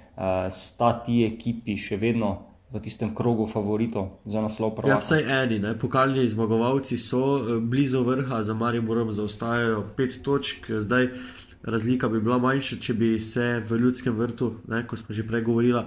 sta 0.51 0.93
ti 1.05 1.23
ekipi 1.25 1.77
še 1.81 1.97
vedno 1.97 2.52
v 2.73 2.81
tistem 2.81 3.13
krogu 3.15 3.47
favoritov 3.47 4.25
za 4.25 4.41
naslov 4.41 4.73
prvaka. 4.77 4.97
Ja, 4.97 5.01
vsaj 5.01 5.23
eni, 5.29 5.59
ne? 5.61 5.77
pokalni 5.79 6.25
zmagovalci 6.29 6.99
so 6.99 7.37
eh, 7.39 7.61
blizu 7.61 8.01
vrha, 8.05 8.43
za 8.43 8.55
Mariborom 8.55 9.13
zaostajajo 9.13 9.85
pet 9.97 10.23
točk. 10.25 10.71
Zdaj, 10.79 11.11
razlika 11.63 12.09
bi 12.09 12.21
bila 12.21 12.39
manjša, 12.39 12.81
če 12.81 12.95
bi 12.95 13.21
se 13.21 13.61
v 13.69 13.79
ljudskem 13.79 14.17
vrtu, 14.17 14.55
ne, 14.69 14.87
kot 14.87 15.05
smo 15.05 15.15
že 15.15 15.27
prej 15.27 15.45
govorili, 15.47 15.85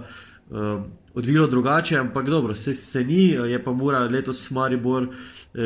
odvilo 1.14 1.46
drugače, 1.46 1.98
ampak 1.98 2.28
dobro, 2.28 2.54
se, 2.54 2.74
se 2.74 3.04
ni, 3.04 3.28
je 3.28 3.64
pa 3.64 3.72
mora 3.72 3.98
letos 3.98 4.50
Maribor 4.50 5.02
uh, 5.02 5.14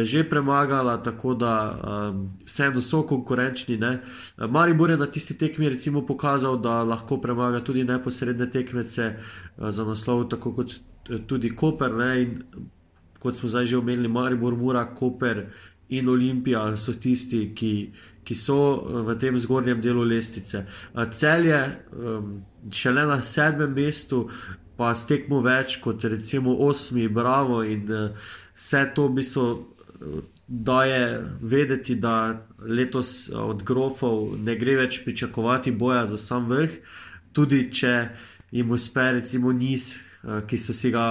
že 0.02 0.28
premagala, 0.28 1.02
tako 1.02 1.34
da 1.34 1.80
um, 2.12 2.30
vseeno 2.44 2.80
so 2.80 3.02
konkurenčni. 3.02 3.76
Ne. 3.76 4.02
Maribor 4.48 4.90
je 4.90 4.96
na 4.96 5.06
tisti 5.06 5.38
tekmi 5.38 5.68
recimo 5.68 6.06
pokazal, 6.06 6.58
da 6.58 6.82
lahko 6.82 7.20
premaga 7.20 7.64
tudi 7.64 7.84
neposredne 7.84 8.50
tekmece 8.50 9.14
uh, 9.16 9.70
za 9.70 9.84
naslov, 9.84 10.28
tako 10.28 10.52
kot 10.52 10.74
tudi 11.26 11.50
Koper. 11.56 11.94
Ne, 11.94 12.22
in, 12.22 12.38
kot 13.18 13.36
smo 13.36 13.48
zdaj 13.48 13.66
že 13.66 13.78
omenili, 13.78 14.08
Maribor, 14.08 14.56
Mura, 14.56 14.84
Koper 14.94 15.46
in 15.88 16.08
Olimpija 16.08 16.76
so 16.76 16.94
tisti, 16.94 17.50
ki. 17.54 17.92
Ki 18.20 18.34
so 18.36 18.84
v 19.08 19.14
tem 19.18 19.34
zgornjem 19.40 19.80
delu 19.82 20.04
lestvice. 20.04 20.60
Cel 21.10 21.46
je 21.48 21.60
um, 21.96 22.26
šele 22.70 23.06
na 23.08 23.16
sedmem 23.26 23.72
mestu, 23.74 24.20
pa 24.80 24.94
stekmo 24.96 25.42
več 25.44 25.76
kot 25.84 26.04
recimo 26.08 26.54
osmi, 26.64 27.04
bravo 27.12 27.60
in 27.68 27.84
uh, 27.92 28.30
vse 28.56 28.86
to 28.96 29.10
v 29.10 29.16
bistvu 29.18 29.42
uh, 29.52 30.22
daje 30.48 31.02
vedeti, 31.42 31.98
da 32.00 32.14
letos 32.64 33.28
uh, 33.28 33.42
od 33.52 33.60
grofov 33.66 34.38
ne 34.40 34.54
gre 34.56 34.78
več 34.78 35.02
pričakovati 35.04 35.74
boja 35.76 36.06
za 36.08 36.16
sam 36.16 36.48
vrh, 36.48 36.78
tudi 37.36 37.66
če 37.68 37.92
jim 38.56 38.72
uspe 38.72 39.04
recimo 39.20 39.52
niz, 39.52 39.92
ki 40.20 40.58
so 40.58 40.74
si 40.76 40.90
ga 40.92 41.04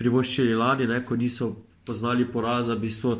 privoščili 0.00 0.54
lani, 0.58 0.86
ne, 0.90 1.02
ko 1.06 1.18
niso 1.18 1.50
poznali 1.86 2.24
poraza, 2.30 2.74
v 2.74 2.86
bistvu 2.86 3.12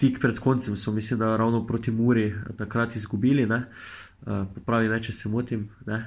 tik 0.00 0.18
pred 0.20 0.40
koncem 0.42 0.76
so, 0.76 0.92
mislim, 0.92 1.20
da 1.20 1.36
ravno 1.36 1.62
proti 1.66 1.92
Muri 1.94 2.26
takrat 2.58 2.96
izgubili, 2.96 3.46
uh, 3.46 4.42
popravi 4.56 4.88
me, 4.88 5.00
če 5.00 5.12
se 5.12 5.32
motim. 5.32 5.68
Ne, 5.86 6.00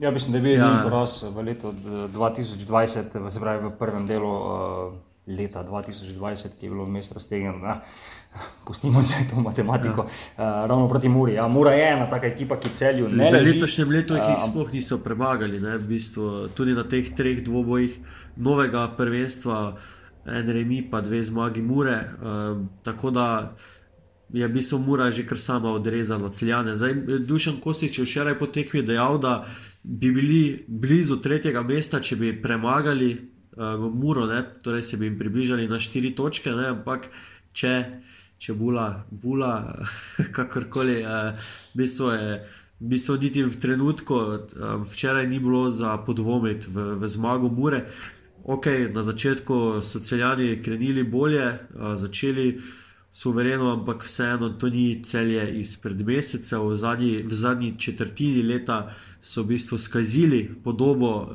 Ja, 0.00 0.10
mislim, 0.10 0.32
da 0.32 0.38
je 0.38 0.42
bil 0.42 0.58
ja. 0.58 0.80
poraz 0.84 1.22
v 1.22 1.42
letu 1.42 1.72
2020, 2.14 3.30
se 3.30 3.40
pravi 3.40 3.66
v 3.66 3.70
prvem 3.78 4.06
delu 4.06 4.30
uh, 4.30 4.92
leta 5.26 5.64
2020, 5.64 6.56
ki 6.58 6.66
je 6.66 6.70
bilo 6.70 6.84
vmes 6.84 7.12
raztegnjeno. 7.12 7.76
Pustimo 8.66 9.02
se 9.02 9.16
to 9.30 9.40
matematiko. 9.40 10.06
Ja. 10.38 10.62
Uh, 10.62 10.68
ravno 10.68 10.88
proti 10.88 11.08
Muri. 11.08 11.34
Ja, 11.34 11.48
Mura 11.48 11.72
je 11.72 11.92
ena 11.92 12.08
taka 12.10 12.26
ekipa, 12.26 12.56
ki 12.56 12.68
celju 12.74 13.08
ne 13.08 13.30
gre. 13.30 13.42
V 13.42 13.46
letošnjem 13.46 13.90
letu 13.90 14.16
jih 14.16 14.36
uh, 14.36 14.48
sploh 14.48 14.72
niso 14.72 14.98
premagali, 14.98 15.60
ne, 15.60 15.76
v 15.78 15.86
bistvu, 15.94 16.48
tudi 16.56 16.74
na 16.74 16.84
teh 16.88 17.12
treh 17.16 17.44
dvobojih 17.44 17.98
novega 18.36 18.88
prvenstva, 18.96 19.76
en 20.26 20.50
remi, 20.54 20.82
pa 20.90 21.00
dve 21.00 21.22
zmagi 21.22 21.62
Mure. 21.62 21.98
Uh, 22.00 22.64
tako 22.82 23.10
da 23.10 23.28
je 24.32 24.48
v 24.48 24.52
bistvu 24.52 24.78
Mura 24.78 25.10
že 25.10 25.26
kar 25.28 25.38
sama 25.38 25.72
odrezala 25.72 26.30
celjane. 26.32 26.76
Zdaj, 26.76 26.94
Dušan 27.28 27.60
Kosič 27.60 27.98
je 27.98 28.04
včeraj 28.04 28.38
po 28.38 28.46
tekmi 28.46 28.82
dejal, 28.82 29.18
da 29.18 29.44
bi 29.82 30.12
bili 30.12 30.64
blizu 30.68 31.18
tretjega 31.22 31.62
mesta, 31.62 32.00
če 32.00 32.16
bi 32.16 32.32
premagali 32.42 33.12
uh, 33.12 33.90
Muro, 33.94 34.26
ne? 34.26 34.42
torej 34.62 34.82
se 34.82 34.96
bi 34.96 35.06
jim 35.06 35.18
približali 35.18 35.68
na 35.68 35.78
štiri 35.78 36.14
točke, 36.14 36.50
ne? 36.54 36.68
ampak 36.76 37.08
če, 37.52 37.74
če 38.38 38.54
bula, 38.54 39.04
bula 39.10 39.54
kakorkoli, 40.36 41.02
uh, 41.02 41.54
bistvo 41.74 42.12
je. 42.14 42.42
V 42.82 42.88
bistvu, 42.90 43.14
niti 43.22 43.44
v 43.46 43.58
trenutku, 43.62 44.16
um, 44.18 44.86
včeraj 44.90 45.28
ni 45.30 45.38
bilo 45.38 45.68
za 45.70 45.94
podvomiti 46.02 46.66
v, 46.66 46.96
v 46.98 47.08
zmago 47.08 47.46
Mure. 47.46 47.84
Ok, 48.42 48.66
na 48.90 49.04
začetku 49.06 49.78
so 49.86 50.00
celjani 50.02 50.56
krenili 50.62 51.04
bolje, 51.06 51.46
uh, 51.46 51.94
začeli 51.94 52.58
suvereno, 53.12 53.72
ampak 53.72 54.04
vseeno 54.04 54.48
to 54.48 54.68
ni 54.68 55.02
celje 55.04 55.58
izpred 55.60 56.00
meseca, 56.06 56.58
v 56.58 56.74
zadnji, 56.74 57.22
v 57.22 57.34
zadnji 57.34 57.74
četrtini 57.78 58.42
leta 58.42 58.94
so 59.22 59.42
v 59.42 59.46
bistvu 59.46 59.78
skazili 59.78 60.48
podobo 60.64 61.10
uh, 61.20 61.28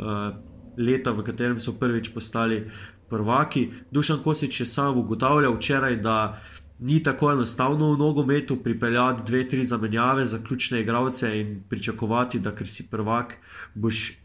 leta, 0.78 1.12
v 1.12 1.24
katerem 1.24 1.60
so 1.60 1.78
prvič 1.78 2.10
postali 2.14 2.66
prvaki. 3.10 3.70
Dušan 3.92 4.24
Kosič 4.24 4.60
je 4.60 4.66
sam 4.66 4.98
ugotavljal 4.98 5.56
včeraj, 5.56 5.96
da 6.02 6.42
ni 6.80 7.04
tako 7.04 7.32
enostavno 7.32 7.94
v 7.94 7.98
nogometu 7.98 8.58
pripeljati 8.64 9.24
dve, 9.26 9.48
tri 9.50 9.66
zamenjave 9.66 10.26
za 10.26 10.40
ključne 10.44 10.82
igralce 10.82 11.40
in 11.40 11.64
pričakovati, 11.70 12.40
da 12.40 12.56
ker 12.56 12.68
si 12.68 12.90
prvak, 12.90 13.38
boš. 13.76 14.18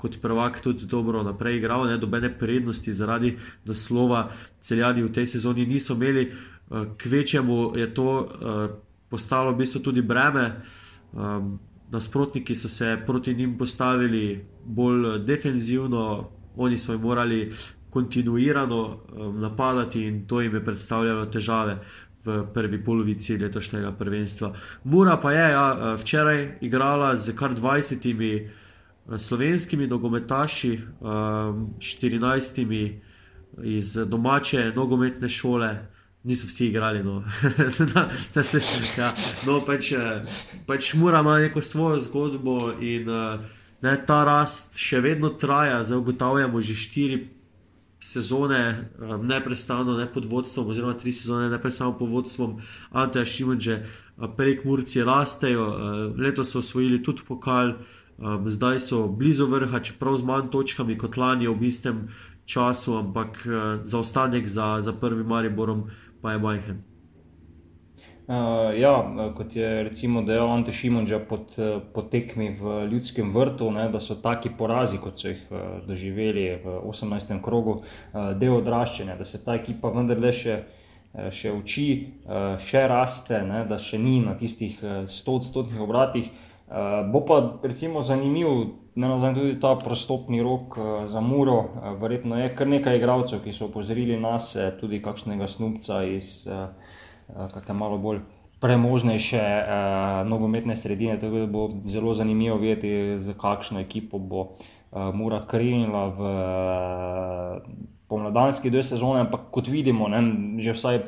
Kot 0.00 0.14
prvak 0.22 0.62
tudi 0.64 0.86
dobro 0.88 1.20
naprej 1.22 1.58
igral, 1.58 1.82
ne 1.84 1.98
dobene 2.00 2.30
prednosti 2.38 2.92
zaradi 2.92 3.34
naslova, 3.68 4.30
celjani 4.60 5.02
v 5.02 5.10
tej 5.12 5.26
sezoni 5.26 5.66
niso 5.66 5.92
imeli, 5.92 6.32
uh, 6.70 6.86
kvečemu 6.96 7.72
je 7.76 7.94
to 7.94 8.08
uh, 8.20 8.70
postalo 9.08 9.52
v 9.52 9.56
bistvu 9.56 9.80
tudi 9.80 10.02
breme. 10.02 10.62
Um, 11.12 11.58
nasprotniki 11.90 12.54
so 12.54 12.68
se 12.68 12.98
proti 13.06 13.34
njim 13.34 13.58
postavili 13.58 14.44
bolj 14.64 15.18
defenzivno, 15.18 16.30
oni 16.56 16.78
so 16.78 16.92
jim 16.92 17.00
morali 17.00 17.52
kontinuirano 17.90 18.98
um, 19.12 19.40
napadati 19.40 20.02
in 20.06 20.26
to 20.26 20.40
jim 20.40 20.54
je 20.54 20.64
predstavljalo 20.64 21.26
težave 21.26 21.78
v 22.24 22.46
prvi 22.54 22.84
polovici 22.84 23.38
letošnjega 23.38 23.92
prvenstva. 23.92 24.52
Mura 24.84 25.16
pa 25.16 25.32
je 25.32 25.50
ja, 25.50 25.94
včeraj 25.94 26.58
igrala 26.60 27.16
z 27.16 27.34
kar 27.34 27.54
20 27.54 28.44
uh, 28.44 28.50
slovenskimi 29.18 29.86
nogometaši, 29.86 30.78
um, 31.00 31.74
14 31.78 32.92
iz 33.62 33.94
domače 34.06 34.72
nogometne 34.76 35.28
šole. 35.28 35.78
Niso 36.24 36.46
vsi 36.46 36.66
igrali, 36.66 37.02
no, 37.04 37.24
da, 37.94 38.10
da 38.34 38.42
se 38.42 38.60
ja, 38.98 39.14
no, 39.46 39.60
pač, 39.64 39.94
pač 40.66 40.94
mora 40.94 41.22
imeti 41.24 41.48
neko 41.48 41.62
svojo 41.62 42.00
zgodbo, 42.00 42.56
in 42.80 43.08
ne, 43.82 43.94
ta 44.06 44.18
rast 44.28 44.76
še 44.76 45.00
vedno 45.00 45.30
traja. 45.40 45.80
Zdaj 45.84 45.98
ugotavljamo 45.98 46.60
že 46.60 46.76
štiri 46.76 47.20
sezone, 48.00 48.90
neprestano, 49.22 49.96
ne 49.96 50.06
pod 50.12 50.24
vodstvom, 50.24 50.68
oziroma 50.72 50.94
tri 51.00 51.12
sezone, 51.12 51.48
neprestano 51.52 51.96
pod 51.98 52.08
vodstvom 52.08 52.58
Anteja 52.90 53.24
Šimunče, 53.24 53.78
prek 54.36 54.64
Murcije 54.64 55.04
rastejo. 55.04 55.66
Letos 56.16 56.52
so 56.52 56.60
osvojili 56.60 57.02
tudi 57.02 57.24
pokal, 57.28 57.74
zdaj 58.46 58.80
so 58.80 59.06
blizu 59.08 59.48
vrha, 59.48 59.80
čeprav 59.80 60.16
z 60.20 60.28
manj 60.28 60.50
točkami 60.52 60.98
kot 61.00 61.16
lani 61.16 61.48
v 61.48 61.68
istem 61.68 62.08
času, 62.44 62.98
ampak 62.98 63.44
zaostanek 63.84 64.48
za, 64.48 64.80
za 64.80 64.92
prvim 64.92 65.26
Mariborom 65.26 65.88
pa 66.22 66.32
je 66.32 66.38
majhen. 66.38 66.82
Uh, 68.30 68.78
ja, 68.78 68.92
kot 69.36 69.56
je 69.56 69.82
recimo 69.82 70.22
dejal 70.22 70.52
Ante 70.52 70.72
Šimunča 70.72 71.18
pod, 71.18 71.56
pod 71.94 72.10
tekmi 72.12 72.52
v 72.60 72.74
Ljudskem 72.92 73.32
vrtu, 73.34 73.70
ne, 73.74 73.88
da 73.90 74.00
so 74.00 74.14
taki 74.22 74.52
porazi, 74.58 75.00
kot 75.02 75.18
so 75.18 75.32
jih 75.32 75.40
uh, 75.50 75.80
doživeli 75.86 76.44
v 76.62 76.76
18. 76.92 77.40
krogu, 77.42 77.80
uh, 77.80 78.30
del 78.38 78.54
odraščanja, 78.60 79.16
da 79.18 79.26
se 79.26 79.42
ta 79.44 79.56
ekipa 79.58 79.90
vendarle 79.90 80.30
še, 80.30 80.60
še 81.34 81.50
uči, 81.50 81.88
uh, 82.28 82.54
še 82.62 82.84
raste, 82.86 83.42
ne, 83.42 83.64
da 83.66 83.80
še 83.82 83.98
ni 83.98 84.20
na 84.22 84.36
tistih 84.38 84.78
100-odstotnih 85.10 85.82
obratih. 85.82 86.30
Uh, 86.30 86.49
bo 87.12 87.24
pa 87.26 87.40
recimo 87.62 88.02
zanimiv, 88.02 88.46
ne 88.94 89.08
nazaj 89.08 89.34
tudi 89.34 89.60
ta 89.60 89.74
prostopni 89.74 90.42
rok 90.42 90.76
uh, 90.76 90.86
za 91.10 91.20
Muro. 91.20 91.58
Uh, 91.58 91.94
verjetno 92.02 92.38
je 92.38 92.54
kar 92.54 92.68
nekaj 92.68 92.98
igralcev, 92.98 93.42
ki 93.44 93.52
so 93.52 93.66
opozorili 93.66 94.20
nas, 94.20 94.56
tudi 94.80 95.02
kakšnega 95.02 95.48
snupca 95.48 96.04
iz. 96.04 96.46
Uh, 96.46 96.68
Eh, 97.30 97.48
kakšne 97.54 97.74
malo 97.74 97.98
bolj 97.98 98.20
premožnejše 98.60 99.40
uh, 99.40 100.28
nogometne 100.28 100.76
sredine. 100.76 101.16
Tako 101.16 101.38
da 101.38 101.46
bo 101.46 101.70
zelo 101.88 102.14
zanimivo 102.14 102.58
videti, 102.60 103.16
za 103.18 103.32
kakšno 103.32 103.80
ekipo 103.80 104.18
bo 104.18 104.40
uh, 104.40 105.14
Mura 105.14 105.40
krenila 105.48 106.02
v 106.12 106.20
uh, 106.20 107.62
pomladanski 108.08 108.70
del 108.70 108.84
sezone. 108.84 109.20
Ampak 109.24 109.48
kot 109.50 109.68
vidimo, 109.68 110.08
ne, 110.12 110.20
že 110.60 110.76
vsaj 110.76 111.00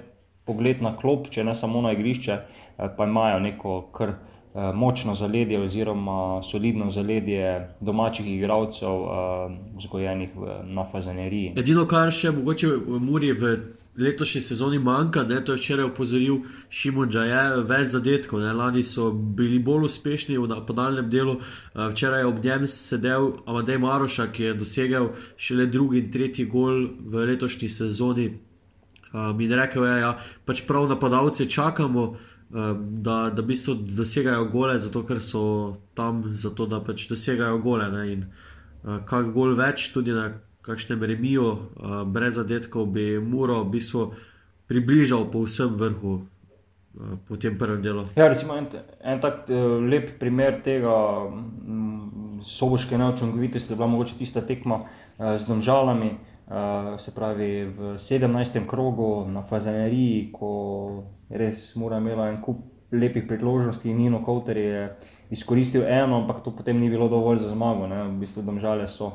pogled 0.49 0.81
na 0.81 0.95
klop, 0.97 1.29
če 1.29 1.45
ne 1.45 1.55
samo 1.55 1.85
na 1.85 1.93
igrišče, 1.93 2.39
uh, 2.39 2.89
pa 2.97 3.05
imajo 3.05 3.41
neko 3.45 3.81
kar. 3.93 4.17
Močno 4.55 5.15
zaledje, 5.15 5.61
oziroma 5.65 6.43
solidno 6.45 6.91
zaledje 6.91 7.69
domačih 7.81 8.27
igralcev, 8.35 9.07
vzgojenih 9.77 10.35
na 10.65 10.85
fazaneriji. 10.93 11.55
Edino, 11.57 11.87
kar 11.89 12.13
še 12.13 12.35
mogoče 12.37 12.69
v 12.85 13.01
Muri 13.01 13.33
v 13.33 13.55
letošnji 13.97 14.41
sezoni 14.41 14.79
manjka, 14.79 15.23
ne, 15.23 15.45
to 15.45 15.53
je 15.53 15.59
včeraj 15.59 15.85
opozoril 15.85 16.39
Šimon 16.71 17.11
Džaje, 17.11 17.65
več 17.69 17.91
zadetkov. 17.93 18.41
Ne, 18.41 18.53
lani 18.53 18.85
so 18.85 19.11
bili 19.13 19.59
bolj 19.59 19.89
uspešni 19.91 20.39
v 20.39 20.61
podaljnem 20.67 21.11
delu, 21.11 21.37
eh, 21.41 21.89
včeraj 21.93 22.25
ob 22.25 22.45
njem 22.45 22.67
sedel 22.67 23.33
Amadej 23.47 23.79
Maroša, 23.79 24.33
ki 24.33 24.43
je 24.43 24.55
dosegel 24.55 25.11
šele 25.37 25.67
drugi 25.67 25.99
in 25.99 26.11
tretji 26.13 26.45
gol 26.45 26.89
v 27.01 27.27
letošnji 27.27 27.69
sezoni. 27.69 28.33
Um, 29.13 29.41
in 29.41 29.53
rekel 29.53 29.85
je, 29.85 29.91
da 29.91 29.99
ja, 29.99 30.19
pač 30.47 30.63
prav 30.67 30.89
napadalce 30.89 31.45
čakamo, 31.45 32.03
um, 32.03 32.17
da, 32.79 33.31
da 33.31 33.43
bi 33.43 33.57
so 33.57 33.75
dosegajo 33.75 34.45
gole, 34.45 34.79
zato 34.79 35.07
ker 35.07 35.21
so 35.21 35.77
tam, 35.95 36.23
zato 36.37 36.67
da 36.67 36.81
pač 36.85 37.07
dosegajo 37.09 37.59
gole. 37.59 37.89
Ne, 37.91 38.13
in 38.13 38.25
uh, 38.27 38.99
kar 39.09 39.25
gol 39.33 39.57
več, 39.57 39.89
tudi 39.95 40.13
na 40.13 40.29
kakšnem 40.63 41.03
remiju, 41.09 41.47
uh, 41.49 42.03
brez 42.05 42.37
zadetkov, 42.37 42.91
bi 42.93 43.17
Muro 43.19 43.63
v 43.65 43.79
bistvu 43.79 44.11
približal 44.69 45.31
po 45.33 45.47
vsem 45.47 45.73
vrhu. 45.73 46.21
Po 47.25 47.39
tem 47.41 47.55
prvem 47.57 47.81
delu. 47.81 48.03
Ja, 48.21 48.27
recimo, 48.29 48.53
en, 48.61 48.67
en 49.01 49.21
tak 49.23 49.47
uh, 49.49 49.79
lep 49.81 50.19
primer 50.21 50.59
tega 50.61 50.93
um, 51.25 52.43
soboške 52.45 52.99
neočinkovitosti 53.01 53.73
je 53.73 53.79
bila 53.79 53.89
mogoče 53.89 54.19
tista 54.19 54.43
tekma 54.45 54.83
uh, 54.83 55.39
z 55.41 55.49
domžalami, 55.49 56.11
uh, 56.13 56.32
se 56.99 57.15
pravi 57.15 57.65
v 57.65 57.95
17. 57.97 58.67
krogu 58.67 59.25
na 59.29 59.43
Fazaneriji, 59.43 60.33
ko 60.33 61.05
res 61.31 61.73
mora 61.77 61.99
imela 61.99 62.29
en 62.29 62.43
kup 62.43 62.61
lepih 62.93 63.25
priložnosti 63.29 63.89
in 63.89 63.97
Nino 63.97 64.21
Kowter 64.25 64.57
je 64.57 64.97
izkoristil 65.31 65.87
eno, 65.89 66.21
ampak 66.21 66.45
to 66.45 66.51
potem 66.51 66.81
ni 66.81 66.91
bilo 66.91 67.09
dovolj 67.09 67.39
za 67.39 67.49
zmago. 67.49 67.87
Ne? 67.87 68.03
V 68.05 68.21
bistvu 68.21 68.43
domžale 68.43 68.89
so 68.89 69.15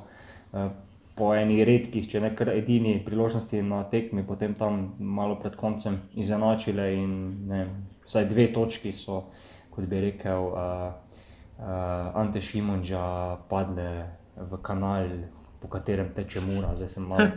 po 1.18 1.32
eni 1.34 1.64
redkih, 1.66 2.06
če 2.10 2.22
ne 2.22 2.32
kar 2.38 2.52
edini 2.54 3.00
priložnosti 3.06 3.62
na 3.66 3.84
tekmi, 3.90 4.24
potem 4.26 4.54
tam 4.58 4.94
malo 5.00 5.40
pred 5.42 5.56
koncem 5.58 5.98
izenačile 6.14 6.92
in 6.94 7.14
ne, 7.50 7.64
vsaj 8.06 8.28
dve 8.30 8.52
točki 8.54 8.94
so, 8.94 9.24
kot 9.74 9.90
bi 9.90 10.02
rekel, 10.10 10.52
uh, 10.54 10.94
Ante 12.22 12.42
Šimunča 12.42 13.02
padle 13.50 13.90
v 14.38 14.62
kanal. 14.62 15.10
Po 15.62 15.68
katerem 15.68 16.10
teče 16.14 16.42
mura, 16.42 16.76
zdaj 16.76 16.90
sem 16.90 17.04
malo 17.04 17.30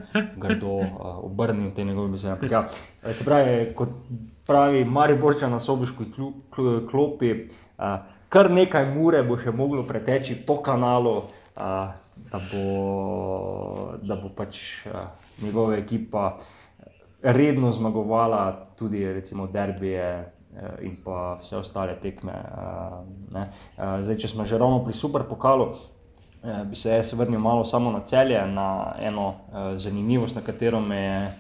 grdo 0.42 0.68
uh, 0.68 0.88
obrnil 1.24 1.70
te 1.74 1.84
njegove 1.84 2.12
besede. 2.12 2.48
Ja, 2.50 2.66
se 3.12 3.24
pravi, 3.24 3.72
kot 3.74 3.94
pravi 4.46 4.84
Mariborča 4.84 5.48
na 5.48 5.60
sobiški 5.60 6.10
klopi, 6.90 7.30
uh, 7.78 7.84
kar 8.28 8.50
nekaj 8.52 8.90
mure 8.94 9.22
bo 9.24 9.38
še 9.40 9.54
moglo 9.56 9.86
preteči 9.88 10.36
po 10.46 10.58
kanalu, 10.62 11.16
uh, 11.56 11.94
da 12.30 12.40
bo, 12.50 13.96
da 14.04 14.18
bo 14.20 14.28
pač 14.36 14.60
uh, 14.84 15.08
njegova 15.40 15.78
ekipa 15.80 16.34
redno 17.22 17.72
zmagovala, 17.72 18.66
tudi 18.76 19.04
recimo 19.12 19.46
derbije 19.46 20.10
in 20.82 20.96
pa 21.04 21.38
vse 21.40 21.56
ostale 21.56 21.94
tekme. 22.02 22.32
Uh, 23.32 23.46
zdaj, 24.02 24.16
če 24.16 24.28
smo 24.28 24.44
že 24.44 24.58
ravno 24.58 24.84
pri 24.84 24.94
super 24.98 25.24
pokalu. 25.28 25.70
Bi 26.40 26.76
se 26.76 26.90
jaz 26.90 27.12
vrnil 27.12 27.40
malo 27.40 27.64
samo 27.64 27.90
na 27.92 28.00
celje, 28.00 28.46
na 28.46 28.94
eno 29.00 29.28
uh, 29.28 29.34
zanimivost, 29.76 30.36
na 30.36 30.40
katero 30.40 30.80
me 30.80 30.96
je 30.96 31.34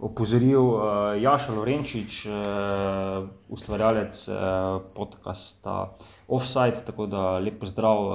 opozoril 0.00 0.60
uh, 0.60 0.80
Jaša 1.20 1.52
Lorenčič, 1.52 2.26
uh, 2.26 3.28
ustvarjalec 3.48 4.28
uh, 4.28 4.34
podcasta 4.96 5.92
Offside. 6.28 6.80
Tako 6.86 7.06
da 7.06 7.38
lepo 7.38 7.66
zdrav 7.66 8.06
uh, 8.06 8.14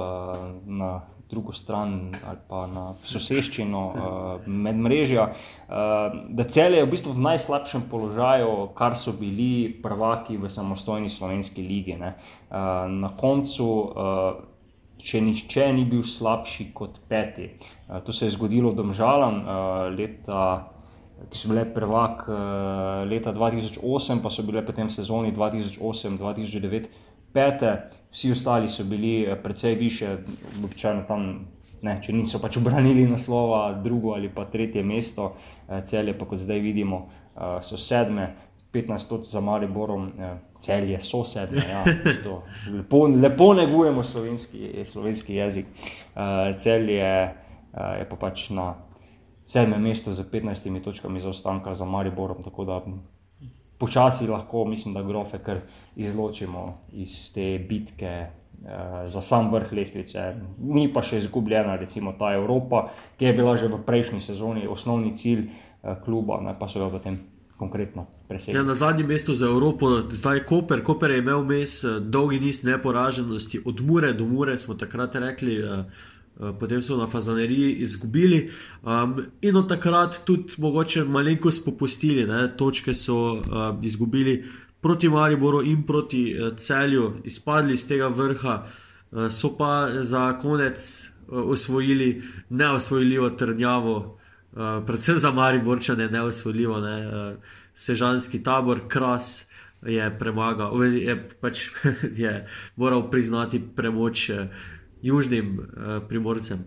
na 0.66 1.00
drugo 1.30 1.52
stran 1.52 2.12
ali 2.28 2.38
pa 2.48 2.66
na 2.66 2.92
soseščino 3.02 3.86
uh, 3.86 4.46
med 4.46 4.76
mrežja. 4.76 5.30
Uh, 5.32 5.74
da 6.28 6.44
cel 6.44 6.74
je 6.74 6.84
v 6.84 6.90
bistvu 6.90 7.14
v 7.14 7.22
najslabšem 7.24 7.86
položaju, 7.90 8.68
kar 8.74 8.98
so 8.98 9.14
bili 9.16 9.70
prvaki 9.82 10.36
v 10.36 10.50
samostojni 10.50 11.10
slovenski 11.10 11.62
lige. 11.62 11.96
Uh, 11.96 12.10
na 12.90 13.14
koncu, 13.16 13.68
uh, 13.70 14.50
če 15.02 15.20
nihče 15.20 15.72
ni 15.74 15.84
bil 15.88 16.02
slabši 16.06 16.70
kot 16.74 17.00
peti. 17.08 17.50
To 17.88 18.12
se 18.12 18.26
je 18.26 18.36
zgodilo 18.36 18.72
domžalam 18.72 19.42
uh, 19.42 19.56
leta. 19.96 20.68
Ki 21.30 21.38
so 21.38 21.52
bile 21.52 21.62
prvak 21.70 22.24
leta 23.06 23.30
2008, 23.30 24.18
pa 24.24 24.30
so 24.32 24.42
bile 24.42 24.58
potem 24.66 24.88
sezoni 24.90 25.30
2008-2009 25.30 26.88
pete, 27.32 27.76
vsi 28.10 28.30
ostali 28.32 28.68
so 28.68 28.84
bili 28.84 29.36
precej 29.42 29.74
više, 29.74 30.16
običajno 30.64 31.02
tam, 31.08 31.46
ne, 31.82 31.98
če 32.02 32.12
niso 32.12 32.38
pač 32.38 32.56
obranili 32.60 33.06
naslova, 33.08 33.72
drugo 33.82 34.14
ali 34.14 34.28
pa 34.28 34.44
tretje 34.44 34.82
mesto, 34.82 35.34
celje 35.86 36.18
pa 36.18 36.28
kot 36.28 36.38
zdaj 36.38 36.60
vidimo, 36.60 37.06
so 37.62 37.78
sedme. 37.78 38.32
15 38.72 39.08
točk 39.08 39.30
za 39.30 39.40
Mariborom, 39.40 40.10
celje 40.60 41.00
so 41.00 41.24
sedme. 41.24 41.64
Ja, 41.68 41.84
lepo, 42.72 43.06
lepo 43.06 43.52
negujemo 43.54 44.02
slovenski, 44.02 44.84
slovenski 44.84 45.34
jezik. 45.34 45.66
Celje 46.58 47.02
je 47.98 48.06
pa 48.08 48.16
pač 48.16 48.50
na 48.50 48.74
sedmem 49.46 49.82
mestu 49.82 50.14
z 50.14 50.24
15 50.24 50.84
točkami 50.84 51.20
zaostanka 51.20 51.74
za 51.74 51.84
Mariborom, 51.84 52.40
počasi 53.82 54.28
lahko, 54.30 54.64
mislim, 54.64 54.94
da 54.94 55.02
grofe 55.02 55.38
kar 55.38 55.58
izločimo 55.96 56.74
iz 56.92 57.32
te 57.34 57.58
bitke 57.68 58.26
uh, 58.26 58.68
za 59.10 59.22
sam 59.22 59.50
vrh 59.50 59.72
lestvice. 59.72 60.22
Ni 60.58 60.86
pa 60.92 61.02
še 61.02 61.18
izgubljena, 61.18 61.74
recimo 61.80 62.14
ta 62.18 62.30
Evropa, 62.36 62.84
ki 63.18 63.26
je 63.26 63.32
bila 63.34 63.56
že 63.58 63.72
v 63.72 63.80
prejšnji 63.82 64.20
sezoni 64.22 64.68
osnovni 64.70 65.16
cilj 65.18 65.48
uh, 65.48 65.96
kluba, 66.04 66.38
ne, 66.46 66.54
pa 66.58 66.70
so 66.70 66.78
jo 66.78 66.92
potem. 66.94 67.18
Ja, 68.46 68.62
na 68.62 68.74
zadnjem 68.74 69.06
mestu 69.06 69.34
za 69.34 69.46
Evropo, 69.46 70.02
zdaj 70.10 70.36
je 70.36 70.44
Koper. 70.44 70.82
Koper 70.82 71.10
je 71.10 71.18
imel 71.18 71.44
mes 71.44 71.84
eh, 71.84 72.00
dolgi 72.00 72.40
niz 72.40 72.62
neporaženosti, 72.64 73.60
od 73.64 73.80
Mure 73.80 74.12
do 74.12 74.26
Mure, 74.26 74.58
smo 74.58 74.74
takrat 74.74 75.14
rekli. 75.14 75.62
Uh, 75.64 75.84
Eh, 76.40 76.52
potem 76.58 76.82
so 76.82 76.96
na 76.96 77.06
Fazaneriji 77.06 77.72
izgubili 77.72 78.50
um, 78.82 79.26
in 79.42 79.56
od 79.56 79.68
takrat 79.68 80.22
tudi 80.24 80.54
mogoče 80.58 81.04
malenkost 81.04 81.64
popustili. 81.64 82.26
Ne? 82.26 82.56
Točke 82.56 82.94
so 82.94 83.16
uh, 83.32 83.42
izgubili 83.82 84.44
proti 84.80 85.08
Mariboru 85.08 85.62
in 85.62 85.82
proti 85.86 86.34
uh, 86.34 86.56
celju, 86.56 87.12
izpadli 87.24 87.74
iz 87.74 87.88
tega 87.88 88.08
vrha. 88.08 88.66
so 89.30 89.56
pa 89.58 89.88
za 90.00 90.38
konec 90.38 91.10
osvojili 91.28 92.22
neosvojljivo 92.48 93.30
trdnjavo, 94.52 94.86
predvsem 94.86 95.18
za 95.18 95.30
Mariborčane, 95.30 96.08
neosvojljivo, 96.08 96.80
ne, 96.80 97.36
sežanski 97.74 98.42
tabor, 98.42 98.80
kras. 98.88 99.48
Je 99.82 100.18
premagal, 100.18 100.84
je 100.84 101.16
pač 101.40 101.64
je 102.22 102.46
moral 102.76 103.10
priznati 103.10 103.58
premoč 103.76 104.30
južnim 105.02 105.58
primorcem. 106.08 106.62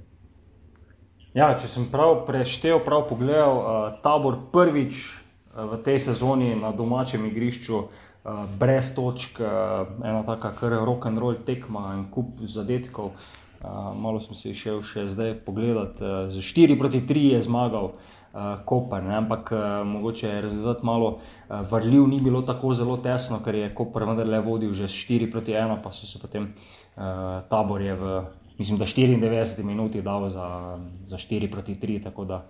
Ja, 1.35 1.49
če 1.59 1.67
sem 1.67 1.89
prav 1.91 2.21
preštel, 2.27 2.77
prav 2.79 3.09
pogledal, 3.09 3.57
uh, 3.59 3.95
tabor 3.99 4.37
prvič 4.51 5.11
uh, 5.11 5.65
v 5.67 5.81
tej 5.83 5.99
sezoni 5.99 6.53
na 6.55 6.71
domačem 6.71 7.25
igrišču, 7.27 7.75
uh, 7.75 8.45
brez 8.55 8.93
točk, 8.95 9.41
uh, 9.43 9.83
ena 9.99 10.21
taka 10.23 10.53
kar 10.55 10.77
rock 10.87 11.07
and 11.07 11.19
roll 11.19 11.35
tekma 11.35 11.91
in 11.97 12.05
kup 12.07 12.39
zadetkov. 12.39 13.19
Uh, 13.65 13.95
malo 13.97 14.21
sem 14.21 14.37
se 14.37 14.53
šel 14.53 14.83
še 14.85 15.07
zdaj 15.09 15.39
pogledat, 15.45 15.97
uh, 16.01 16.29
z 16.29 16.43
4 16.45 16.77
proti 16.77 17.01
3 17.01 17.33
je 17.33 17.41
zmagal. 17.41 17.95
Uh, 18.35 18.59
Koper, 18.67 18.99
ampak 19.15 19.49
uh, 19.55 19.87
mogoče 19.87 20.27
je 20.27 20.41
rezultat 20.43 20.83
malo 20.83 21.09
uh, 21.17 21.61
vrljiv, 21.71 22.03
ni 22.07 22.19
bilo 22.19 22.41
tako 22.43 22.73
zelo 22.75 22.97
tesno, 22.99 23.39
ker 23.39 23.55
je 23.55 23.69
Koper 23.73 24.03
vendarle 24.03 24.41
vodil 24.43 24.73
že 24.75 24.91
4 24.91 25.31
proti 25.31 25.55
1, 25.55 25.79
pa 25.79 25.91
so 25.95 26.03
se 26.03 26.19
potem 26.19 26.51
uh, 26.51 27.47
tabor 27.47 27.81
je 27.81 27.95
v 27.95 28.25
mislim, 28.57 28.77
da 28.77 28.85
94 28.85 29.63
minut 29.63 29.95
je 29.95 30.01
dal 30.01 30.29
za, 30.29 30.77
za 31.05 31.17
4 31.17 31.51
proti 31.51 31.75
3. 31.75 32.03
Tako 32.03 32.25
da 32.25 32.45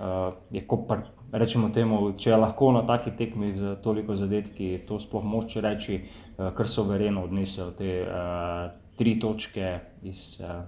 uh, 0.00 0.06
je 0.50 0.66
Koper, 0.66 0.98
rečemo 1.32 1.68
temu, 1.68 2.12
če 2.12 2.30
je 2.30 2.36
lahko 2.36 2.72
na 2.72 2.86
taki 2.86 3.10
tekmi 3.10 3.52
z 3.52 3.76
toliko 3.82 4.16
zadetki, 4.16 4.78
to 4.88 5.00
sploh 5.00 5.24
moče 5.24 5.60
reči, 5.60 6.00
uh, 6.00 6.50
kar 6.54 6.68
so 6.68 6.84
verjeno 6.88 7.24
odnesel 7.24 7.72
te 7.78 8.00
uh, 8.02 8.79
tri 9.00 9.16
točke 9.20 9.78
iz 10.02 10.40
uh, 10.44 10.60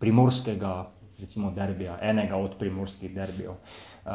primorskega, 0.00 0.86
recimo, 1.20 1.50
derbija, 1.52 1.98
enega 2.02 2.36
od 2.40 2.56
primorskih 2.58 3.12
derbijev. 3.14 3.50
Uh, 3.52 4.10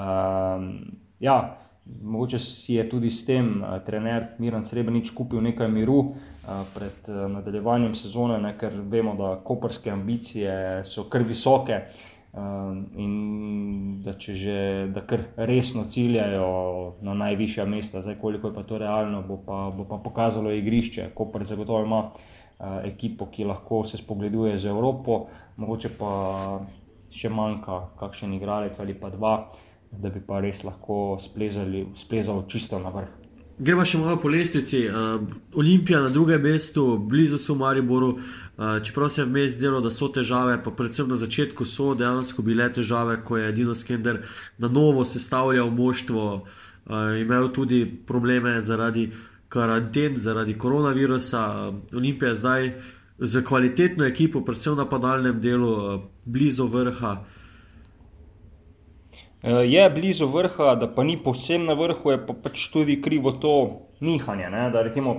ja, 1.19 1.57
Mogoče 2.03 2.39
si 2.39 2.73
je 2.73 2.83
tudi 2.89 3.11
s 3.11 3.25
tem 3.25 3.61
uh, 3.61 3.77
trener 3.85 4.25
Miren 4.39 4.65
Srebrenic 4.65 5.13
kupil 5.15 5.39
nekaj 5.41 5.69
miru 5.71 5.99
uh, 5.99 6.65
pred 6.73 7.05
uh, 7.07 7.29
nadaljevanjem 7.31 7.93
sezone, 7.95 8.41
ne, 8.43 8.51
ker 8.59 8.73
vemo, 8.91 9.13
da 9.15 9.35
koperske 9.43 9.91
ambicije 9.93 10.81
so 10.83 11.05
kar 11.07 11.23
visoke 11.23 11.77
uh, 11.77 12.41
in 12.99 14.01
da 14.03 14.17
če 14.19 14.35
že 14.35 14.57
da 14.95 15.05
kar 15.07 15.23
resno 15.37 15.85
ciljajo 15.87 16.49
na 17.05 17.13
najvišja 17.13 17.65
mesta, 17.69 18.01
zdaj 18.01 18.17
koliko 18.19 18.49
je 18.49 18.57
pa 18.57 18.65
to 18.67 18.81
realno, 18.81 19.21
bo 19.21 19.39
pa, 19.45 19.69
bo 19.77 19.85
pa 19.87 20.01
pokazalo 20.03 20.51
igrišče. 20.51 21.11
Koper 21.15 21.45
zagotovo 21.47 21.85
ima 21.85 21.99
uh, 21.99 22.25
ekipo, 22.59 23.27
ki 23.31 23.45
lahko 23.45 23.83
se 23.85 23.97
spogleduje 23.97 24.57
z 24.57 24.71
Evropo, 24.71 25.27
mogoče 25.57 25.93
pa 25.99 26.11
še 27.13 27.29
manjka 27.29 27.81
kakšen 27.99 28.33
igralec 28.33 28.79
ali 28.79 28.97
pa 28.97 29.09
dva 29.13 29.35
da 29.91 30.09
bi 30.09 30.21
pa 30.27 30.39
res 30.39 30.63
lahko 30.63 31.17
splezal 31.19 32.43
čisto 32.47 32.79
na 32.79 32.91
vrh. 32.93 33.13
Gremo 33.57 33.81
še 33.89 33.97
malo 33.97 34.19
po 34.21 34.29
lestvici. 34.29 34.83
Uh, 34.85 35.23
Olimpija 35.57 36.03
na 36.03 36.11
drugem 36.13 36.43
mestu, 36.45 36.97
blizu 37.01 37.39
so 37.41 37.55
Mariboru. 37.57 38.11
Uh, 38.57 38.77
čeprav 38.85 39.09
se 39.09 39.23
je 39.23 39.25
vmes 39.25 39.55
zdelo, 39.55 39.81
da 39.81 39.89
so 39.93 40.11
težave, 40.13 40.59
pa 40.61 40.71
predvsem 40.71 41.09
na 41.09 41.17
začetku 41.17 41.65
so 41.65 41.95
dejansko 41.97 42.45
bile 42.45 42.69
težave, 42.73 43.17
ko 43.25 43.37
je 43.37 43.49
Dino 43.57 43.73
Skender 43.73 44.21
na 44.61 44.69
novo 44.69 45.05
sestavljal 45.05 45.71
moštvo, 45.73 46.27
uh, 46.37 46.93
imel 47.17 47.49
tudi 47.53 47.81
probleme 47.85 48.59
zaradi 48.61 49.09
karanten, 49.49 50.17
zaradi 50.17 50.57
koronavirusa. 50.57 51.71
Olimpija 51.95 52.29
je 52.29 52.35
zdaj 52.35 52.71
z 53.17 53.43
kvalitetno 53.43 54.05
ekipo, 54.05 54.41
predvsem 54.45 54.75
na 54.77 54.85
padalnem 54.89 55.41
delu, 55.41 55.71
uh, 55.71 56.01
blizu 56.25 56.67
vrha. 56.67 57.17
Eh, 59.43 59.49
je 59.49 59.89
blizu 59.89 60.27
vrha, 60.27 60.75
da 60.75 60.87
pa 60.87 61.03
ni 61.03 61.17
povsem 61.23 61.65
na 61.65 61.73
vrhu, 61.73 62.11
je 62.11 62.19
pa 62.25 62.33
pač 62.33 62.67
tudi 62.73 63.01
krivo 63.01 63.31
to 63.31 63.81
nihanje. 63.99 64.49
Ne? 64.49 64.69
Da 64.71 64.81
recimo 64.81 65.15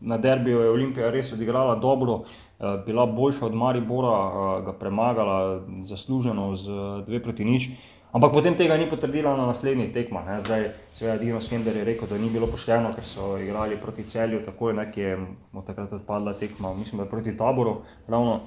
na 0.00 0.18
derbiju 0.18 0.60
je 0.60 0.70
Olimpija 0.70 1.10
res 1.10 1.32
odigrala 1.32 1.74
dobro, 1.74 2.24
eh, 2.24 2.82
bila 2.86 3.06
boljša 3.06 3.46
od 3.46 3.54
Maribora, 3.54 4.16
eh, 4.18 4.64
ga 4.64 4.72
premagala 4.72 5.62
zasluženo 5.82 6.56
z 6.56 6.66
dve 7.06 7.22
proti 7.22 7.44
nič. 7.44 7.70
Ampak 8.12 8.32
potem 8.34 8.56
tega 8.58 8.74
ni 8.76 8.88
potrdila 8.90 9.36
na 9.38 9.46
naslednjih 9.46 9.92
tekmah. 9.94 10.42
Zdaj, 10.42 10.64
seveda, 10.98 11.18
Dino 11.22 11.40
Skender 11.40 11.76
je 11.76 11.84
rekel, 11.86 12.08
da 12.10 12.18
ni 12.18 12.30
bilo 12.30 12.48
pošteno, 12.50 12.90
ker 12.94 13.06
so 13.06 13.36
igrali 13.38 13.78
proti 13.78 14.02
celju, 14.02 14.42
tako 14.44 14.68
je 14.70 14.78
nekje 14.82 15.16
od 15.52 15.66
takrat 15.66 15.92
odpadla 15.92 16.34
tekma, 16.34 16.74
mislim, 16.74 17.04
da 17.04 17.10
proti 17.10 17.36
taboru. 17.36 17.82
Ravno. 18.08 18.40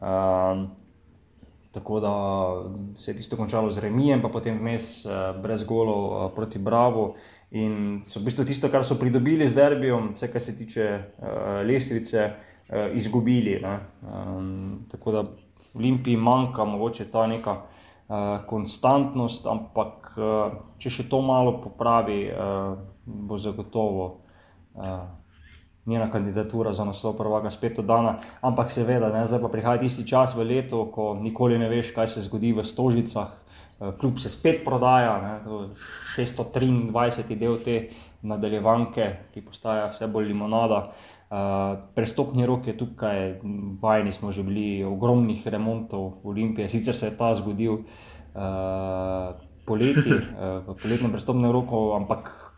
Uh, 0.00 0.68
Tako 1.70 2.00
da 2.00 2.12
se 2.96 3.10
je 3.10 3.16
tisto 3.16 3.36
končalo 3.36 3.70
z 3.70 3.78
remijem, 3.78 4.22
pa 4.22 4.28
potem 4.28 4.56
vmes 4.58 5.04
uh, 5.06 5.12
brez 5.42 5.62
golov 5.62 6.00
uh, 6.10 6.32
proti 6.34 6.58
Bravo. 6.58 7.14
In 7.50 8.00
so 8.04 8.18
v 8.18 8.26
bistvu 8.26 8.44
tisto, 8.44 8.66
kar 8.68 8.82
so 8.82 8.96
pridobili 8.98 9.46
z 9.48 9.54
derbijo, 9.54 10.00
vse 10.16 10.32
kar 10.32 10.42
se 10.42 10.56
tiče 10.58 10.86
uh, 10.98 11.28
lestvice, 11.62 12.24
uh, 12.26 12.90
izgubili. 12.98 13.54
Um, 13.62 14.82
tako 14.90 15.12
da 15.12 15.24
Olimpiji 15.74 16.16
manjka 16.16 16.64
mogoče 16.64 17.06
ta 17.10 17.26
neka 17.26 17.56
konstantnost, 18.46 19.46
ampak 19.46 20.12
uh, 20.18 20.54
če 20.82 20.90
še 20.90 21.04
to 21.10 21.20
malo 21.22 21.60
popravi, 21.62 22.24
uh, 22.30 22.74
bo 23.06 23.38
zagotovo. 23.38 24.08
Njena 25.86 26.10
kandidatura 26.10 26.72
za 26.72 26.84
naslov 26.84 27.16
prvaka 27.16 27.50
spet 27.50 27.78
oddana. 27.78 28.18
Ampak 28.40 28.70
seveda, 28.72 29.08
ne, 29.10 29.24
zdaj 29.26 29.40
pa 29.42 29.48
prihaja 29.48 29.80
tisti 29.82 30.04
čas 30.06 30.36
v 30.36 30.46
letu, 30.46 30.84
ko 30.94 31.14
nikoli 31.18 31.58
ne 31.58 31.68
veš, 31.68 31.90
kaj 31.96 32.08
se 32.12 32.22
zgodi 32.22 32.52
v 32.54 32.64
Stožicah. 32.64 33.32
Eh, 33.80 33.92
Kljub 33.98 34.20
se 34.20 34.30
spet 34.30 34.62
prodaja, 34.64 35.16
ne, 35.22 35.64
623 36.16 37.34
del 37.34 37.58
te 37.64 37.80
nadaljevanke, 38.22 39.08
ki 39.34 39.42
postaja 39.42 39.88
vse 39.90 40.06
bolj 40.06 40.28
limonada. 40.30 40.84
Uh, 40.90 41.09
prestopni 41.94 42.46
rok 42.46 42.66
je 42.66 42.74
tukaj, 42.78 43.38
vajeni 43.82 44.12
smo 44.12 44.32
že 44.34 44.42
bili 44.42 44.84
ogromnih 44.84 45.46
remontov 45.46 46.12
Olimpije, 46.24 46.68
sicer 46.68 46.96
se 46.96 47.06
je 47.06 47.16
ta 47.16 47.34
zgodil 47.34 47.72
uh, 47.72 47.82
poleti, 49.66 50.10
uh, 50.10 50.66
v 50.66 50.74
poletnem 50.74 51.10
prestopnem 51.10 51.50
roku, 51.50 51.94
ampak 51.94 52.50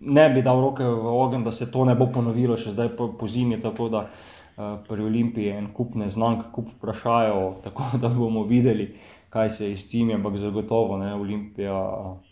ne 0.00 0.28
bi 0.28 0.42
dal 0.42 0.60
roke 0.60 0.84
v 0.84 1.06
ogen, 1.06 1.44
da 1.44 1.52
se 1.52 1.70
to 1.72 1.84
ne 1.84 1.94
bo 1.94 2.10
ponovilo 2.12 2.56
še 2.56 2.72
zdaj 2.76 2.92
po, 2.96 3.12
po 3.16 3.28
zimi. 3.28 3.60
Tako 3.60 3.88
da 3.88 4.04
uh, 4.08 4.76
pri 4.84 5.04
Olimpiji 5.04 5.56
en 5.56 5.72
kup 5.72 5.96
neznank, 5.96 6.50
kup 6.52 6.68
vprašajo, 6.76 7.54
tako 7.64 7.96
da 7.96 8.12
bomo 8.12 8.44
videli, 8.44 8.92
kaj 9.32 9.50
se 9.50 9.70
je 9.70 9.80
s 9.80 9.88
cimi, 9.88 10.14
ampak 10.14 10.36
zagotovo 10.36 11.00
ne, 11.00 11.14
Olimpija 11.14 11.80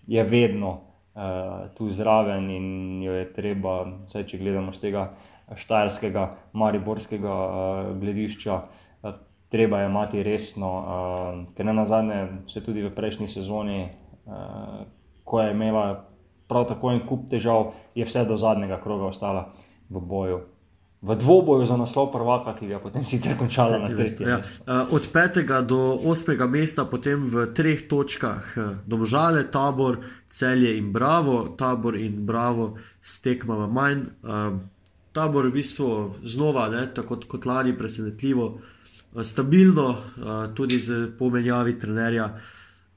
je 0.05 0.25
vedno 0.29 0.71
uh, 0.77 1.73
tu 1.73 1.89
zraven 1.89 2.51
in 2.51 2.69
jo 3.03 3.17
je 3.17 3.33
treba, 3.33 3.81
vse 4.05 4.27
če 4.29 4.45
gledamo 4.45 4.77
z 4.77 4.89
tega 4.89 5.09
štajerskega, 5.57 6.37
mariborskega 6.53 7.35
uh, 7.35 8.01
gledišča. 8.01 8.55
Uh, 8.55 8.69
Treba 9.49 9.81
je 9.81 9.87
imeti 9.89 10.23
resno, 10.23 10.69
uh, 10.77 11.55
ker 11.57 11.67
ne 11.67 11.73
na 11.73 11.87
zadnje, 11.89 12.27
se 12.53 12.61
tudi 12.61 12.83
v 12.85 12.93
prejšnji 12.93 13.29
sezoni, 13.29 13.89
uh, 14.27 14.85
ko 15.25 15.41
je 15.41 15.55
imela 15.55 16.05
prav 16.49 16.67
tako 16.69 16.93
en 16.93 17.01
kup 17.09 17.31
težav, 17.31 17.73
je 17.95 18.05
vse 18.05 18.27
do 18.29 18.37
zadnjega 18.37 18.81
kroga 18.85 19.09
ostala 19.09 19.49
v 19.89 20.01
boju. 20.01 20.41
V 21.01 21.15
dvoboju 21.15 21.67
za 21.67 21.77
naslov 21.79 22.11
prvaka, 22.13 22.57
ki 22.59 22.67
ga 22.67 22.75
je 22.75 22.83
potem 22.83 23.05
sicer 23.07 23.37
končala 23.39 23.79
na 23.79 23.89
tretjem. 23.89 24.29
Ja. 24.29 24.39
Uh, 24.67 24.93
od 24.93 25.09
petega 25.13 25.63
do 25.63 25.97
osmega 26.05 26.47
mesta, 26.47 26.85
potem 26.85 27.25
v 27.25 27.49
treh 27.55 27.89
točkah, 27.89 28.53
domžale, 28.85 29.47
tabor, 29.49 30.03
celje 30.29 30.77
in 30.77 30.93
bravo, 30.93 31.55
tabor 31.57 31.97
in 31.97 32.27
bravo 32.27 32.75
stekmava 33.01 33.71
manj. 33.71 34.11
Uh, 34.21 34.59
tabor 35.19 35.51
v 35.51 35.57
bistvu 35.59 35.91
znova, 36.23 36.69
ne, 36.71 36.87
tako 36.95 37.19
kot 37.27 37.47
lani, 37.51 37.75
presenetljivo, 37.79 38.49
uh, 38.55 39.23
stabilno, 39.27 39.89
uh, 39.91 40.37
tudi 40.55 40.79
z 40.79 41.09
pomenjavi 41.19 41.79
trenerja. 41.79 42.31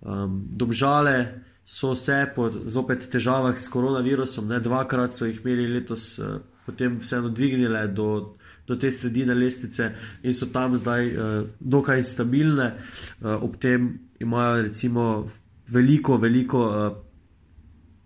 Um, 0.01 0.43
domžale, 0.49 1.17
so 1.65 1.95
se 1.95 2.25
po 2.35 2.49
zopet 2.65 3.05
težavah 3.09 3.59
s 3.59 3.69
koronavirusom, 3.69 4.47
ne 4.47 4.59
dvakrat 4.59 5.15
so 5.15 5.25
jih 5.25 5.39
imeli 5.43 5.67
letos, 5.67 6.19
eh, 6.19 6.39
potem 6.65 6.97
vseeno 6.99 7.29
dvignile 7.29 7.87
do, 7.87 8.35
do 8.67 8.75
te 8.75 8.91
sredine 8.91 9.33
lestvice 9.33 9.91
in 10.23 10.33
so 10.33 10.49
tam 10.53 10.77
zdaj 10.77 11.07
uh, 11.07 11.47
dokaj 11.59 12.03
stabilne. 12.03 12.73
Uh, 13.21 13.43
ob 13.43 13.55
tem 13.57 13.99
imajo 14.19 14.61
recimo 14.61 15.05
veliko, 15.69 16.17
veliko 16.17 16.65
uh, 16.67 16.91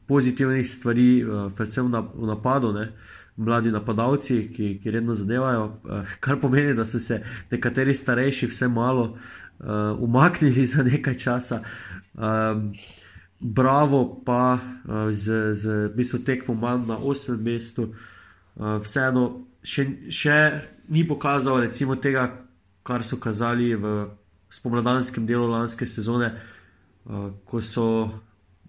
pozitivnih 0.07 0.70
stvari, 0.70 1.24
uh, 1.24 1.51
predvsem 1.55 1.91
na, 1.91 2.01
v 2.01 2.28
napadu. 2.28 2.72
Ne? 2.74 2.91
Mladi 3.38 3.72
napadalci, 3.72 4.50
ki, 4.56 4.68
ki 4.84 4.92
redno 4.92 5.16
zadevajo, 5.16 5.66
kar 6.24 6.40
pomeni, 6.40 6.74
da 6.74 6.86
so 6.86 7.00
se 7.04 7.20
nekateri 7.52 7.94
starejši 7.94 8.48
vse 8.48 8.68
malo 8.72 9.10
uh, 9.12 10.00
umaknili 10.00 10.66
za 10.66 10.84
nekaj 10.84 11.18
časa. 11.20 11.62
Um, 12.14 12.74
Bravo, 13.40 14.22
pa 14.26 14.54
uh, 14.56 15.12
z, 15.12 15.54
z 15.54 15.90
bistvu 15.96 16.20
tekmo 16.24 16.56
manj 16.56 16.88
na 16.88 16.96
osmem 16.98 17.42
mestu, 17.44 17.90
uh, 17.92 18.78
vseeno 18.80 19.26
še, 19.60 19.86
še 20.10 20.38
ni 20.90 21.04
pokazal 21.08 21.60
recimo, 21.66 21.98
tega, 22.00 22.30
kar 22.88 23.04
so 23.04 23.20
kazali 23.20 23.74
v 23.76 24.08
spomladanskem 24.50 25.28
delu 25.28 25.50
lanske 25.52 25.86
sezone, 25.86 26.32
uh, 26.32 27.28
ko 27.46 27.62
so 27.62 27.88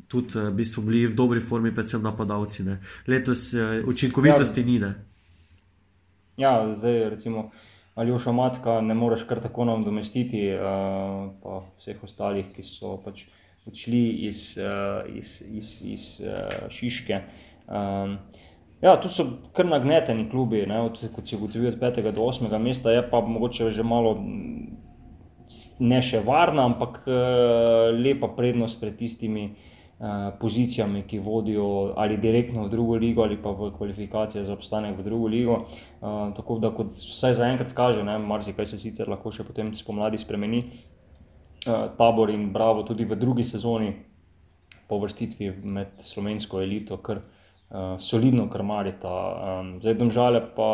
tudi 0.09 0.38
uh, 0.38 0.51
bili 0.84 1.07
v 1.07 1.14
dobri 1.14 1.40
formi, 1.40 1.74
predvsem 1.74 2.03
napadalci. 2.03 2.64
Ne. 2.64 2.80
Letos 3.07 3.53
uh, 3.55 3.82
učinkovitosti 3.88 4.61
ja, 4.61 4.66
ni. 4.66 4.78
Ne. 4.78 4.94
Ja, 6.36 6.74
zdaj 6.76 7.11
recimo. 7.11 7.51
Ali 7.97 8.12
už 8.12 8.26
omatka 8.26 8.80
ne 8.80 8.94
moreš 8.94 9.24
kar 9.24 9.40
tako 9.40 9.64
nam 9.64 9.84
domestiti, 9.84 10.53
uh, 10.53 11.32
pa 11.42 11.62
vseh 11.80 12.03
ostalih, 12.05 12.51
ki 12.53 12.62
so 12.62 12.99
pač 13.01 13.24
odšli 13.66 14.03
iz, 14.28 14.59
uh, 14.61 15.09
iz, 15.16 15.40
iz, 15.49 15.70
iz 15.82 16.05
uh, 16.20 16.68
Šiške. 16.68 17.22
Um, 17.66 18.18
ja, 18.84 18.99
tu 19.01 19.09
so 19.09 19.24
kar 19.57 19.66
nagneteni 19.66 20.28
klubi, 20.30 20.66
ne, 20.68 20.82
od, 20.86 21.01
kot 21.14 21.26
si 21.26 21.38
ugotovil, 21.38 21.72
od 21.72 21.80
5. 21.80 22.03
do 22.12 22.28
8. 22.28 22.53
mesta, 22.61 22.92
je 22.92 23.01
pa 23.11 23.20
mogoče 23.24 23.70
že 23.72 23.82
malo 23.82 24.12
ne 25.80 26.03
še 26.03 26.20
varna, 26.26 26.66
ampak 26.68 27.01
uh, 27.07 27.97
lepa 27.97 28.28
prednost 28.36 28.80
pred 28.80 28.99
tistimi. 28.99 29.55
Eh, 30.01 30.30
pozicijami, 30.40 31.03
ki 31.09 31.18
vodijo 31.18 31.92
ali 31.97 32.16
direktno 32.16 32.64
v 32.64 32.68
drugo 32.68 32.94
ligo, 32.94 33.22
ali 33.22 33.38
pa 33.42 33.51
v 33.51 33.70
kvalifikacije 33.78 34.44
za 34.44 34.53
obstanek 34.53 34.99
v 34.99 35.03
drugo 35.03 35.26
ligo. 35.26 35.53
Uh, 36.01 36.36
tako 36.36 36.59
da, 36.59 36.70
kot 36.70 36.92
vsaj 36.92 37.34
zaenkrat 37.34 37.72
kaže, 37.72 38.03
marsikaj 38.05 38.66
se 38.66 38.78
sicer 38.78 39.09
lahko 39.09 39.32
še 39.32 39.44
potem 39.44 39.72
spomladi 39.74 40.20
spremeni. 40.20 40.61
Uh, 41.64 41.88
tabor 41.97 42.28
in 42.30 42.53
Bravo 42.53 42.82
tudi 42.82 43.09
v 43.09 43.16
drugi 43.16 43.44
sezoni, 43.44 43.94
po 44.86 45.01
vrstitvi 45.01 45.49
med 45.64 46.05
slovensko 46.05 46.61
elito, 46.61 47.01
kar 47.01 47.22
uh, 47.22 47.97
solidno 47.97 48.51
krmarita. 48.53 49.09
Um, 49.09 49.74
zdaj, 49.80 49.97
domžale 49.97 50.44
pa 50.44 50.70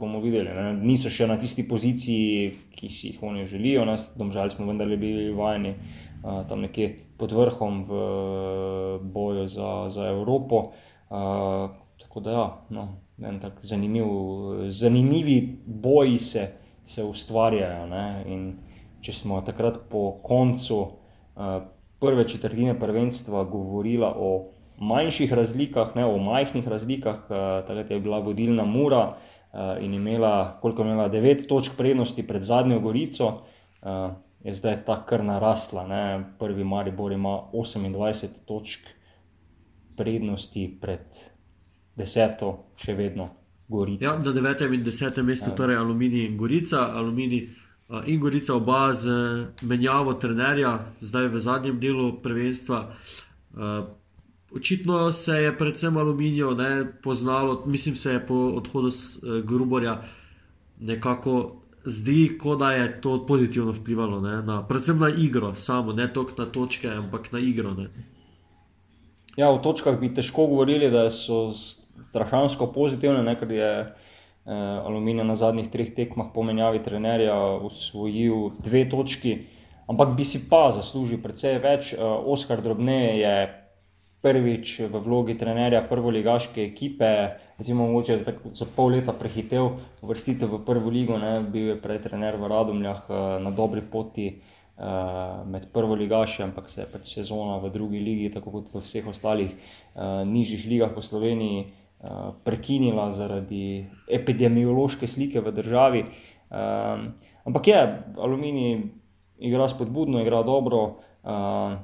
bomo 0.00 0.24
videli, 0.24 0.56
ne? 0.56 0.72
niso 0.80 1.12
še 1.12 1.28
na 1.28 1.36
tisti 1.36 1.68
poziciji, 1.68 2.48
ki 2.80 2.88
si 2.88 3.12
jih 3.12 3.22
oni 3.28 3.44
želijo. 3.44 3.84
Nas, 3.84 4.08
domžali 4.16 4.56
smo 4.56 4.72
vendarle 4.72 4.96
bili 4.96 5.28
vajeni 5.36 5.76
uh, 5.76 6.46
tam 6.48 6.64
nekje 6.64 6.94
pod 7.22 7.30
vrhom 7.30 7.86
v 7.86 7.92
boju 8.98 9.46
za, 9.46 9.86
za 9.94 10.10
Evropo. 10.10 10.74
Uh, 11.06 11.70
tako 12.02 12.20
da, 12.20 12.30
ja, 12.30 12.46
no, 12.74 12.88
en 13.22 13.38
tak 13.38 13.62
zanimiv, 13.62 14.06
zanimivi 14.74 15.62
boji 15.66 16.18
se, 16.18 16.48
se 16.82 17.04
ustvarjajo. 17.06 17.86
Če 19.02 19.14
smo 19.14 19.38
takrat 19.46 19.78
po 19.90 20.18
koncu 20.22 20.80
uh, 20.82 21.62
prve 22.02 22.26
četrtine 22.26 22.74
prvenstva 22.78 23.44
govorili 23.44 24.06
o 24.06 24.50
manjših 24.82 25.30
razlikah, 25.32 25.94
ne 25.94 26.06
o 26.06 26.18
majhnih 26.18 26.66
razlikah, 26.66 27.22
uh, 27.30 27.62
takrat 27.68 27.90
je 27.90 28.00
bila 28.02 28.18
vodilna 28.18 28.66
Mura 28.66 29.04
uh, 29.06 29.78
in 29.78 29.94
imela, 29.94 30.58
koliko 30.62 30.82
imela, 30.82 31.06
devet 31.08 31.46
točk 31.46 31.78
prednosti 31.78 32.26
pred 32.26 32.42
zadnjo 32.42 32.80
Gorico. 32.82 33.46
Uh, 33.82 34.10
je 34.44 34.54
zdaj 34.54 34.84
ta 34.86 34.98
kar 35.06 35.24
narasla. 35.24 35.86
Ne? 35.86 36.02
Prvi 36.38 36.64
Maribor 36.64 37.12
ima 37.12 37.38
28 37.52 38.44
točk 38.46 38.88
prednosti 39.96 40.78
pred 40.80 41.06
deseto, 41.96 42.72
še 42.76 42.94
vedno 42.94 43.28
Gorica. 43.68 44.04
Ja, 44.04 44.16
na 44.18 44.32
devetem 44.32 44.72
in 44.74 44.84
desetem 44.84 45.26
mestu, 45.26 45.50
ja. 45.50 45.56
torej 45.56 45.76
Aluminij 45.76 46.26
in 46.26 46.36
Gorica. 46.36 46.88
Aluminij 46.96 47.46
in 48.06 48.20
Gorica 48.20 48.54
oba 48.56 48.94
z 48.94 49.12
menjavo 49.62 50.14
trenerja, 50.14 50.78
zdaj 51.00 51.28
v 51.28 51.40
zadnjem 51.40 51.80
delu 51.80 52.12
prvenstva. 52.22 52.86
Očitno 54.52 55.12
se 55.12 55.32
je 55.32 55.52
predvsem 55.58 55.96
aluminijo 55.96 56.54
ne, 56.54 56.84
poznalo, 57.02 57.62
mislim, 57.66 57.96
se 57.96 58.12
je 58.12 58.26
po 58.26 58.34
odhodu 58.34 58.90
z 58.90 59.20
Gruborja 59.44 60.02
nekako 60.80 61.61
zdi, 61.84 62.38
kot 62.40 62.58
da 62.58 62.72
je 62.72 63.00
to 63.00 63.26
pozitivno 63.26 63.72
vplivalo, 63.72 64.20
ne, 64.20 64.42
na, 64.42 64.62
predvsem 64.68 64.98
na 64.98 65.08
igro, 65.08 65.54
samo 65.54 65.92
ne 65.92 66.12
toliko 66.12 66.42
na 66.42 66.46
točke, 66.46 66.88
ampak 66.88 67.32
na 67.32 67.38
igro. 67.38 67.74
Ne. 67.74 67.88
Ja, 69.36 69.50
v 69.50 69.62
točkah 69.62 69.98
bi 70.00 70.12
težko 70.14 70.46
govorili, 70.46 70.90
da 70.90 71.08
so 71.10 71.50
strašansko 71.52 72.72
pozitivne, 72.72 73.22
ne, 73.22 73.34
ker 73.40 73.50
je 73.50 73.70
eh, 73.80 74.52
Aluminij 74.84 75.24
na 75.24 75.36
zadnjih 75.36 75.70
treh 75.72 75.94
tekmah 75.94 76.30
po 76.34 76.42
menjavi 76.42 76.82
trenerja 76.84 77.36
usvojil 77.64 78.52
dve 78.62 78.84
točki, 78.90 79.38
ampak 79.88 80.14
bi 80.16 80.24
si 80.24 80.44
pa 80.50 80.70
zaslužil 80.76 81.22
precej 81.22 81.58
več. 81.64 81.94
Eh, 81.94 82.02
Oskar 82.02 82.62
Drobne 82.62 83.18
je 83.18 83.34
prvič 84.22 84.86
v 84.86 85.00
vlogi 85.02 85.34
trenerja 85.38 85.82
prvoligaške 85.90 86.62
ekipe, 86.62 87.10
recimo 87.58 87.86
mogoče 87.90 88.18
za, 88.18 88.32
za 88.54 88.66
pol 88.76 88.94
leta 88.94 89.12
prehitev 89.12 89.72
vrstitev 90.02 90.54
v 90.54 90.62
prvo 90.66 90.90
ligo, 90.94 91.18
ne, 91.18 91.34
bil 91.42 91.74
je 91.74 91.76
prej 91.82 92.04
trener 92.06 92.38
v 92.38 92.50
Radomljah 92.52 93.10
eh, 93.10 93.22
na 93.42 93.50
dobri 93.50 93.82
poti 93.82 94.30
uh, 94.30 95.42
med 95.46 95.66
prvoligaši, 95.74 96.42
ampak 96.46 96.70
se 96.70 96.80
je 96.82 96.88
pač 96.92 97.14
sezona 97.18 97.58
v 97.58 97.70
drugi 97.74 97.98
ligi, 97.98 98.30
tako 98.30 98.54
kot 98.58 98.70
v 98.72 98.82
vseh 98.86 99.06
ostalih 99.10 99.50
uh, 99.50 100.22
nižjih 100.26 100.66
ligah 100.70 100.94
po 100.94 101.02
Sloveniji, 101.02 101.82
prekinila 102.42 103.12
zaradi 103.14 103.86
epidemiološke 104.10 105.06
slike 105.06 105.38
v 105.38 105.52
državi. 105.54 106.00
Ampak 107.46 107.68
je, 107.70 107.78
Aluminij 108.18 108.80
igra 109.38 109.68
spodbudno, 109.70 110.18
igra 110.18 110.42
dobro. 110.42 110.98
Uh, 111.22 111.78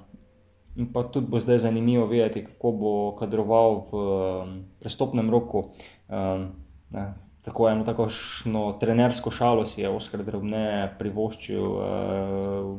In 0.78 0.92
pa 0.94 1.02
tudi 1.02 1.26
bo 1.26 1.40
zdaj 1.42 1.58
zanimivo 1.66 2.06
videti, 2.06 2.44
kako 2.46 2.72
bo 2.72 2.92
kadroval 3.18 3.80
v 3.90 4.02
um, 4.02 4.52
prestopnem 4.78 5.30
roku. 5.30 5.72
Um, 6.06 6.52
ne, 6.94 7.06
tako 7.42 7.66
eno 7.68 7.84
takošno 7.84 8.76
trenersko 8.80 9.30
šalo 9.30 9.66
si 9.66 9.80
je 9.82 9.90
Oskar 9.90 10.22
Drobne 10.22 10.94
privoščil 10.98 11.64
uh, 11.64 11.82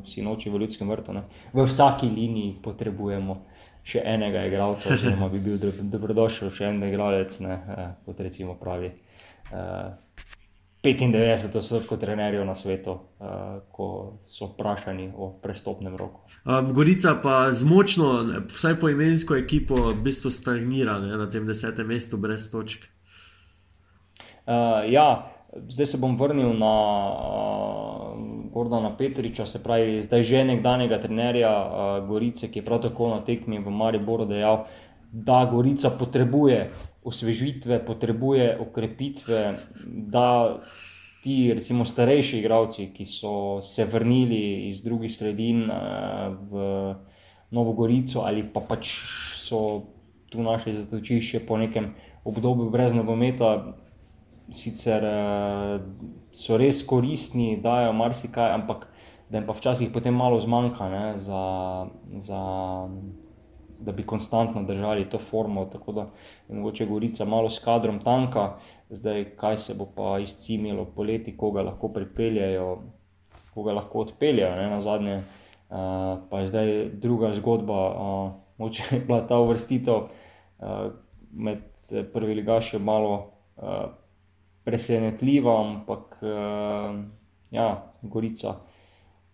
vsi 0.06 0.24
noči 0.24 0.50
v 0.50 0.62
Ljudskem 0.64 0.88
vrtu. 0.88 1.12
Ne. 1.12 1.26
V 1.52 1.66
vsaki 1.68 2.08
liniji 2.08 2.56
potrebujemo 2.64 3.36
še 3.84 4.00
enega 4.06 4.46
igralca, 4.48 4.94
oziroma 4.94 5.28
bi 5.28 5.40
bil 5.44 5.60
dobrodošel 5.92 6.52
še 6.56 6.70
en 6.70 6.80
igralec, 6.88 7.36
ne, 7.44 7.60
uh, 7.60 7.86
kot 8.06 8.24
recimo 8.24 8.56
pravi. 8.56 8.94
Uh, 9.50 9.92
95 10.82 11.56
odstotkov 11.56 11.98
trenerjev 12.00 12.44
na 12.44 12.54
svetu, 12.56 12.90
uh, 12.90 13.28
ko 13.72 14.16
so 14.24 14.46
vprašani 14.46 15.12
o 15.16 15.28
prestopnem 15.42 15.96
roku. 15.96 16.20
Um, 16.44 16.72
Gorica 16.72 17.14
pa 17.22 17.52
z 17.52 17.68
močno, 17.68 18.24
vsaj 18.48 18.80
po 18.80 18.88
imensko 18.88 19.36
ekipo, 19.36 19.74
v 19.92 20.00
bistvu 20.00 20.32
stagnira 20.32 20.96
ne, 20.98 21.18
na 21.20 21.28
tem 21.30 21.44
desetem 21.46 21.84
mestu, 21.86 22.16
brez 22.16 22.48
točk. 22.48 22.88
Uh, 24.48 24.88
ja, 24.88 25.28
zdaj 25.68 25.86
se 25.86 26.00
bom 26.00 26.16
vrnil 26.16 26.56
na 26.56 26.76
uh, 27.12 28.16
Gordona 28.52 28.96
Petriča, 28.96 29.46
se 29.46 29.60
pravi, 29.62 30.00
zdaj 30.02 30.22
že 30.22 30.44
nekdanjega 30.44 30.98
trenerja 30.98 31.52
uh, 31.52 32.08
Gorice, 32.08 32.48
ki 32.48 32.58
je 32.58 32.64
prav 32.64 32.80
tako 32.88 33.12
na 33.12 33.20
tekmi 33.20 33.60
v 33.60 33.68
Mariboru 33.70 34.24
dejal, 34.24 34.64
da 35.12 35.44
Gorica 35.44 35.90
potrebuje 35.90 36.70
osvežitve, 37.04 37.84
potrebuje 37.84 38.58
okrepitve, 38.60 39.56
da 39.86 40.60
ti, 41.22 41.52
recimo, 41.54 41.84
starejši 41.84 42.38
igravci, 42.38 42.90
ki 42.96 43.04
so 43.06 43.60
se 43.62 43.84
vrnili 43.84 44.68
iz 44.68 44.82
drugih 44.82 45.12
sredin 45.12 45.64
uh, 45.70 45.76
v 46.50 46.94
Novo 47.50 47.72
Gorico 47.72 48.22
ali 48.24 48.44
pa 48.46 48.60
pač 48.60 48.92
so 49.34 49.90
tu 50.30 50.42
našli 50.42 50.76
zatočišče 50.76 51.40
po 51.48 51.58
nekem 51.58 51.94
obdobju 52.24 52.70
brez 52.70 52.94
nogometa, 52.94 53.74
sicer 54.52 55.04
uh, 55.04 55.80
so 56.32 56.56
res 56.60 56.84
koristni, 56.86 57.56
dajo 57.60 57.92
marsikaj, 57.96 58.54
ampak 58.60 58.86
da 59.30 59.38
jim 59.38 59.46
pa 59.46 59.56
včasih 59.56 59.90
potem 59.92 60.14
malo 60.14 60.40
zmanjka 60.40 60.88
ne, 60.88 61.06
za. 61.18 61.42
za 62.18 62.40
Da 63.80 63.92
bi 63.92 64.06
konstantno 64.06 64.62
držali 64.62 65.08
to 65.10 65.18
formo, 65.18 65.64
tako 65.64 65.92
da 65.92 66.06
je 66.48 66.54
mogoče 66.54 66.86
Gorica 66.86 67.24
malo 67.24 67.50
s 67.50 67.58
kadrom 67.64 67.98
tanka, 67.98 68.58
zdaj 68.90 69.24
kaj 69.36 69.58
se 69.58 69.74
bo 69.74 69.86
pa 69.96 70.18
izcimilo 70.18 70.84
poleti, 70.84 71.36
koga 71.36 71.62
lahko 71.62 71.88
pripeljajo, 71.88 72.82
koga 73.54 73.72
lahko 73.72 73.98
odpeljajo. 73.98 74.56
Ne, 74.56 74.70
na 74.70 74.80
zadnje 74.80 75.16
uh, 75.16 75.24
pa 76.30 76.40
je 76.40 76.46
zdaj 76.46 76.84
druga 76.92 77.34
zgodba, 77.34 77.80
uh, 77.88 78.32
moče 78.58 78.82
je 78.90 79.00
bila 79.00 79.26
ta 79.26 79.38
uvrstitev 79.38 79.94
uh, 79.94 80.06
med 81.32 81.62
prvi 82.12 82.34
ligaši 82.34 82.78
malo 82.78 83.32
uh, 83.56 83.64
presenetljiva, 84.64 85.60
ampak 85.60 86.18
uh, 86.22 87.00
ja, 87.50 87.90
Gorica 88.02 88.54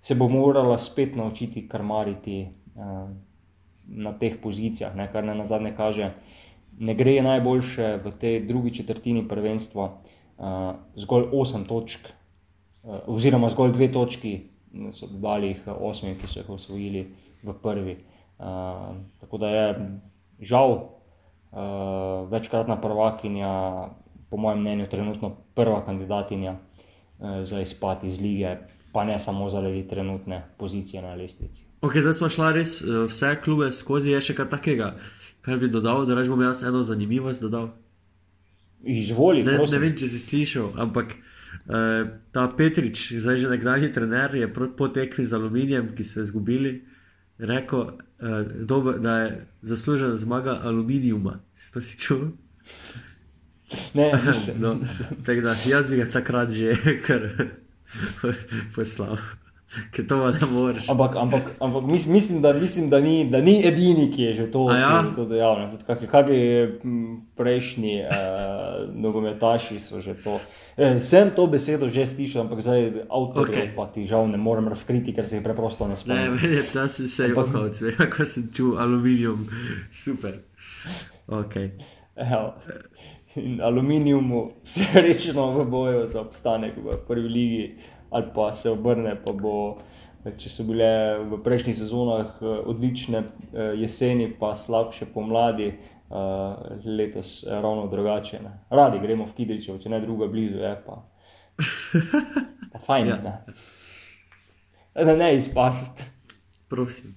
se 0.00 0.14
bo 0.14 0.28
morala 0.28 0.78
spet 0.78 1.16
naučiti 1.16 1.68
karmariti 1.68 2.48
uh, 2.74 3.10
na 3.88 4.12
teh 4.12 4.36
pozicijah, 4.42 4.96
ne, 4.96 5.08
kar 5.12 5.24
na 5.24 5.46
zadnje 5.46 5.72
kaže 5.76 6.10
ne 6.78 6.94
gre 6.94 7.22
najboljše 7.22 7.96
v 8.04 8.12
tej 8.20 8.40
drugi 8.46 8.74
četrtini 8.74 9.28
prvenstva, 9.28 9.84
uh, 9.86 10.74
zgolj 10.94 11.30
8 11.32 11.66
točk, 11.68 12.08
uh, 12.08 12.98
oziroma 13.06 13.48
zgolj 13.48 13.72
2 13.72 13.92
točki 13.92 14.34
so 14.92 15.06
dodali 15.06 15.54
jih 15.54 15.68
osmim, 15.80 16.18
ki 16.20 16.28
so 16.28 16.40
jih 16.40 16.50
osvojili 16.50 17.06
v 17.42 17.54
prvi. 17.62 17.96
Uh, 18.38 18.96
tako 19.20 19.38
da 19.38 19.48
je 19.48 19.66
žal 20.40 20.72
uh, 20.72 22.28
večkratna 22.30 22.76
prvakinja 22.80 23.88
po 24.30 24.36
mojem 24.36 24.60
mnenju, 24.60 24.86
trenutno 24.86 25.30
prva 25.54 25.84
kandidatinja 25.84 26.52
uh, 26.52 27.42
za 27.42 27.60
izpad 27.60 28.04
iz 28.04 28.20
lige, 28.20 28.56
pa 28.92 29.04
ne 29.04 29.18
samo 29.18 29.50
zaradi 29.50 29.88
trenutne 29.88 30.42
pozicije 30.58 31.02
na 31.02 31.14
lestvici. 31.14 31.64
Okay, 31.86 32.02
zdaj 32.02 32.16
smo 32.18 32.28
šli 32.32 32.52
res 32.56 32.80
uh, 32.82 33.04
vse 33.06 33.36
klube 33.44 33.68
skozi, 33.72 34.10
je 34.10 34.20
še 34.28 34.34
kaj 34.34 34.48
takega, 34.56 34.88
kar 35.46 35.60
bi 35.62 35.68
dodal, 35.70 36.02
da 36.08 36.18
bom 36.26 36.42
jaz 36.42 36.64
eno 36.66 36.82
zanimivost 36.82 37.44
dodal. 37.44 37.68
Izvoli, 38.82 39.44
ne, 39.46 39.54
prosim. 39.60 39.78
ne 39.78 39.82
vem, 39.84 39.94
če 39.98 40.08
si 40.10 40.18
slišal, 40.22 40.72
ampak 40.82 41.14
uh, 41.14 42.08
ta 42.34 42.48
Petrič, 42.58 43.12
zdaj 43.22 43.38
že 43.44 43.52
nekdanji 43.54 43.92
trener, 43.94 44.34
je 44.34 44.50
po 44.50 44.90
tekmi 44.90 45.26
z 45.26 45.38
aluminijem, 45.38 45.92
ki 45.94 46.08
so 46.10 46.26
izgubili, 46.26 46.80
rekel, 47.38 47.94
uh, 47.94 48.42
dober, 48.66 48.98
da 48.98 49.16
je 49.22 49.30
zaslužena 49.70 50.18
zmaga 50.18 50.58
aluminijuma. 50.66 51.38
Si 51.54 51.70
to 51.70 51.84
si 51.86 52.02
čutil? 52.02 52.34
Ne, 53.94 54.10
no, 54.62 54.76
da, 55.22 55.56
jaz 55.66 55.86
bi 55.86 56.02
ga 56.02 56.10
takrat 56.10 56.50
že 56.50 56.98
kar 57.06 57.30
poslal. 58.74 59.22
Ker 59.92 60.06
to 60.06 60.18
ne 60.30 60.46
moreš. 60.50 60.88
Ampak, 60.90 61.16
ampak, 61.16 61.50
ampak 61.60 61.84
mislim, 62.06 62.42
da, 62.42 62.52
mislim 62.52 62.90
da, 62.90 63.00
ni, 63.00 63.30
da 63.30 63.40
ni 63.40 63.58
edini, 63.66 64.10
ki 64.12 64.22
je 64.22 64.34
že 64.34 64.50
to, 64.50 64.66
ja? 64.72 65.04
to 65.16 65.24
dejal. 65.24 65.60
Kakšni 65.86 66.80
prejšnji 67.36 67.94
uh, 68.02 68.94
nogometaši 68.94 69.80
so 69.80 70.00
že 70.00 70.14
to. 70.24 70.40
Eh, 70.76 71.00
sem 71.00 71.30
to 71.36 71.46
besedo 71.46 71.88
že 71.88 72.06
slišal, 72.06 72.46
ampak 72.46 72.60
zdaj 72.64 73.08
avtor 73.08 73.48
okay. 73.48 73.72
pa 73.76 73.88
ti 73.92 74.06
žal 74.08 74.28
ne 74.28 74.40
morem 74.40 74.68
razkriti, 74.68 75.12
ker 75.16 75.26
se 75.26 75.36
jih 75.36 75.44
preprosto 75.44 75.88
ne 75.88 75.96
spomnim. 75.96 76.36
Ne, 76.40 76.62
da 76.74 76.88
si 76.88 77.08
se 77.08 77.28
jih 77.28 77.36
ohal, 77.36 77.70
ko 78.12 78.24
sem 78.24 78.48
čutil 78.48 78.78
aluminijum. 78.80 79.48
Super. 80.04 80.40
Okay. 81.26 81.70
In 83.36 83.60
aluminijumu 83.60 84.52
srečno 84.62 85.50
v 85.58 85.64
boju 85.64 86.08
za 86.08 86.20
obstanek 86.20 86.72
v 86.76 86.96
prvi 87.08 87.28
ligi 87.28 87.76
ali 88.10 88.26
pa 88.34 88.52
se 88.54 88.70
obrne, 88.70 89.16
pa 89.24 89.32
bo, 89.32 89.78
če 90.38 90.50
so 90.50 90.66
bile 90.66 90.88
v 91.30 91.38
prejšnjih 91.44 91.76
sezonah 91.78 92.40
eh, 92.40 92.56
odlične 92.72 93.22
eh, 93.22 93.74
jeseni, 93.82 94.28
pa 94.40 94.54
slabše 94.56 95.08
pomladi, 95.14 95.72
eh, 95.72 96.82
letos 96.84 97.44
ravno 97.48 97.86
drugače. 97.92 98.42
Ne. 98.42 98.52
Radi 98.70 99.02
gremo 99.02 99.26
v 99.26 99.36
Kidričev, 99.38 99.80
če 99.82 99.92
ne 99.92 100.00
druga 100.04 100.30
blizu, 100.30 100.62
je 100.62 100.74
pa. 100.86 101.00
pa 102.72 102.84
fajn, 102.86 103.12
ja. 103.14 103.18
ne. 103.22 103.34
Da 104.96 105.16
ne 105.16 105.34
izpasti. 105.36 106.06
Prosim. 106.68 107.14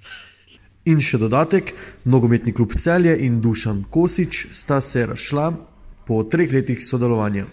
In 0.90 1.02
še 1.04 1.20
dodatek, 1.22 1.74
nogometni 2.10 2.54
klub 2.56 2.74
Celje 2.80 3.14
in 3.26 3.42
Dušan 3.44 3.84
Kosič 3.92 4.48
sta 4.56 4.80
se 4.82 5.06
razšla 5.10 5.52
po 6.08 6.24
treh 6.26 6.50
letih 6.54 6.82
sodelovanja. 6.82 7.46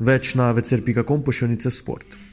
Več 0.00 0.34
na 0.34 0.50
večer.com 0.56 1.22
pošiljnice 1.22 1.70
sport. 1.70 2.29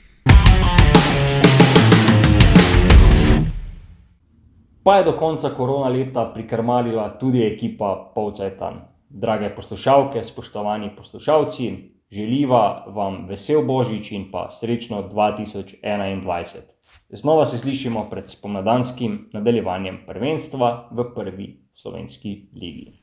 Pa 4.88 4.96
je 4.98 5.04
do 5.04 5.12
konca 5.20 5.50
korona 5.50 5.90
leta 5.92 6.32
prikrmalila 6.34 7.10
tudi 7.20 7.44
ekipa 7.44 8.12
Povcajtan. 8.16 8.82
Drage 9.10 9.50
poslušalke, 9.56 10.24
spoštovani 10.24 10.96
poslušalci, 10.96 11.72
želiva 12.12 12.86
vam 12.96 13.26
vesel 13.28 13.66
božič 13.68 14.12
in 14.12 14.32
pa 14.32 14.48
srečno 14.52 15.04
2021. 15.12 16.62
Znova 17.10 17.46
se 17.46 17.58
slišimo 17.58 18.08
pred 18.10 18.30
spomladanskim 18.30 19.30
nadaljevanjem 19.34 20.00
prvenstva 20.08 20.90
v 20.92 21.06
prvi 21.16 21.48
slovenski 21.76 22.50
ligi. 22.56 22.97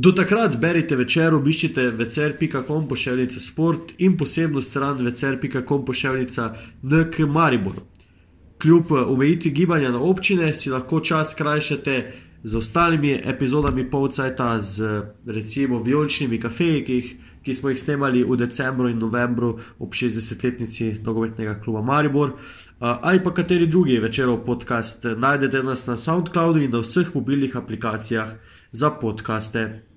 Do 0.00 0.12
takrat 0.14 0.52
berite 0.62 0.94
večer, 0.96 1.34
obiščite 1.34 1.88
večer.com 1.98 2.84
pošiljnica 2.88 3.40
sport 3.40 3.94
in 3.98 4.16
posebno 4.16 4.60
stran 4.62 5.00
večer.com 5.04 5.84
pošiljnica 5.84 6.44
NK 6.82 7.18
Maribor. 7.18 7.80
Kljub 8.62 8.92
omejitvi 8.92 9.50
gibanja 9.50 9.90
na 9.90 9.98
občine 9.98 10.52
si 10.54 10.70
lahko 10.70 11.00
čas 11.00 11.34
krajšate 11.34 12.12
z 12.42 12.56
ostalimi 12.56 13.16
epizodami 13.24 13.90
Povcajta, 13.90 14.62
z 14.62 15.02
recimo 15.26 15.82
vijoličnimi 15.82 16.40
kafeji, 16.40 16.84
ki, 16.84 17.00
ki 17.42 17.54
smo 17.54 17.74
jih 17.74 17.80
snemali 17.80 18.22
v 18.22 18.36
decembru 18.36 18.88
in 18.88 19.02
novembru 19.02 19.58
ob 19.78 19.98
60-letnici 19.98 20.92
nogometnega 21.02 21.58
kluba 21.64 21.82
Maribor. 21.82 22.36
Ali 22.78 23.24
pa 23.24 23.34
kateri 23.34 23.66
drugi 23.66 23.98
večerov 23.98 24.44
podcast 24.44 25.10
najdete 25.16 25.62
nas 25.62 25.86
na 25.86 25.96
SoundCloudu 25.96 26.62
in 26.62 26.70
na 26.70 26.86
vseh 26.86 27.14
mobilnih 27.14 27.56
aplikacijah 27.56 28.38
za 28.70 28.90
podkaste. 28.90 29.87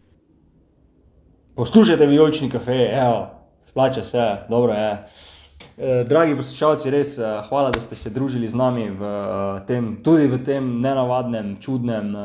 Poslušajte 1.56 2.06
vijolični 2.06 2.50
kafe, 2.50 2.90
evo, 2.94 3.28
splača 3.64 4.04
se, 4.04 4.38
dobro 4.50 4.74
je. 4.74 5.08
Eh, 5.78 6.04
dragi 6.10 6.36
poslušalci, 6.36 6.90
res 6.92 7.18
eh, 7.18 7.24
hvala, 7.50 7.72
da 7.72 7.80
ste 7.80 7.96
se 7.96 8.10
družili 8.10 8.48
z 8.48 8.56
nami 8.56 8.90
v 8.90 9.04
eh, 9.04 9.66
tem, 9.68 10.04
tudi 10.04 10.28
v 10.28 10.38
tem 10.44 10.82
nenavadnem, 10.82 11.58
čudnem, 11.62 12.16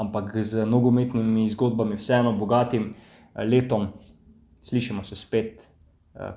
ampak 0.00 0.36
z 0.42 0.66
nogometnimi 0.66 1.48
zgodbami, 1.50 1.96
vseeno 1.96 2.32
bogatim 2.32 2.94
letom. 3.36 3.88
Slišimo 4.62 5.04
se 5.04 5.16
spet, 5.16 5.62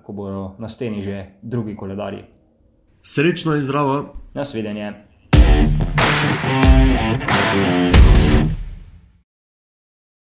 ko 0.03 0.13
bodo 0.13 0.55
na 0.59 0.69
steni 0.69 1.03
že 1.03 1.25
drugi 1.41 1.75
koledarji. 1.75 2.23
Srečno 3.03 3.55
in 3.55 3.61
zdravo. 3.61 4.13
Nasvidenje. 4.33 4.93
thank 7.53 7.95
you 7.95 8.12